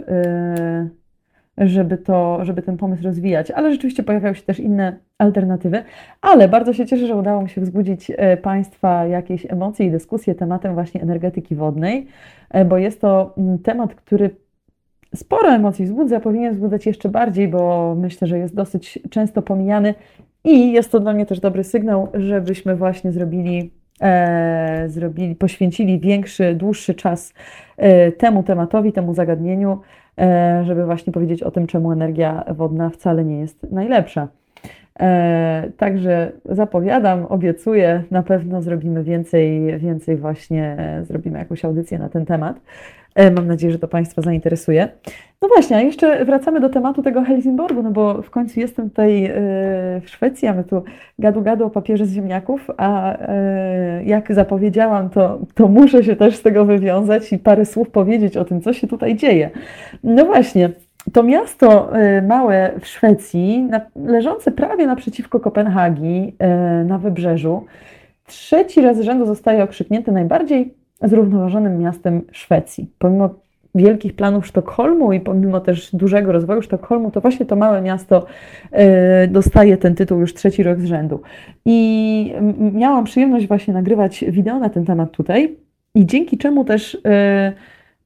żeby, 1.58 1.98
to, 1.98 2.46
żeby 2.46 2.62
ten 2.62 2.78
pomysł 2.78 3.04
rozwijać, 3.04 3.52
ale 3.52 3.72
rzeczywiście 3.72 4.04
pojawiały 4.04 4.36
się 4.36 4.42
też 4.42 4.60
inne 4.60 4.98
alternatywy. 5.18 5.84
Ale 6.22 6.48
bardzo 6.48 6.74
się 6.74 6.86
cieszę, 6.86 7.08
że 7.08 7.16
udało 7.16 7.42
mi 7.42 7.50
się 7.50 7.62
wzbudzić 7.62 8.12
Państwa 8.42 9.06
jakieś 9.06 9.52
emocje 9.52 9.86
i 9.86 9.92
dyskusje 9.92 10.36
tematem 10.36 10.74
właśnie 10.74 11.02
energetyki 11.02 11.56
wodnej. 11.56 12.08
E, 12.50 12.66
bo 12.66 12.78
jest 12.78 13.02
to 13.02 13.34
mm, 13.38 13.60
temat, 13.60 13.96
który 13.96 14.30
sporo 15.16 15.50
emocji 15.50 15.86
wzbudza, 15.86 16.20
powinien 16.20 16.54
wzbudzać 16.54 16.86
jeszcze 16.86 17.10
bardziej, 17.10 17.48
bo 17.48 17.96
myślę, 18.00 18.28
że 18.28 18.38
jest 18.38 18.56
dosyć 18.56 19.00
często 19.10 19.42
pomijany 19.42 19.94
i 20.48 20.72
jest 20.72 20.92
to 20.92 21.00
dla 21.00 21.14
mnie 21.14 21.26
też 21.26 21.40
dobry 21.40 21.64
sygnał, 21.64 22.08
żebyśmy 22.14 22.76
właśnie 22.76 23.12
zrobili, 23.12 23.72
e, 24.02 24.86
zrobili 24.88 25.36
poświęcili 25.36 26.00
większy, 26.00 26.56
dłuższy 26.56 26.96
czas 26.96 27.34
e, 27.78 28.12
temu 28.12 28.44
tematowi, 28.44 28.94
temu 28.94 29.14
zagadnieniu, 29.14 29.80
e, 30.20 30.64
żeby 30.66 30.86
właśnie 30.86 31.14
powiedzieć 31.14 31.44
o 31.44 31.52
tym, 31.52 31.68
czemu 31.68 31.92
energia 31.92 32.44
wodna 32.56 32.90
wcale 32.90 33.26
nie 33.26 33.40
jest 33.40 33.72
najlepsza. 33.72 34.28
E, 35.00 35.72
także 35.78 36.32
zapowiadam, 36.46 37.26
obiecuję, 37.26 38.04
na 38.12 38.24
pewno 38.24 38.62
zrobimy 38.62 39.04
więcej, 39.04 39.78
więcej 39.80 40.18
właśnie, 40.18 40.78
zrobimy 41.02 41.40
jakąś 41.40 41.66
audycję 41.66 42.00
na 42.00 42.10
ten 42.10 42.26
temat. 42.26 42.60
E, 43.18 43.32
mam 43.32 43.48
nadzieję, 43.48 43.74
że 43.74 43.80
to 43.80 43.88
Państwa 43.88 44.22
zainteresuje. 44.22 44.88
No 45.42 45.48
właśnie, 45.48 45.78
a 45.78 45.82
jeszcze 45.82 46.26
wracamy 46.26 46.60
do 46.60 46.70
tematu 46.70 47.04
tego 47.04 47.24
Helsingborgu, 47.24 47.84
no 47.84 47.92
bo 47.92 48.22
w 48.22 48.30
końcu 48.30 48.60
jestem 48.60 48.90
tutaj 48.90 49.26
e, 49.26 49.32
w 50.02 50.10
Szwecji, 50.10 50.48
a 50.48 50.54
my 50.54 50.64
tu 50.64 50.84
gadu 51.20 51.42
gadu 51.42 51.66
o 51.66 51.70
papierze 51.70 52.06
z 52.06 52.14
ziemniaków, 52.14 52.68
a 52.78 53.18
jak 54.06 54.34
zapowiedziałam, 54.34 55.10
to, 55.10 55.40
to 55.54 55.68
muszę 55.68 56.04
się 56.04 56.16
też 56.16 56.36
z 56.36 56.42
tego 56.42 56.66
wywiązać 56.66 57.34
i 57.34 57.40
parę 57.40 57.66
słów 57.66 57.90
powiedzieć 57.90 58.38
o 58.38 58.46
tym, 58.46 58.62
co 58.62 58.74
się 58.74 58.88
tutaj 58.88 59.16
dzieje. 59.16 59.50
No 60.04 60.26
właśnie, 60.26 60.70
to 61.14 61.24
miasto 61.24 61.92
małe 62.28 62.72
w 62.80 62.88
Szwecji, 62.88 63.70
leżące 64.06 64.52
prawie 64.52 64.88
naprzeciwko 64.88 65.40
Kopenhagi 65.40 66.36
na 66.86 66.98
wybrzeżu, 66.98 67.66
trzeci 68.26 68.82
raz 68.82 69.00
rzędu 69.00 69.26
zostaje 69.26 69.64
okrzyknięte 69.64 70.12
najbardziej 70.12 70.74
zrównoważonym 71.04 71.80
miastem 71.80 72.22
Szwecji. 72.32 72.92
Pomimo 73.00 73.30
wielkich 73.76 74.16
planów 74.16 74.48
Sztokholmu 74.48 75.14
i 75.14 75.20
pomimo 75.20 75.60
też 75.60 75.96
dużego 75.96 76.32
rozwoju 76.32 76.62
Sztokholmu, 76.62 77.12
to 77.12 77.22
właśnie 77.22 77.46
to 77.46 77.56
małe 77.56 77.82
miasto 77.82 78.26
y, 79.24 79.28
dostaje 79.28 79.78
ten 79.78 79.96
tytuł 79.96 80.20
już 80.20 80.34
trzeci 80.34 80.64
rok 80.64 80.80
z 80.80 80.86
rzędu. 80.86 81.22
I 81.66 82.34
miałam 82.60 83.04
przyjemność 83.04 83.48
właśnie 83.48 83.74
nagrywać 83.74 84.26
wideo 84.30 84.60
na 84.60 84.70
ten 84.70 84.86
temat 84.86 85.12
tutaj 85.12 85.56
i 85.96 86.06
dzięki 86.06 86.38
czemu 86.38 86.66
też 86.66 86.98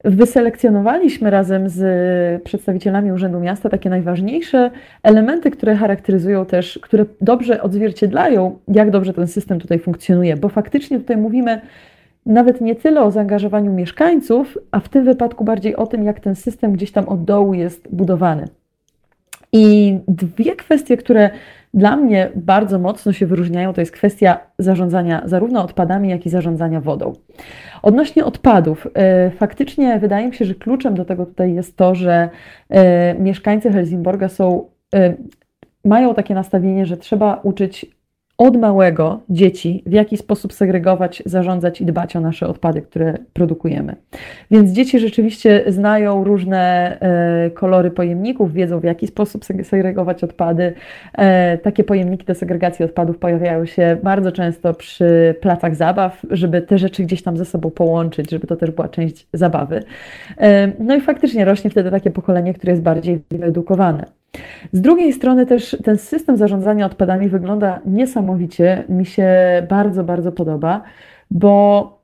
Wyselekcjonowaliśmy 0.04 1.30
razem 1.30 1.70
z 1.70 2.44
przedstawicielami 2.44 3.12
Urzędu 3.12 3.40
Miasta 3.40 3.70
takie 3.70 3.90
najważniejsze 3.90 4.72
elementy, 5.04 5.52
które 5.52 5.76
charakteryzują 5.76 6.46
też, 6.46 6.80
które 6.84 7.06
dobrze 7.22 7.62
odzwierciedlają, 7.62 8.60
jak 8.68 8.92
dobrze 8.92 9.14
ten 9.14 9.28
system 9.28 9.60
tutaj 9.60 9.80
funkcjonuje, 9.80 10.38
bo 10.38 10.50
faktycznie 10.50 11.00
tutaj 11.00 11.18
mówimy 11.18 11.62
nawet 12.26 12.62
nie 12.62 12.76
tyle 12.76 13.02
o 13.02 13.12
zaangażowaniu 13.12 13.74
mieszkańców, 13.74 14.58
a 14.72 14.80
w 14.80 14.90
tym 14.90 15.06
wypadku 15.06 15.44
bardziej 15.44 15.76
o 15.76 15.88
tym, 15.88 16.04
jak 16.04 16.20
ten 16.20 16.36
system 16.36 16.74
gdzieś 16.74 16.92
tam 16.92 17.10
od 17.10 17.24
dołu 17.24 17.54
jest 17.54 17.96
budowany. 17.96 18.48
I 19.54 20.00
dwie 20.08 20.56
kwestie, 20.56 20.98
które 20.98 21.30
dla 21.74 21.96
mnie 21.96 22.30
bardzo 22.36 22.80
mocno 22.80 23.14
się 23.14 23.26
wyróżniają, 23.26 23.74
to 23.74 23.82
jest 23.82 23.92
kwestia 23.92 24.40
zarządzania 24.60 25.22
zarówno 25.26 25.64
odpadami, 25.64 26.10
jak 26.10 26.26
i 26.26 26.30
zarządzania 26.30 26.82
wodą. 26.82 27.14
Odnośnie 27.82 28.26
odpadów, 28.26 28.88
y, 28.88 29.32
faktycznie 29.32 30.00
wydaje 30.00 30.28
mi 30.28 30.36
się, 30.36 30.46
że 30.46 30.56
kluczem 30.56 30.96
do 30.96 31.06
tego 31.06 31.26
tutaj 31.26 31.54
jest 31.54 31.78
to, 31.78 31.96
że 31.96 32.30
y, 32.72 33.20
mieszkańcy 33.20 33.72
Helsingborga 33.72 34.30
są, 34.30 34.70
y, 34.96 35.18
mają 35.86 36.14
takie 36.14 36.34
nastawienie, 36.34 36.86
że 36.86 36.98
trzeba 36.98 37.40
uczyć 37.44 38.01
od 38.42 38.58
małego 38.58 39.20
dzieci, 39.30 39.84
w 39.86 39.92
jaki 39.92 40.18
sposób 40.18 40.54
segregować, 40.54 41.24
zarządzać 41.26 41.82
i 41.82 41.86
dbać 41.86 42.16
o 42.16 42.20
nasze 42.20 42.48
odpady, 42.48 42.82
które 42.82 43.14
produkujemy. 43.34 43.96
Więc 44.52 44.72
dzieci 44.72 45.00
rzeczywiście 45.00 45.64
znają 45.68 46.24
różne 46.24 46.98
e, 47.00 47.50
kolory 47.50 47.92
pojemników, 47.92 48.54
wiedzą 48.54 48.80
w 48.80 48.84
jaki 48.84 49.08
sposób 49.08 49.46
segregować 49.64 50.24
odpady. 50.24 50.74
E, 51.18 51.58
takie 51.58 51.84
pojemniki 51.84 52.26
do 52.26 52.36
segregacji 52.36 52.86
odpadów 52.86 53.18
pojawiają 53.18 53.66
się 53.66 53.98
bardzo 54.04 54.32
często 54.32 54.74
przy 54.74 55.36
placach 55.42 55.76
zabaw, 55.76 56.22
żeby 56.30 56.62
te 56.62 56.78
rzeczy 56.78 57.04
gdzieś 57.04 57.24
tam 57.24 57.38
ze 57.38 57.46
sobą 57.46 57.72
połączyć, 57.72 58.32
żeby 58.32 58.48
to 58.48 58.56
też 58.56 58.72
była 58.72 58.90
część 58.90 59.28
zabawy. 59.34 59.84
E, 60.38 60.72
no 60.80 60.96
i 60.96 61.02
faktycznie 61.02 61.46
rośnie 61.46 61.70
wtedy 61.70 61.92
takie 61.92 62.12
pokolenie, 62.12 62.54
które 62.54 62.72
jest 62.72 62.84
bardziej 62.84 63.22
wyedukowane. 63.32 64.21
Z 64.72 64.82
drugiej 64.82 65.14
strony 65.14 65.46
też 65.46 65.78
ten 65.84 65.98
system 65.98 66.38
zarządzania 66.38 66.86
odpadami 66.86 67.30
wygląda 67.30 67.80
niesamowicie. 67.86 68.84
Mi 68.90 69.06
się 69.06 69.28
bardzo, 69.70 70.04
bardzo 70.04 70.32
podoba, 70.32 70.82
bo, 71.32 72.02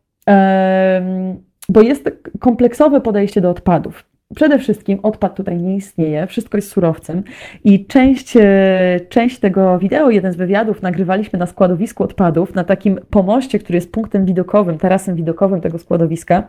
bo 1.69 1.81
jest 1.81 2.09
kompleksowe 2.39 3.01
podejście 3.01 3.41
do 3.41 3.49
odpadów. 3.49 4.05
Przede 4.35 4.59
wszystkim 4.59 4.99
odpad 5.03 5.35
tutaj 5.35 5.57
nie 5.57 5.75
istnieje, 5.75 6.27
wszystko 6.27 6.57
jest 6.57 6.71
surowcem 6.71 7.23
i 7.63 7.85
część, 7.85 8.37
e, 8.37 8.99
część 9.09 9.39
tego 9.39 9.79
wideo, 9.79 10.09
jeden 10.09 10.33
z 10.33 10.35
wywiadów 10.35 10.81
nagrywaliśmy 10.81 11.39
na 11.39 11.45
składowisku 11.45 12.03
odpadów, 12.03 12.55
na 12.55 12.63
takim 12.63 12.99
pomoście, 13.09 13.59
który 13.59 13.77
jest 13.77 13.91
punktem 13.91 14.25
widokowym, 14.25 14.77
tarasem 14.77 15.15
widokowym 15.15 15.61
tego 15.61 15.79
składowiska. 15.79 16.47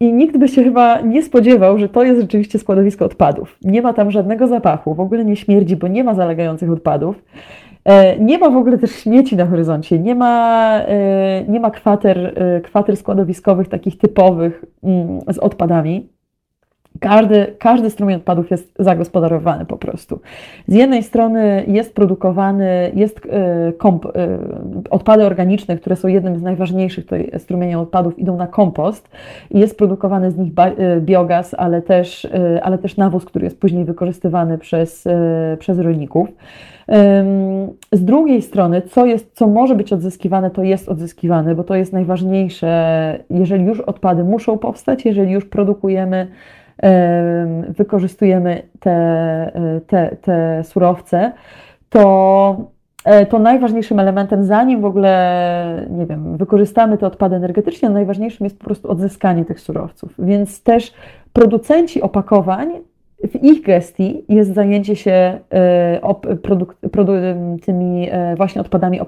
I 0.00 0.12
nikt 0.12 0.36
by 0.36 0.48
się 0.48 0.64
chyba 0.64 1.00
nie 1.00 1.22
spodziewał, 1.22 1.78
że 1.78 1.88
to 1.88 2.02
jest 2.02 2.20
rzeczywiście 2.20 2.58
składowisko 2.58 3.04
odpadów. 3.04 3.58
Nie 3.62 3.82
ma 3.82 3.92
tam 3.92 4.10
żadnego 4.10 4.46
zapachu, 4.46 4.94
w 4.94 5.00
ogóle 5.00 5.24
nie 5.24 5.36
śmierdzi, 5.36 5.76
bo 5.76 5.88
nie 5.88 6.04
ma 6.04 6.14
zalegających 6.14 6.70
odpadów. 6.70 7.24
E, 7.84 8.18
nie 8.18 8.38
ma 8.38 8.50
w 8.50 8.56
ogóle 8.56 8.78
też 8.78 8.90
śmieci 8.90 9.36
na 9.36 9.46
horyzoncie, 9.46 9.98
nie 9.98 10.14
ma, 10.14 10.80
e, 10.80 11.44
nie 11.48 11.60
ma 11.60 11.70
kwater, 11.70 12.34
e, 12.36 12.60
kwater 12.60 12.96
składowiskowych 12.96 13.68
takich 13.68 13.98
typowych 13.98 14.64
mm, 14.82 15.20
z 15.32 15.38
odpadami. 15.38 16.08
Każdy, 17.00 17.46
każdy 17.58 17.90
strumień 17.90 18.16
odpadów 18.16 18.50
jest 18.50 18.74
zagospodarowany 18.78 19.64
po 19.64 19.76
prostu. 19.76 20.20
Z 20.68 20.74
jednej 20.74 21.02
strony 21.02 21.64
jest 21.66 21.94
produkowany, 21.94 22.92
jest 22.94 23.20
e, 23.30 23.72
komp, 23.72 24.06
e, 24.06 24.10
odpady 24.90 25.24
organiczne, 25.24 25.76
które 25.76 25.96
są 25.96 26.08
jednym 26.08 26.38
z 26.38 26.42
najważniejszych 26.42 27.04
tutaj 27.04 27.30
strumieni 27.38 27.74
odpadów, 27.74 28.18
idą 28.18 28.36
na 28.36 28.46
kompost 28.46 29.08
i 29.50 29.58
jest 29.58 29.78
produkowany 29.78 30.30
z 30.30 30.36
nich 30.36 30.52
e, 30.56 31.00
biogaz, 31.00 31.54
ale 31.58 31.82
też, 31.82 32.28
ale 32.62 32.78
też 32.78 32.96
nawóz, 32.96 33.24
który 33.24 33.44
jest 33.44 33.60
później 33.60 33.84
wykorzystywany 33.84 34.58
przez, 34.58 35.04
przez 35.58 35.78
rolników. 35.78 36.28
Z 37.92 38.04
drugiej 38.04 38.42
strony, 38.42 38.82
co, 38.82 39.06
jest, 39.06 39.30
co 39.34 39.46
może 39.46 39.74
być 39.74 39.92
odzyskiwane, 39.92 40.50
to 40.50 40.62
jest 40.62 40.88
odzyskiwane, 40.88 41.54
bo 41.54 41.64
to 41.64 41.74
jest 41.74 41.92
najważniejsze, 41.92 43.18
jeżeli 43.30 43.64
już 43.64 43.80
odpady 43.80 44.24
muszą 44.24 44.58
powstać, 44.58 45.04
jeżeli 45.04 45.32
już 45.32 45.44
produkujemy 45.44 46.28
wykorzystujemy 47.68 48.62
te, 48.80 49.52
te, 49.86 50.16
te 50.22 50.64
surowce, 50.64 51.32
to 51.88 52.56
e, 53.04 53.26
to 53.26 53.38
najważniejszym 53.38 54.00
elementem, 54.00 54.44
zanim 54.44 54.80
w 54.80 54.84
ogóle, 54.84 55.86
nie 55.90 56.06
wiem, 56.06 56.36
wykorzystamy 56.36 56.98
te 56.98 57.06
odpady 57.06 57.36
energetycznie, 57.36 57.90
najważniejszym 57.90 58.44
jest 58.44 58.58
po 58.58 58.64
prostu 58.64 58.90
odzyskanie 58.90 59.44
tych 59.44 59.60
surowców. 59.60 60.14
Więc 60.18 60.62
też 60.62 60.94
producenci 61.32 62.02
opakowań 62.02 62.68
w 63.24 63.44
ich 63.44 63.62
gestii 63.62 64.24
jest 64.28 64.54
zajęcie 64.54 64.96
się 64.96 65.38
e, 65.52 66.00
tymi 67.62 68.08
e, 68.10 68.36
właśnie 68.36 68.60
odpadami 68.60 69.00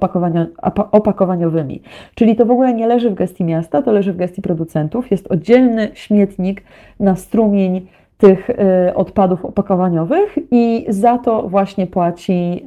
opakowaniowymi. 0.93 1.83
Czyli 2.15 2.37
to 2.37 2.47
w 2.47 2.51
ogóle 2.51 2.75
nie 2.75 2.87
leży 2.87 3.11
w 3.11 3.15
gestii 3.15 3.45
miasta, 3.45 3.83
to 3.83 3.93
leży 3.93 4.13
w 4.13 4.17
gestii 4.17 4.43
producentów. 4.43 5.11
Jest 5.11 5.27
oddzielny 5.27 5.89
śmietnik 5.95 6.63
na 7.01 7.17
strumień 7.17 7.87
tych 8.19 8.51
e, 8.51 8.95
odpadów 8.95 9.45
opakowaniowych 9.45 10.39
i 10.51 10.87
za 10.89 11.19
to 11.19 11.49
właśnie 11.49 11.87
płaci, 11.87 12.65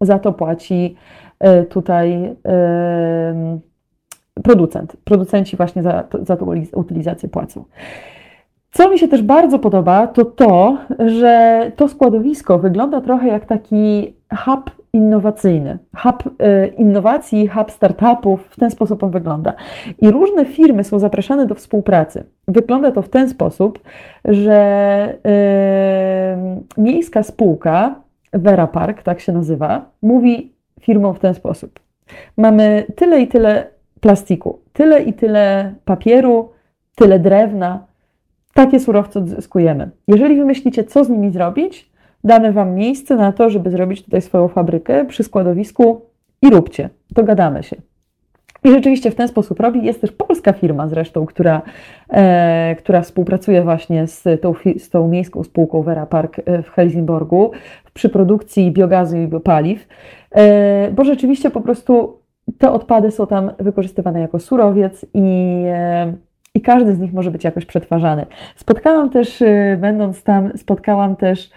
za 0.00 0.18
to 0.18 0.32
płaci 0.32 0.96
tutaj 1.68 2.36
producent. 4.42 4.96
Producenci 5.04 5.56
właśnie 5.56 5.82
za, 5.82 6.04
za 6.22 6.36
tą 6.36 6.46
utylizację 6.74 7.28
płacą. 7.28 7.64
Co 8.70 8.90
mi 8.90 8.98
się 8.98 9.08
też 9.08 9.22
bardzo 9.22 9.58
podoba, 9.58 10.06
to 10.06 10.24
to, 10.24 10.78
że 11.06 11.72
to 11.76 11.88
składowisko 11.88 12.58
wygląda 12.58 13.00
trochę 13.00 13.28
jak 13.28 13.46
taki 13.46 14.14
hub 14.44 14.70
innowacyjny, 14.92 15.78
hub 15.96 16.26
y, 16.26 16.66
innowacji, 16.66 17.48
hub 17.48 17.70
startupów, 17.70 18.48
w 18.50 18.56
ten 18.60 18.70
sposób 18.70 19.02
on 19.02 19.10
wygląda. 19.10 19.54
I 19.98 20.10
różne 20.10 20.44
firmy 20.44 20.84
są 20.84 20.98
zapraszane 20.98 21.46
do 21.46 21.54
współpracy. 21.54 22.24
Wygląda 22.48 22.90
to 22.90 23.02
w 23.02 23.08
ten 23.08 23.28
sposób, 23.28 23.78
że 24.24 25.14
y, 26.76 26.80
miejska 26.80 27.22
spółka, 27.22 27.94
Vera 28.32 28.66
Park, 28.66 29.02
tak 29.02 29.20
się 29.20 29.32
nazywa, 29.32 29.90
mówi 30.02 30.52
firmom 30.80 31.14
w 31.14 31.18
ten 31.18 31.34
sposób. 31.34 31.80
Mamy 32.36 32.86
tyle 32.96 33.20
i 33.20 33.28
tyle 33.28 33.66
plastiku, 34.00 34.58
tyle 34.72 35.02
i 35.02 35.12
tyle 35.12 35.74
papieru, 35.84 36.50
tyle 36.94 37.18
drewna, 37.18 37.87
takie 38.58 38.80
surowce 38.80 39.18
odzyskujemy. 39.18 39.90
Jeżeli 40.08 40.36
wymyślicie, 40.36 40.84
co 40.84 41.04
z 41.04 41.08
nimi 41.08 41.30
zrobić, 41.30 41.90
damy 42.24 42.52
Wam 42.52 42.74
miejsce 42.74 43.16
na 43.16 43.32
to, 43.32 43.50
żeby 43.50 43.70
zrobić 43.70 44.04
tutaj 44.04 44.22
swoją 44.22 44.48
fabrykę 44.48 45.04
przy 45.04 45.22
składowisku 45.22 46.00
i 46.42 46.50
róbcie. 46.50 46.90
Dogadamy 47.10 47.62
się. 47.62 47.76
I 48.64 48.70
rzeczywiście 48.70 49.10
w 49.10 49.14
ten 49.14 49.28
sposób 49.28 49.60
robi. 49.60 49.84
Jest 49.84 50.00
też 50.00 50.12
polska 50.12 50.52
firma 50.52 50.88
zresztą, 50.88 51.26
która, 51.26 51.62
e, 52.10 52.76
która 52.78 53.00
współpracuje 53.00 53.62
właśnie 53.62 54.06
z 54.06 54.40
tą, 54.40 54.54
z 54.78 54.90
tą 54.90 55.08
miejską 55.08 55.44
spółką 55.44 55.82
Vera 55.82 56.06
Park 56.06 56.38
e, 56.38 56.62
w 56.62 56.70
Helsingborgu 56.70 57.50
przy 57.94 58.08
produkcji 58.08 58.72
biogazu 58.72 59.16
i 59.16 59.28
biopaliw, 59.28 59.88
e, 60.30 60.90
bo 60.90 61.04
rzeczywiście 61.04 61.50
po 61.50 61.60
prostu 61.60 62.18
te 62.58 62.70
odpady 62.70 63.10
są 63.10 63.26
tam 63.26 63.50
wykorzystywane 63.58 64.20
jako 64.20 64.38
surowiec 64.38 65.06
i 65.14 65.62
e, 65.66 66.27
i 66.54 66.60
każdy 66.60 66.94
z 66.94 66.98
nich 66.98 67.12
może 67.12 67.30
być 67.30 67.44
jakoś 67.44 67.66
przetwarzany. 67.66 68.26
Spotkałam 68.56 69.10
też, 69.10 69.42
y, 69.42 69.78
będąc 69.80 70.22
tam, 70.22 70.58
spotkałam 70.58 71.16
też 71.16 71.44
y, 71.44 71.50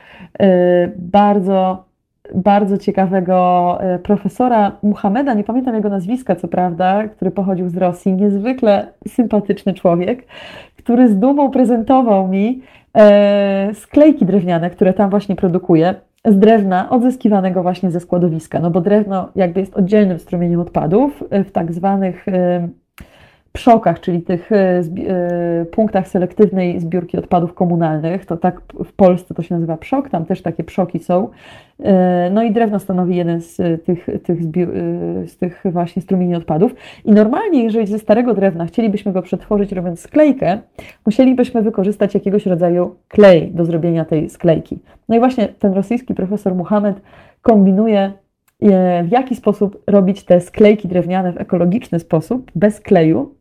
bardzo, 0.98 1.86
bardzo 2.36 2.78
ciekawego 2.78 3.78
y, 3.96 4.00
profesora 4.00 4.72
Muhameda, 4.84 5.34
nie 5.34 5.44
pamiętam 5.44 5.76
jego 5.76 5.90
nazwiska, 5.90 6.36
co 6.36 6.48
prawda, 6.48 7.08
który 7.08 7.32
pochodził 7.32 7.70
z 7.70 7.78
Rosji, 7.78 8.14
niezwykle 8.14 8.88
sympatyczny 9.08 9.74
człowiek, 9.74 10.26
który 10.78 11.10
z 11.10 11.20
dumą 11.20 11.52
prezentował 11.52 12.28
mi 12.28 12.62
sklejki 13.74 14.26
drewniane, 14.26 14.70
które 14.70 14.94
tam 14.94 15.10
właśnie 15.10 15.36
produkuje 15.36 15.96
z 16.26 16.40
drewna 16.40 16.90
odzyskiwanego 16.90 17.64
właśnie 17.64 17.92
ze 17.92 18.00
składowiska, 18.00 18.60
no 18.60 18.72
bo 18.72 18.82
drewno 18.82 19.30
jakby 19.36 19.60
jest 19.60 19.78
oddzielnym 19.78 20.20
strumieniem 20.20 20.60
odpadów 20.60 21.24
w 21.32 21.52
tak 21.52 21.74
zwanych 21.74 22.26
PSZOK-ach, 23.54 24.00
czyli 24.00 24.22
tych 24.22 24.52
e, 24.52 24.56
e, 24.58 25.66
punktach 25.66 26.08
selektywnej 26.08 26.80
zbiórki 26.80 27.18
odpadów 27.18 27.54
komunalnych, 27.54 28.26
to 28.26 28.38
tak 28.38 28.62
w 28.86 28.94
Polsce 28.94 29.34
to 29.34 29.44
się 29.44 29.56
nazywa 29.56 29.78
PSZOK, 29.78 30.10
tam 30.10 30.26
też 30.26 30.42
takie 30.42 30.64
PSZOKi 30.64 31.00
są. 31.00 31.30
E, 31.84 32.30
no 32.34 32.44
i 32.44 32.52
drewno 32.52 32.80
stanowi 32.80 33.16
jeden 33.16 33.42
z 33.42 33.84
tych, 33.86 34.08
tych, 34.24 34.44
z 35.26 35.38
tych 35.38 35.64
właśnie 35.66 36.02
strumieni 36.02 36.36
odpadów. 36.36 36.76
I 37.06 37.12
normalnie, 37.12 37.64
jeżeli 37.64 37.88
ze 37.88 38.00
starego 38.00 38.34
drewna 38.34 38.66
chcielibyśmy 38.66 39.12
go 39.12 39.22
przetworzyć 39.22 39.72
robiąc 39.72 40.00
sklejkę, 40.00 40.60
musielibyśmy 41.06 41.62
wykorzystać 41.62 42.14
jakiegoś 42.14 42.46
rodzaju 42.46 42.96
klej 43.08 43.52
do 43.52 43.66
zrobienia 43.66 44.06
tej 44.06 44.30
sklejki. 44.30 44.80
No 45.10 45.16
i 45.16 45.20
właśnie 45.20 45.48
ten 45.48 45.74
rosyjski 45.74 46.14
profesor 46.14 46.56
Muhammad 46.56 47.02
kombinuje 47.42 48.12
w 49.04 49.12
jaki 49.12 49.36
sposób 49.36 49.84
robić 49.88 50.24
te 50.24 50.42
sklejki 50.42 50.88
drewniane 50.88 51.34
w 51.34 51.38
ekologiczny 51.38 52.00
sposób, 52.00 52.52
bez 52.56 52.80
kleju, 52.80 53.41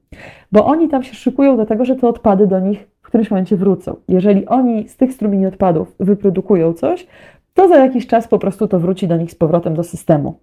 bo 0.53 0.67
oni 0.67 0.89
tam 0.89 1.03
się 1.03 1.15
szykują 1.15 1.57
do 1.57 1.67
tego, 1.67 1.85
że 1.85 1.97
te 1.97 2.09
odpady 2.09 2.47
do 2.47 2.61
nich 2.61 2.89
w 3.03 3.07
którymś 3.07 3.31
momencie 3.31 3.57
wrócą. 3.57 3.97
Jeżeli 4.09 4.47
oni 4.47 4.89
z 4.89 4.97
tych 4.97 5.13
strumieni 5.13 5.47
odpadów 5.47 5.95
wyprodukują 6.01 6.73
coś, 6.73 7.07
to 7.55 7.69
za 7.69 7.77
jakiś 7.77 8.07
czas 8.07 8.29
po 8.29 8.39
prostu 8.39 8.69
to 8.69 8.81
wróci 8.81 9.09
do 9.09 9.17
nich 9.17 9.31
z 9.31 9.35
powrotem 9.35 9.75
do 9.75 9.85
systemu. 9.85 10.39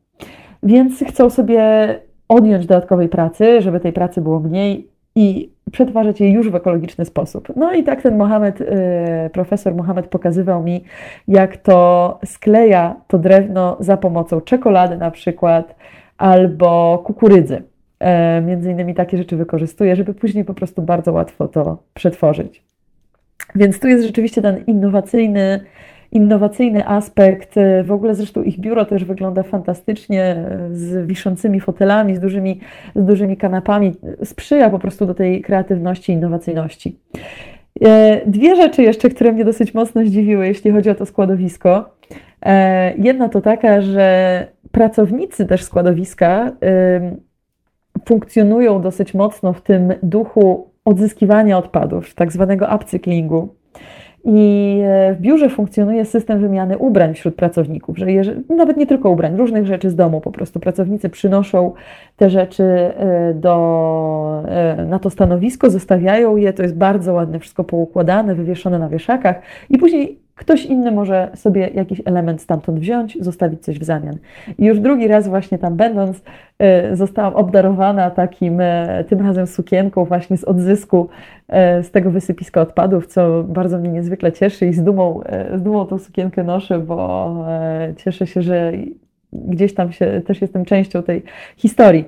Więc 0.63 1.03
chcą 1.07 1.29
sobie 1.29 1.61
odjąć 2.27 2.65
dodatkowej 2.65 3.09
pracy, 3.09 3.61
żeby 3.61 3.79
tej 3.79 3.93
pracy 3.93 4.21
było 4.21 4.39
mniej 4.39 4.87
i 5.15 5.51
przetwarzać 5.71 6.19
je 6.19 6.31
już 6.31 6.49
w 6.49 6.55
ekologiczny 6.55 7.05
sposób. 7.05 7.47
No 7.55 7.73
i 7.73 7.83
tak 7.83 8.01
ten 8.01 8.17
Mohamed, 8.17 8.61
y, 8.61 8.65
profesor 9.33 9.75
Mohamed 9.75 10.07
pokazywał 10.07 10.63
mi, 10.63 10.83
jak 11.27 11.57
to 11.57 12.19
skleja 12.25 12.95
to 13.07 13.17
drewno 13.17 13.77
za 13.79 13.97
pomocą 13.97 14.41
czekolady 14.41 14.97
na 14.97 15.11
przykład 15.11 15.75
albo 16.17 16.97
kukurydzy. 17.05 17.63
E, 17.99 18.41
między 18.41 18.71
innymi 18.71 18.93
takie 18.93 19.17
rzeczy 19.17 19.37
wykorzystuje, 19.37 19.95
żeby 19.95 20.13
później 20.13 20.45
po 20.45 20.53
prostu 20.53 20.81
bardzo 20.81 21.13
łatwo 21.13 21.47
to 21.47 21.83
przetworzyć. 21.93 22.63
Więc 23.55 23.79
tu 23.79 23.87
jest 23.87 24.05
rzeczywiście 24.05 24.41
ten 24.41 24.63
innowacyjny, 24.67 25.59
innowacyjny 26.11 26.87
aspekt. 26.87 27.55
W 27.83 27.91
ogóle 27.91 28.15
zresztą 28.15 28.43
ich 28.43 28.59
biuro 28.59 28.85
też 28.85 29.05
wygląda 29.05 29.43
fantastycznie, 29.43 30.45
z 30.71 31.07
wiszącymi 31.07 31.59
fotelami, 31.59 32.15
z 32.15 32.19
dużymi, 32.19 32.59
z 32.95 33.05
dużymi 33.05 33.37
kanapami. 33.37 33.93
Sprzyja 34.23 34.69
po 34.69 34.79
prostu 34.79 35.05
do 35.05 35.13
tej 35.13 35.41
kreatywności 35.41 36.11
innowacyjności. 36.11 36.99
E, 37.85 38.21
dwie 38.25 38.55
rzeczy 38.55 38.83
jeszcze, 38.83 39.09
które 39.09 39.31
mnie 39.31 39.45
dosyć 39.45 39.73
mocno 39.73 40.05
zdziwiły, 40.05 40.47
jeśli 40.47 40.71
chodzi 40.71 40.89
o 40.89 40.95
to 40.95 41.05
składowisko. 41.05 41.89
E, 42.45 42.93
jedna 42.97 43.29
to 43.29 43.41
taka, 43.41 43.81
że 43.81 44.47
pracownicy 44.71 45.45
też 45.45 45.63
składowiska 45.63 46.51
funkcjonują 48.05 48.81
dosyć 48.81 49.13
mocno 49.13 49.53
w 49.53 49.61
tym 49.61 49.93
duchu 50.03 50.67
odzyskiwania 50.85 51.57
odpadów, 51.57 52.13
tak 52.13 52.31
zwanego 52.31 52.67
upcyklingu. 52.75 53.57
I 54.29 54.79
e, 54.83 55.13
w 55.13 55.21
biurze 55.21 55.49
funkcjonuje 55.49 56.05
system 56.05 56.39
wymiany 56.39 56.77
ubrań 56.77 57.13
wśród 57.13 57.35
pracowników, 57.35 57.97
że 57.97 58.05
nawet 58.49 58.77
nie 58.77 58.87
tylko 58.87 59.09
ubrań, 59.09 59.37
różnych 59.37 59.65
rzeczy 59.65 59.89
z 59.89 59.95
domu 59.95 60.21
po 60.21 60.31
prostu. 60.31 60.59
Pracownicy 60.59 61.09
przynoszą 61.09 61.73
te 62.17 62.29
rzeczy 62.29 62.63
e, 62.63 63.33
do, 63.33 64.43
e, 64.47 64.85
na 64.85 64.99
to 64.99 65.09
stanowisko, 65.09 65.69
zostawiają 65.69 66.35
je, 66.35 66.53
to 66.53 66.63
jest 66.63 66.77
bardzo 66.77 67.13
ładne, 67.13 67.39
wszystko 67.39 67.63
poukładane, 67.63 68.35
wywieszone 68.35 68.79
na 68.79 68.89
wieszakach 68.89 69.41
i 69.69 69.77
później 69.77 70.26
Ktoś 70.37 70.65
inny 70.65 70.91
może 70.91 71.29
sobie 71.35 71.67
jakiś 71.67 72.01
element 72.05 72.41
stamtąd 72.41 72.79
wziąć, 72.79 73.17
zostawić 73.21 73.63
coś 73.63 73.79
w 73.79 73.83
zamian. 73.83 74.17
I 74.57 74.65
już 74.65 74.79
drugi 74.79 75.07
raz 75.07 75.27
właśnie 75.27 75.57
tam 75.57 75.75
będąc, 75.75 76.17
y, 76.91 76.95
zostałam 76.95 77.35
obdarowana 77.35 78.11
takim, 78.11 78.61
y, 78.61 79.05
tym 79.07 79.21
razem 79.21 79.47
sukienką 79.47 80.05
właśnie 80.05 80.37
z 80.37 80.43
odzysku 80.43 81.09
y, 81.79 81.83
z 81.83 81.91
tego 81.91 82.11
wysypiska 82.11 82.61
odpadów, 82.61 83.07
co 83.07 83.43
bardzo 83.43 83.77
mnie 83.77 83.89
niezwykle 83.89 84.31
cieszy 84.31 84.65
i 84.65 84.73
z 84.73 84.83
dumą, 84.83 85.21
z 85.55 85.61
dumą 85.61 85.85
tą 85.85 85.97
sukienkę 85.97 86.43
noszę, 86.43 86.79
bo 86.79 87.45
cieszę 87.97 88.27
się, 88.27 88.41
że 88.41 88.71
gdzieś 89.33 89.73
tam 89.73 89.91
się, 89.91 90.21
też 90.25 90.41
jestem 90.41 90.65
częścią 90.65 91.03
tej 91.03 91.23
historii. 91.57 92.05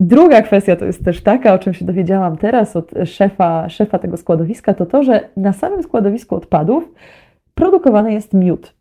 Druga 0.00 0.42
kwestia 0.42 0.76
to 0.76 0.84
jest 0.84 1.04
też 1.04 1.22
taka, 1.22 1.54
o 1.54 1.58
czym 1.58 1.74
się 1.74 1.84
dowiedziałam 1.84 2.36
teraz 2.36 2.76
od 2.76 2.90
szefa, 3.04 3.68
szefa 3.68 3.98
tego 3.98 4.16
składowiska, 4.16 4.74
to 4.74 4.86
to, 4.86 5.02
że 5.02 5.20
na 5.36 5.52
samym 5.52 5.82
składowisku 5.82 6.36
odpadów 6.36 6.94
produkowany 7.54 8.12
jest 8.12 8.34
miód. 8.34 8.74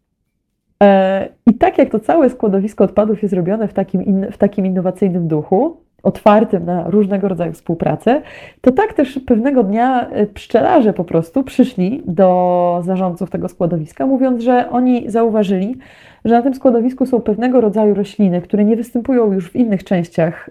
E, 0.84 1.30
I 1.46 1.54
tak 1.54 1.78
jak 1.78 1.90
to 1.90 2.00
całe 2.00 2.30
składowisko 2.30 2.84
odpadów 2.84 3.22
jest 3.22 3.34
robione 3.34 3.68
w 3.68 3.74
takim, 3.74 4.06
in, 4.06 4.32
w 4.32 4.38
takim 4.38 4.66
innowacyjnym 4.66 5.28
duchu, 5.28 5.78
otwartym 6.04 6.66
na 6.66 6.90
różnego 6.90 7.28
rodzaju 7.28 7.54
współpracę, 7.54 8.22
to 8.62 8.72
tak 8.72 8.94
też 8.94 9.20
pewnego 9.28 9.64
dnia 9.64 10.10
e, 10.10 10.26
pszczelarze 10.28 10.94
po 10.94 11.04
prostu 11.04 11.44
przyszli 11.44 12.02
do 12.06 12.82
zarządców 12.86 13.30
tego 13.30 13.50
składowiska, 13.50 14.06
mówiąc, 14.06 14.42
że 14.42 14.70
oni 14.70 15.10
zauważyli, 15.12 15.78
że 16.26 16.36
na 16.36 16.42
tym 16.42 16.54
składowisku 16.54 17.06
są 17.06 17.22
pewnego 17.22 17.62
rodzaju 17.62 17.94
rośliny, 17.94 18.42
które 18.42 18.66
nie 18.66 18.76
występują 18.76 19.34
już 19.34 19.52
w 19.52 19.56
innych 19.56 19.84
częściach 19.84 20.50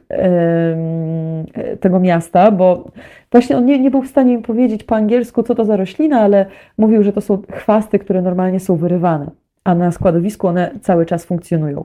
tego 1.81 2.01
miasta, 2.01 2.51
bo 2.51 2.91
właśnie 3.33 3.57
on 3.57 3.67
nie, 3.67 3.79
nie 3.79 3.91
był 3.91 4.03
w 4.03 4.09
stanie 4.09 4.33
im 4.33 4.43
powiedzieć 4.43 4.85
po 4.85 4.97
angielsku, 4.97 5.43
co 5.43 5.55
to 5.55 5.65
za 5.65 5.77
roślina, 5.77 6.21
ale 6.21 6.47
mówił, 6.79 7.03
że 7.03 7.13
to 7.13 7.21
są 7.21 7.43
chwasty, 7.53 7.99
które 7.99 8.23
normalnie 8.23 8.61
są 8.61 8.77
wyrywane. 8.77 9.31
a 9.65 9.75
na 9.75 9.91
składowisku 9.91 10.49
one 10.49 10.71
cały 10.81 11.07
czas 11.07 11.25
funkcjonują. 11.25 11.85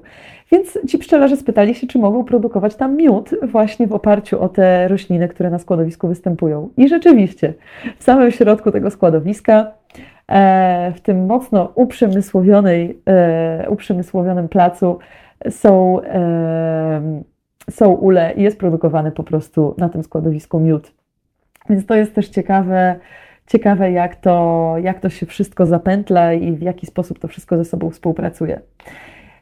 Więc 0.52 0.80
ci 0.88 0.98
pszczelarze 0.98 1.38
spytali 1.38 1.76
się, 1.76 1.88
czy 1.88 2.00
mogą 2.00 2.24
produkować 2.24 2.76
tam 2.76 2.96
miód 2.96 3.30
właśnie 3.44 3.88
w 3.88 3.94
oparciu 3.94 4.42
o 4.42 4.50
te 4.50 4.88
rośliny, 4.88 5.28
które 5.28 5.50
na 5.50 5.60
składowisku 5.60 6.08
występują. 6.08 6.70
I 6.78 6.88
rzeczywiście, 6.88 7.54
w 7.98 8.04
samym 8.04 8.32
środku 8.32 8.72
tego 8.72 8.92
składowiska, 8.92 9.72
w 10.96 11.02
tym 11.04 11.26
mocno 11.26 11.72
uprzemysłowionej, 11.76 13.02
e, 13.06 13.66
uprzemysłowionym 13.70 14.50
placu 14.50 15.00
są, 15.50 16.02
e, 16.02 17.22
są 17.70 17.92
ule 17.92 18.34
i 18.34 18.42
jest 18.42 18.60
produkowany 18.60 19.12
po 19.12 19.24
prostu 19.24 19.76
na 19.78 19.90
tym 19.90 20.04
składowisku 20.04 20.60
miód. 20.60 20.92
Więc 21.70 21.86
to 21.86 21.96
jest 21.96 22.16
też 22.16 22.30
ciekawe, 22.30 22.96
ciekawe 23.48 23.92
jak, 23.92 24.16
to, 24.16 24.76
jak 24.82 25.00
to 25.00 25.10
się 25.10 25.26
wszystko 25.26 25.66
zapętla 25.66 26.34
i 26.34 26.52
w 26.52 26.62
jaki 26.62 26.86
sposób 26.86 27.20
to 27.20 27.28
wszystko 27.28 27.58
ze 27.58 27.66
sobą 27.66 27.90
współpracuje. 27.90 28.60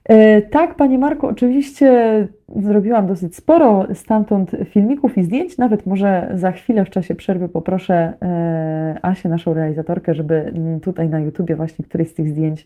E, 0.09 0.41
tak, 0.41 0.75
Panie 0.75 0.99
Marku, 0.99 1.27
oczywiście 1.27 2.27
zrobiłam 2.55 3.07
dosyć 3.07 3.35
sporo 3.35 3.87
stamtąd 3.93 4.51
filmików 4.65 5.17
i 5.17 5.23
zdjęć. 5.23 5.57
Nawet 5.57 5.85
może 5.85 6.31
za 6.33 6.51
chwilę 6.51 6.85
w 6.85 6.89
czasie 6.89 7.15
przerwy 7.15 7.49
poproszę 7.49 8.13
e, 8.21 8.99
Asię, 9.01 9.29
naszą 9.29 9.53
realizatorkę, 9.53 10.13
żeby 10.13 10.53
tutaj 10.83 11.09
na 11.09 11.19
YouTubie 11.19 11.55
właśnie 11.55 11.85
któreś 11.85 12.09
z 12.09 12.13
tych 12.13 12.29
zdjęć 12.29 12.65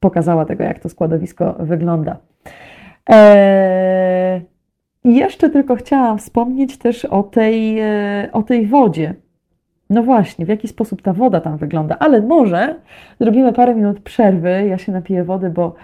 pokazała 0.00 0.44
tego, 0.44 0.64
jak 0.64 0.78
to 0.78 0.88
składowisko 0.88 1.56
wygląda. 1.58 2.16
E, 3.10 4.40
I 5.04 5.16
jeszcze 5.16 5.50
tylko 5.50 5.76
chciałam 5.76 6.18
wspomnieć 6.18 6.78
też 6.78 7.04
o 7.04 7.22
tej, 7.22 7.80
o 8.32 8.42
tej 8.42 8.66
wodzie. 8.66 9.14
No 9.90 10.02
właśnie, 10.02 10.46
w 10.46 10.48
jaki 10.48 10.68
sposób 10.68 11.02
ta 11.02 11.12
woda 11.12 11.40
tam 11.40 11.56
wygląda, 11.56 11.96
ale 11.98 12.22
może 12.22 12.74
zrobimy 13.20 13.52
parę 13.52 13.74
minut 13.74 14.00
przerwy. 14.00 14.66
Ja 14.68 14.78
się 14.78 14.92
napiję 14.92 15.24
wody, 15.24 15.50
bo 15.50 15.74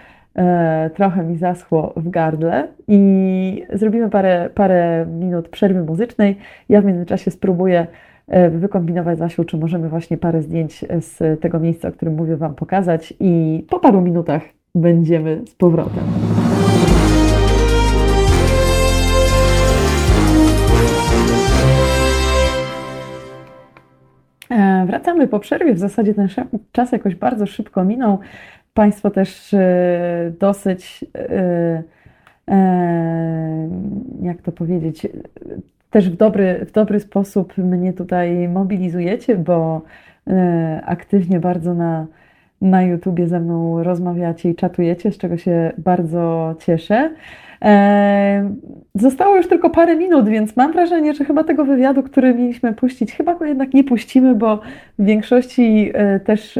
trochę 0.94 1.24
mi 1.24 1.36
zaschło 1.36 1.92
w 1.96 2.10
gardle 2.10 2.68
i 2.88 3.64
zrobimy 3.72 4.10
parę, 4.10 4.50
parę 4.54 5.06
minut 5.06 5.48
przerwy 5.48 5.84
muzycznej. 5.84 6.36
Ja 6.68 6.82
w 6.82 6.84
międzyczasie 6.84 7.30
spróbuję 7.30 7.86
e, 8.28 8.50
wykombinować 8.50 9.18
z 9.18 9.46
czy 9.46 9.56
możemy 9.56 9.88
właśnie 9.88 10.18
parę 10.18 10.42
zdjęć 10.42 10.84
z 11.00 11.40
tego 11.40 11.60
miejsca, 11.60 11.88
o 11.88 11.92
którym 11.92 12.14
mówię 12.14 12.36
Wam 12.36 12.54
pokazać 12.54 13.14
i 13.20 13.64
po 13.70 13.78
paru 13.80 14.00
minutach 14.00 14.42
będziemy 14.74 15.42
z 15.46 15.54
powrotem. 15.54 16.04
E, 24.52 24.86
wracamy 24.86 25.28
po 25.28 25.40
przerwie. 25.40 25.74
W 25.74 25.78
zasadzie 25.78 26.14
ten 26.14 26.28
czas 26.72 26.92
jakoś 26.92 27.14
bardzo 27.14 27.46
szybko 27.46 27.84
minął. 27.84 28.18
Państwo 28.74 29.10
też 29.10 29.54
e, 29.54 30.32
dosyć, 30.40 31.04
e, 31.14 31.82
jak 34.22 34.42
to 34.42 34.52
powiedzieć, 34.52 35.06
też 35.90 36.10
w 36.10 36.16
dobry, 36.16 36.66
w 36.68 36.72
dobry 36.72 37.00
sposób 37.00 37.58
mnie 37.58 37.92
tutaj 37.92 38.48
mobilizujecie, 38.48 39.36
bo 39.36 39.82
aktywnie 40.86 41.40
bardzo 41.40 41.74
na, 41.74 42.06
na 42.60 42.82
YouTubie 42.82 43.26
ze 43.26 43.40
mną 43.40 43.82
rozmawiacie 43.82 44.50
i 44.50 44.54
czatujecie, 44.54 45.12
z 45.12 45.18
czego 45.18 45.36
się 45.36 45.72
bardzo 45.78 46.54
cieszę. 46.60 47.10
Zostało 48.94 49.36
już 49.36 49.48
tylko 49.48 49.70
parę 49.70 49.96
minut, 49.96 50.28
więc 50.28 50.56
mam 50.56 50.72
wrażenie, 50.72 51.14
że 51.14 51.24
chyba 51.24 51.44
tego 51.44 51.64
wywiadu, 51.64 52.02
który 52.02 52.34
mieliśmy 52.34 52.72
puścić, 52.72 53.12
chyba 53.12 53.34
go 53.34 53.44
jednak 53.44 53.74
nie 53.74 53.84
puścimy, 53.84 54.34
bo 54.34 54.60
w 54.98 55.04
większości 55.04 55.90
e, 55.94 56.20
też 56.20 56.58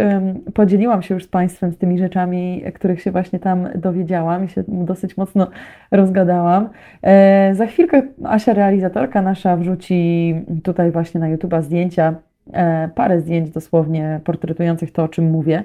podzieliłam 0.55 1.03
się 1.03 1.15
już 1.15 1.25
z 1.25 1.29
Państwem 1.29 1.73
z 1.73 1.79
tymi 1.79 1.99
rzeczami, 1.99 2.65
których 2.75 3.03
się 3.03 3.11
właśnie 3.11 3.39
tam 3.39 3.69
dowiedziałam 3.75 4.45
i 4.45 4.49
się 4.49 4.65
dosyć 4.69 5.17
mocno 5.17 5.47
rozgadałam. 5.91 6.69
E, 7.03 7.55
za 7.55 7.67
chwilkę 7.67 8.03
Asia, 8.25 8.53
realizatorka 8.53 9.23
nasza, 9.23 9.57
wrzuci 9.57 10.35
tutaj 10.65 10.91
właśnie 10.91 11.21
na 11.21 11.37
YouTube'a 11.37 11.63
zdjęcia 11.63 12.15
e, 12.53 12.89
parę 12.95 13.21
zdjęć 13.21 13.51
dosłownie 13.51 14.21
portretujących 14.25 14.93
to, 14.93 15.03
o 15.03 15.09
czym 15.09 15.31
mówię. 15.31 15.65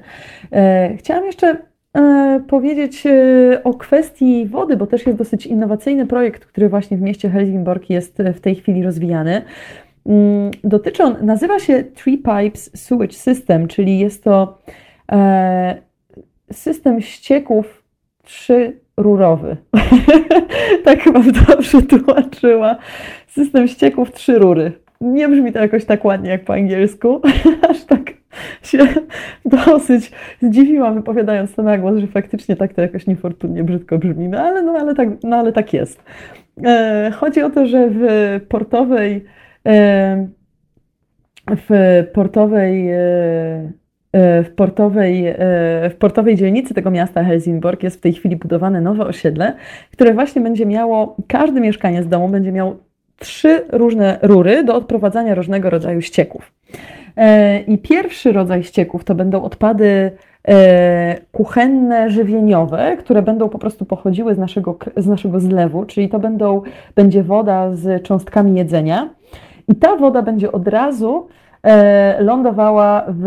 Chciałam 0.97 1.25
jeszcze 1.25 1.57
E, 1.57 1.76
powiedzieć 2.47 3.05
e, 3.05 3.61
o 3.63 3.73
kwestii 3.73 4.45
wody, 4.45 4.77
bo 4.77 4.87
też 4.87 5.05
jest 5.05 5.17
dosyć 5.17 5.45
innowacyjny 5.45 6.05
projekt, 6.07 6.45
który 6.45 6.69
właśnie 6.69 6.97
w 6.97 7.01
mieście 7.01 7.29
Helsingborg 7.29 7.89
jest 7.89 8.17
w 8.35 8.39
tej 8.39 8.55
chwili 8.55 8.83
rozwijany. 8.83 9.41
Mm, 10.05 10.51
dotyczy 10.63 11.03
on, 11.03 11.15
nazywa 11.21 11.59
się 11.59 11.83
Three 11.83 12.17
Pipes 12.17 12.71
Sewage 12.75 13.13
System, 13.13 13.67
czyli 13.67 13.99
jest 13.99 14.23
to 14.23 14.57
e, 15.11 15.77
system 16.51 17.01
ścieków 17.01 17.83
trzyrurowy. 18.23 19.57
tak 20.85 21.01
chyba 21.01 21.19
dobrze 21.47 21.81
tłumaczyła. 21.81 22.75
System 23.27 23.67
ścieków 23.67 24.11
trzy 24.11 24.39
rury. 24.39 24.71
Nie 25.01 25.29
brzmi 25.29 25.53
to 25.53 25.59
jakoś 25.59 25.85
tak 25.85 26.05
ładnie 26.05 26.29
jak 26.29 26.43
po 26.43 26.53
angielsku, 26.53 27.21
aż 27.69 27.83
tak 27.85 28.17
się 28.63 28.77
dosyć 29.65 30.11
zdziwiłam, 30.41 30.95
wypowiadając 30.95 31.55
to 31.55 31.63
na 31.63 31.77
głos, 31.77 31.97
że 31.97 32.07
faktycznie 32.07 32.55
tak 32.55 32.73
to 32.73 32.81
jakoś 32.81 33.07
niefortunnie 33.07 33.63
brzydko 33.63 33.97
brzmi, 33.97 34.29
no 34.29 34.39
ale, 34.39 34.63
no, 34.63 34.71
ale, 34.71 34.95
tak, 34.95 35.09
no, 35.23 35.37
ale 35.37 35.53
tak 35.53 35.73
jest. 35.73 36.03
E, 36.65 37.11
chodzi 37.15 37.41
o 37.41 37.49
to, 37.49 37.67
że 37.67 37.89
w 37.91 38.39
portowej 38.49 39.25
e, 39.67 40.27
w 41.49 42.03
portowej 42.13 42.89
e, 42.91 42.97
w 44.43 44.49
portowej, 44.55 45.33
w 45.89 45.95
portowej 45.99 46.35
dzielnicy 46.35 46.73
tego 46.73 46.91
miasta 46.91 47.23
Helsingborg 47.23 47.83
jest 47.83 47.97
w 47.97 48.01
tej 48.01 48.13
chwili 48.13 48.35
budowane 48.35 48.81
nowe 48.81 49.05
osiedle, 49.05 49.53
które 49.91 50.13
właśnie 50.13 50.41
będzie 50.41 50.65
miało, 50.65 51.17
każdy 51.27 51.61
mieszkaniec 51.61 52.07
domu 52.07 52.29
będzie 52.29 52.51
miał 52.51 52.77
trzy 53.20 53.65
różne 53.72 54.20
rury 54.22 54.63
do 54.63 54.76
odprowadzania 54.76 55.36
różnego 55.36 55.70
rodzaju 55.70 56.01
ścieków. 56.01 56.51
E, 57.18 57.59
I 57.59 57.78
pierwszy 57.78 58.32
rodzaj 58.32 58.63
ścieków 58.63 59.03
to 59.03 59.15
będą 59.15 59.43
odpady 59.43 60.11
e, 60.47 61.15
kuchenne, 61.32 62.09
żywieniowe, 62.09 62.97
które 62.99 63.22
będą 63.22 63.49
po 63.49 63.59
prostu 63.59 63.86
pochodziły 63.86 64.36
z 64.36 64.38
naszego, 64.38 64.78
z 64.97 65.07
naszego 65.07 65.39
zlewu, 65.39 65.86
czyli 65.86 66.09
to 66.09 66.20
będą, 66.20 66.61
będzie 66.95 67.24
woda 67.24 67.76
z 67.76 68.03
cząstkami 68.03 68.55
jedzenia. 68.55 69.09
I 69.68 69.76
ta 69.76 69.95
woda 69.95 70.22
będzie 70.22 70.51
od 70.51 70.68
razu 70.68 71.28
e, 71.63 72.24
lądowała 72.24 73.05
w, 73.07 73.26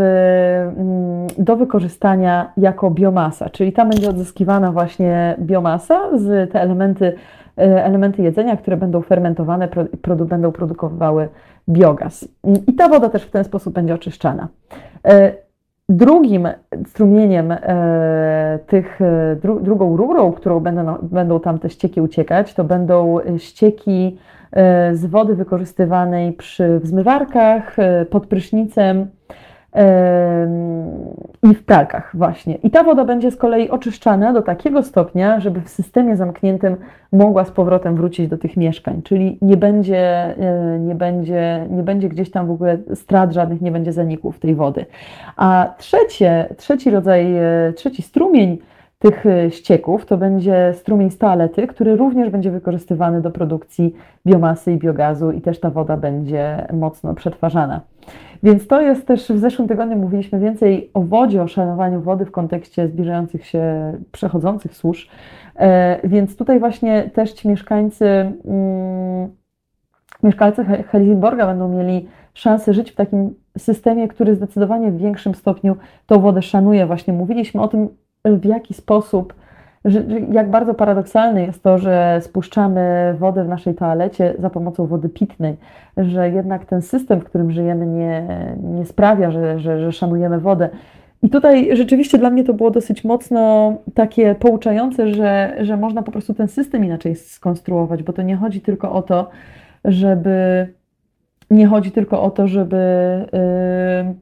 mm, 0.79 1.27
do 1.39 1.57
wykorzystania 1.57 2.53
jako 2.57 2.91
biomasa, 2.91 3.51
czyli 3.51 3.73
tam 3.73 3.91
będzie 3.91 4.11
odzyskiwana 4.11 4.73
właśnie 4.73 5.37
biomasa 5.39 6.19
z 6.19 6.53
te 6.53 6.61
elementy, 6.61 7.15
elementy 7.57 8.23
jedzenia, 8.23 8.57
które 8.57 8.77
będą 8.77 9.03
fermentowane, 9.03 9.69
produ, 10.03 10.25
będą 10.25 10.53
produkowały 10.53 11.29
biogaz. 11.69 12.29
I 12.67 12.75
ta 12.75 12.89
woda 12.89 13.09
też 13.09 13.23
w 13.23 13.31
ten 13.31 13.45
sposób 13.45 13.75
będzie 13.75 13.95
oczyszczana. 13.95 14.49
E, 15.07 15.33
drugim 15.89 16.49
strumieniem 16.87 17.53
e, 17.53 18.59
tych, 18.67 19.01
e, 19.01 19.37
dru, 19.43 19.61
drugą 19.61 19.97
rurą, 19.97 20.33
którą 20.33 20.61
będą, 20.61 20.95
będą 21.03 21.41
tam 21.41 21.59
te 21.59 21.71
ścieki 21.71 22.01
uciekać, 22.01 22.55
to 22.55 22.65
będą 22.65 23.19
ścieki 23.39 24.19
z 24.93 25.07
wody 25.07 25.35
wykorzystywanej 25.35 26.33
przy 26.33 26.81
zmywarkach, 26.83 27.77
pod 28.11 28.27
prysznicem, 28.27 29.07
i 31.43 31.55
w 31.55 31.65
pralkach 31.65 32.11
właśnie. 32.15 32.55
I 32.55 32.71
ta 32.71 32.85
woda 32.85 33.05
będzie 33.05 33.31
z 33.31 33.37
kolei 33.37 33.71
oczyszczana 33.71 34.33
do 34.33 34.43
takiego 34.43 34.83
stopnia, 34.83 35.41
żeby 35.41 35.61
w 35.61 35.69
systemie 35.69 36.17
zamkniętym 36.17 36.77
mogła 37.13 37.45
z 37.45 37.51
powrotem 37.51 37.97
wrócić 37.97 38.29
do 38.29 38.39
tych 38.39 38.57
mieszkań, 38.57 39.03
czyli 39.03 39.39
nie 39.43 39.57
będzie, 39.57 40.37
e, 40.37 40.79
nie 40.79 40.95
będzie, 40.95 41.67
nie 41.71 41.83
będzie 41.83 42.09
gdzieś 42.09 42.31
tam 42.31 42.47
w 42.47 42.51
ogóle 42.51 42.79
strat 42.95 43.33
żadnych, 43.33 43.61
nie 43.61 43.73
będzie 43.73 43.93
zaników 43.93 44.39
tej 44.39 44.55
wody. 44.55 44.87
A 45.37 45.75
trzecie, 45.79 46.55
trzeci 46.57 46.91
rodzaj, 46.91 47.37
e, 47.37 47.73
trzeci 47.73 48.03
strumień 48.03 48.59
tych 49.01 49.27
e, 49.27 49.51
ścieków 49.51 50.07
to 50.07 50.17
będzie 50.17 50.73
strumień 50.75 51.11
z 51.11 51.19
toalety, 51.19 51.67
który 51.67 51.97
również 51.97 52.31
będzie 52.31 52.51
wykorzystywany 52.51 53.21
do 53.21 53.31
produkcji 53.31 53.95
biomasy 54.27 54.73
i 54.73 54.79
biogazu 54.79 55.31
i 55.31 55.41
też 55.41 55.61
ta 55.61 55.71
woda 55.71 55.97
będzie 55.97 56.67
mocno 56.73 57.15
przetwarzana. 57.15 57.81
Więc 58.43 58.67
to 58.67 58.81
jest 58.81 59.07
też, 59.07 59.29
w 59.29 59.39
zeszłym 59.39 59.69
tygodniu 59.69 59.97
mówiliśmy 59.97 60.41
więcej 60.41 60.91
o 60.95 61.01
wodzie, 61.01 61.43
o 61.43 61.49
szanowaniu 61.49 62.01
wody 62.01 62.25
w 62.25 62.31
kontekście 62.31 62.89
zbliżających 62.89 63.47
się, 63.47 63.93
przechodzących 64.13 64.77
służ. 64.77 65.09
E, 65.57 66.09
więc 66.09 66.37
tutaj 66.37 66.61
właśnie 66.61 67.11
też 67.11 67.33
ci 67.33 67.49
mieszkańcy, 67.49 68.07
mm, 68.45 69.29
mieszkańcy 70.23 70.65
Helsingborga 70.65 71.47
będą 71.47 71.69
mieli 71.69 72.09
szansę 72.35 72.75
żyć 72.75 72.91
w 72.91 72.95
takim 72.95 73.35
systemie, 73.59 74.09
który 74.09 74.35
zdecydowanie 74.35 74.91
w 74.91 74.99
większym 74.99 75.35
stopniu 75.35 75.77
tą 76.07 76.21
wodę 76.21 76.43
szanuje. 76.43 76.87
Właśnie 76.87 77.13
mówiliśmy 77.13 77.61
o 77.61 77.69
tym, 77.69 77.89
w 78.25 78.45
jaki 78.45 78.75
sposób 78.75 79.35
że, 79.85 80.05
jak 80.33 80.51
bardzo 80.51 80.75
paradoksalne 80.75 81.43
jest 81.43 81.63
to, 81.63 81.79
że 81.79 82.21
spuszczamy 82.23 83.15
wodę 83.19 83.45
w 83.45 83.49
naszej 83.49 83.75
toalecie 83.75 84.35
za 84.39 84.51
pomocą 84.51 84.87
wody 84.87 85.09
pitnej, 85.09 85.57
że 85.97 86.31
jednak 86.31 86.65
ten 86.65 86.83
system, 86.83 87.21
w 87.21 87.25
którym 87.25 87.51
żyjemy, 87.51 87.87
nie, 87.87 88.27
nie 88.63 88.87
sprawia, 88.87 89.31
że, 89.31 89.59
że, 89.59 89.81
że 89.81 89.93
szanujemy 89.93 90.41
wodę. 90.41 90.69
I 91.23 91.31
tutaj 91.31 91.77
rzeczywiście 91.77 92.19
dla 92.19 92.31
mnie 92.31 92.45
to 92.45 92.55
było 92.55 92.71
dosyć 92.71 93.05
mocno 93.05 93.73
takie 93.95 94.35
pouczające, 94.35 95.09
że, 95.09 95.57
że 95.61 95.77
można 95.77 96.03
po 96.03 96.13
prostu 96.13 96.35
ten 96.35 96.49
system 96.49 96.85
inaczej 96.85 97.17
skonstruować, 97.17 98.03
bo 98.03 98.13
to 98.13 98.23
nie 98.23 98.37
chodzi 98.37 98.61
tylko 98.61 98.93
o 98.93 99.03
to, 99.03 99.31
żeby 99.85 100.67
nie 101.51 101.67
chodzi 101.67 101.91
tylko 101.91 102.23
o 102.23 102.31
to, 102.31 102.47
żeby, 102.47 102.77
yy, 104.07 104.15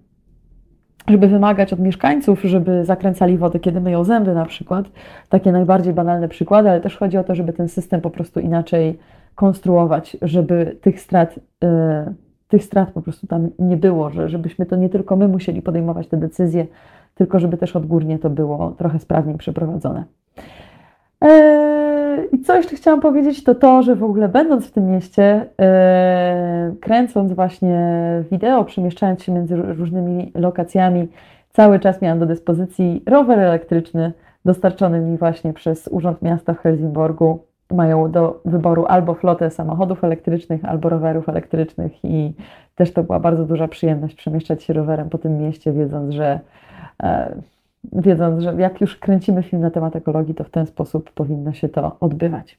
żeby 1.09 1.29
wymagać 1.29 1.73
od 1.73 1.79
mieszkańców, 1.79 2.43
żeby 2.43 2.85
zakręcali 2.85 3.39
wodę, 3.39 3.61
kiedy 3.61 3.81
myją 3.81 4.05
zęby 4.05 4.35
na 4.35 4.45
przykład. 4.45 4.87
Takie 5.29 5.53
najbardziej 5.53 5.95
banalne 5.95 6.29
przykłady, 6.29 6.71
ale 6.71 6.81
też 6.81 6.97
chodzi 6.97 7.19
o 7.19 7.25
to, 7.25 7.35
żeby 7.35 7.53
ten 7.53 7.69
system 7.69 8.01
po 8.01 8.11
prostu 8.11 8.41
inaczej 8.41 8.99
konstruować, 9.35 10.17
żeby 10.23 10.77
tych 10.81 11.01
strat, 11.01 11.37
yy, 11.63 11.69
tych 12.49 12.65
strat 12.65 12.91
po 12.91 13.03
prostu 13.03 13.27
tam 13.27 13.49
nie 13.59 13.77
było, 13.77 14.11
że, 14.11 14.29
żebyśmy 14.29 14.67
to 14.67 14.77
nie 14.77 14.89
tylko 14.89 15.17
my 15.17 15.29
musieli 15.29 15.63
podejmować 15.63 16.09
te 16.09 16.17
decyzje, 16.17 16.67
tylko 17.15 17.39
żeby 17.39 17.57
też 17.57 17.77
odgórnie 17.77 18.19
to 18.19 18.31
było 18.31 18.71
trochę 18.71 18.99
sprawniej 18.99 19.39
przeprowadzone. 19.39 20.05
Eee, 21.21 21.58
I 22.33 22.39
co 22.39 22.57
jeszcze 22.57 22.77
chciałam 22.77 23.01
powiedzieć, 23.01 23.45
to 23.45 23.55
to, 23.55 23.83
że 23.83 23.95
w 23.95 24.05
ogóle 24.05 24.29
będąc 24.29 24.67
w 24.67 24.73
tym 24.73 24.91
mieście, 24.91 25.47
eee, 25.59 26.77
kręcąc 26.81 27.33
właśnie 27.33 27.81
wideo, 28.31 28.65
przemieszczając 28.65 29.23
się 29.23 29.33
między 29.33 29.57
różnymi 29.57 30.33
lokacjami, 30.35 31.09
cały 31.51 31.81
czas 31.81 32.03
miałam 32.03 32.19
do 32.19 32.27
dyspozycji 32.27 33.03
rower 33.07 33.39
elektryczny 33.39 34.13
dostarczony 34.49 35.01
mi 35.01 35.19
właśnie 35.19 35.53
przez 35.53 35.89
Urząd 35.89 36.23
Miasta 36.23 36.55
w 36.55 36.59
Helsingborgu. 36.59 37.39
Mają 37.71 38.11
do 38.11 38.41
wyboru 38.45 38.87
albo 38.87 39.15
flotę 39.15 39.51
samochodów 39.51 40.05
elektrycznych, 40.05 40.65
albo 40.65 40.89
rowerów 40.89 41.29
elektrycznych 41.29 42.05
i 42.05 42.33
też 42.75 42.93
to 42.93 43.03
była 43.03 43.21
bardzo 43.21 43.45
duża 43.45 43.69
przyjemność 43.69 44.15
przemieszczać 44.15 44.63
się 44.63 44.73
rowerem 44.73 45.09
po 45.09 45.19
tym 45.19 45.39
mieście, 45.39 45.73
wiedząc, 45.73 46.15
że 46.15 46.41
e, 47.03 47.35
wiedząc, 47.93 48.43
że 48.43 48.55
jak 48.59 48.81
już 48.81 48.97
kręcimy 48.97 49.43
film 49.43 49.63
na 49.63 49.71
temat 49.71 49.97
ekologii, 49.97 50.35
to 50.35 50.45
w 50.45 50.51
ten 50.51 50.67
sposób 50.67 51.13
powinno 51.13 51.53
się 51.53 51.69
to 51.69 51.97
odbywać. 52.01 52.59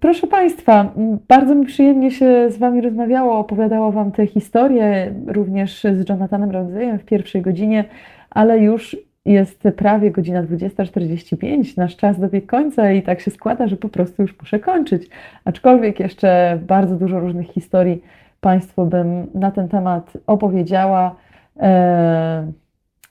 Proszę 0.00 0.26
Państwa, 0.26 0.92
bardzo 1.28 1.54
mi 1.54 1.66
przyjemnie 1.66 2.10
się 2.10 2.50
z 2.50 2.58
Wami 2.58 2.80
rozmawiało, 2.80 3.38
opowiadało 3.38 3.92
Wam 3.92 4.12
te 4.12 4.26
historie, 4.26 5.14
również 5.26 5.84
z 5.84 6.08
Jonathanem 6.08 6.50
Ramseyem 6.50 6.98
w 6.98 7.04
pierwszej 7.04 7.42
godzinie, 7.42 7.84
ale 8.30 8.58
już 8.58 8.96
jest 9.24 9.62
prawie 9.76 10.10
godzina 10.10 10.42
20.45, 10.42 11.78
nasz 11.78 11.96
czas 11.96 12.20
dobiegł 12.20 12.46
końca 12.46 12.92
i 12.92 13.02
tak 13.02 13.20
się 13.20 13.30
składa, 13.30 13.68
że 13.68 13.76
po 13.76 13.88
prostu 13.88 14.22
już 14.22 14.40
muszę 14.40 14.58
kończyć. 14.58 15.08
Aczkolwiek 15.44 16.00
jeszcze 16.00 16.58
bardzo 16.66 16.96
dużo 16.96 17.20
różnych 17.20 17.46
historii 17.46 18.02
Państwu 18.40 18.86
bym 18.86 19.26
na 19.34 19.50
ten 19.50 19.68
temat 19.68 20.12
opowiedziała. 20.26 21.16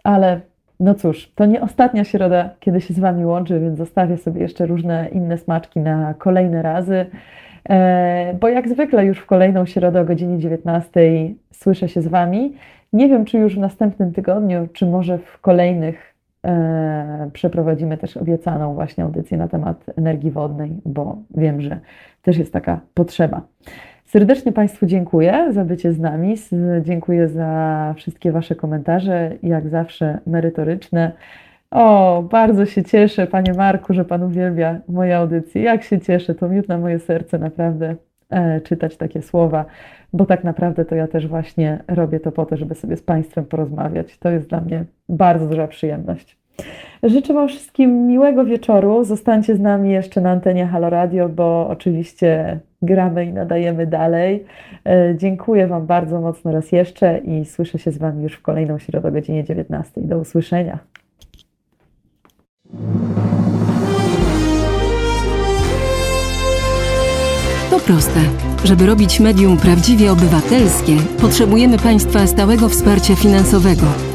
Ale 0.06 0.42
no 0.80 0.96
cóż, 0.96 1.32
to 1.36 1.46
nie 1.46 1.62
ostatnia 1.62 2.04
środa, 2.04 2.50
kiedy 2.60 2.82
się 2.82 2.94
z 2.94 3.00
Wami 3.00 3.26
łączę, 3.26 3.60
więc 3.60 3.78
zostawię 3.78 4.18
sobie 4.18 4.42
jeszcze 4.42 4.66
różne 4.66 5.10
inne 5.12 5.38
smaczki 5.38 5.80
na 5.80 6.14
kolejne 6.14 6.62
razy. 6.62 7.06
E, 7.70 8.38
bo 8.42 8.50
jak 8.50 8.70
zwykle 8.70 9.06
już 9.06 9.20
w 9.20 9.26
kolejną 9.26 9.66
środę 9.66 10.02
o 10.02 10.06
godzinie 10.06 10.40
19 10.40 10.90
słyszę 11.52 11.90
się 11.90 12.02
z 12.02 12.08
Wami. 12.08 12.54
Nie 12.94 13.10
wiem, 13.10 13.26
czy 13.26 13.38
już 13.38 13.56
w 13.56 13.60
następnym 13.60 14.14
tygodniu, 14.14 14.68
czy 14.74 14.86
może 14.86 15.18
w 15.18 15.42
kolejnych 15.42 16.16
e, 16.46 17.30
przeprowadzimy 17.34 17.98
też 17.98 18.18
obiecaną 18.18 18.74
właśnie 18.74 19.04
audycję 19.04 19.38
na 19.38 19.48
temat 19.48 19.86
energii 19.98 20.32
wodnej, 20.32 20.72
bo 20.86 21.18
wiem, 21.38 21.62
że 21.62 21.80
też 22.22 22.38
jest 22.38 22.54
taka 22.54 22.80
potrzeba. 22.94 23.42
Serdecznie 24.16 24.52
Państwu 24.52 24.86
dziękuję 24.86 25.48
za 25.52 25.66
bycie 25.66 25.94
z 25.94 26.00
nami. 26.00 26.36
Dziękuję 26.82 27.28
za 27.28 27.94
wszystkie 27.98 28.32
Wasze 28.32 28.56
komentarze, 28.56 29.32
jak 29.44 29.70
zawsze 29.70 30.20
merytoryczne. 30.28 31.12
O, 31.72 32.24
bardzo 32.32 32.66
się 32.66 32.84
cieszę, 32.84 33.28
Panie 33.28 33.54
Marku, 33.54 33.94
że 33.94 34.06
Pan 34.06 34.24
uwielbia 34.24 34.80
moje 34.88 35.18
audycje. 35.18 35.62
Jak 35.62 35.84
się 35.84 36.00
cieszę, 36.00 36.36
to 36.36 36.50
miód 36.50 36.68
na 36.68 36.78
moje 36.78 37.00
serce 37.00 37.40
naprawdę 37.40 37.96
e, 38.30 38.62
czytać 38.62 38.98
takie 38.98 39.22
słowa, 39.22 39.66
bo 40.14 40.26
tak 40.26 40.44
naprawdę 40.44 40.86
to 40.86 40.96
ja 40.96 41.08
też 41.08 41.28
właśnie 41.28 41.84
robię 41.88 42.20
to 42.20 42.32
po 42.32 42.46
to, 42.46 42.58
żeby 42.58 42.76
sobie 42.76 42.98
z 42.98 43.04
Państwem 43.04 43.46
porozmawiać. 43.46 44.18
To 44.18 44.30
jest 44.30 44.50
dla 44.50 44.62
mnie 44.62 44.86
bardzo 45.10 45.48
duża 45.48 45.68
przyjemność. 45.68 46.38
Życzę 47.04 47.34
Wam 47.34 47.48
wszystkim 47.48 48.08
miłego 48.08 48.46
wieczoru. 48.46 49.04
Zostańcie 49.04 49.56
z 49.56 49.60
nami 49.60 49.92
jeszcze 49.92 50.22
na 50.22 50.32
antenie 50.32 50.68
Halo 50.68 50.90
Radio, 50.90 51.30
bo 51.30 51.68
oczywiście 51.68 52.60
gramy 52.82 53.26
i 53.26 53.34
nadajemy 53.34 53.88
dalej. 53.88 54.46
E, 54.86 55.16
dziękuję 55.18 55.68
Wam 55.68 55.86
bardzo 55.86 56.22
mocno 56.22 56.52
raz 56.52 56.72
jeszcze 56.72 57.18
i 57.18 57.46
słyszę 57.46 57.80
się 57.80 57.92
z 57.92 57.98
Wami 57.98 58.24
już 58.24 58.34
w 58.34 58.42
kolejną 58.42 58.80
środę 58.80 59.08
o 59.08 59.12
godzinie 59.12 59.44
19. 59.44 60.02
Do 60.02 60.18
usłyszenia. 60.18 60.80
To 67.70 67.80
proste. 67.80 68.20
Żeby 68.64 68.86
robić 68.86 69.20
medium 69.20 69.58
prawdziwie 69.58 70.12
obywatelskie, 70.12 70.94
potrzebujemy 71.22 71.78
Państwa 71.78 72.28
stałego 72.28 72.70
wsparcia 72.70 73.16
finansowego. 73.16 74.15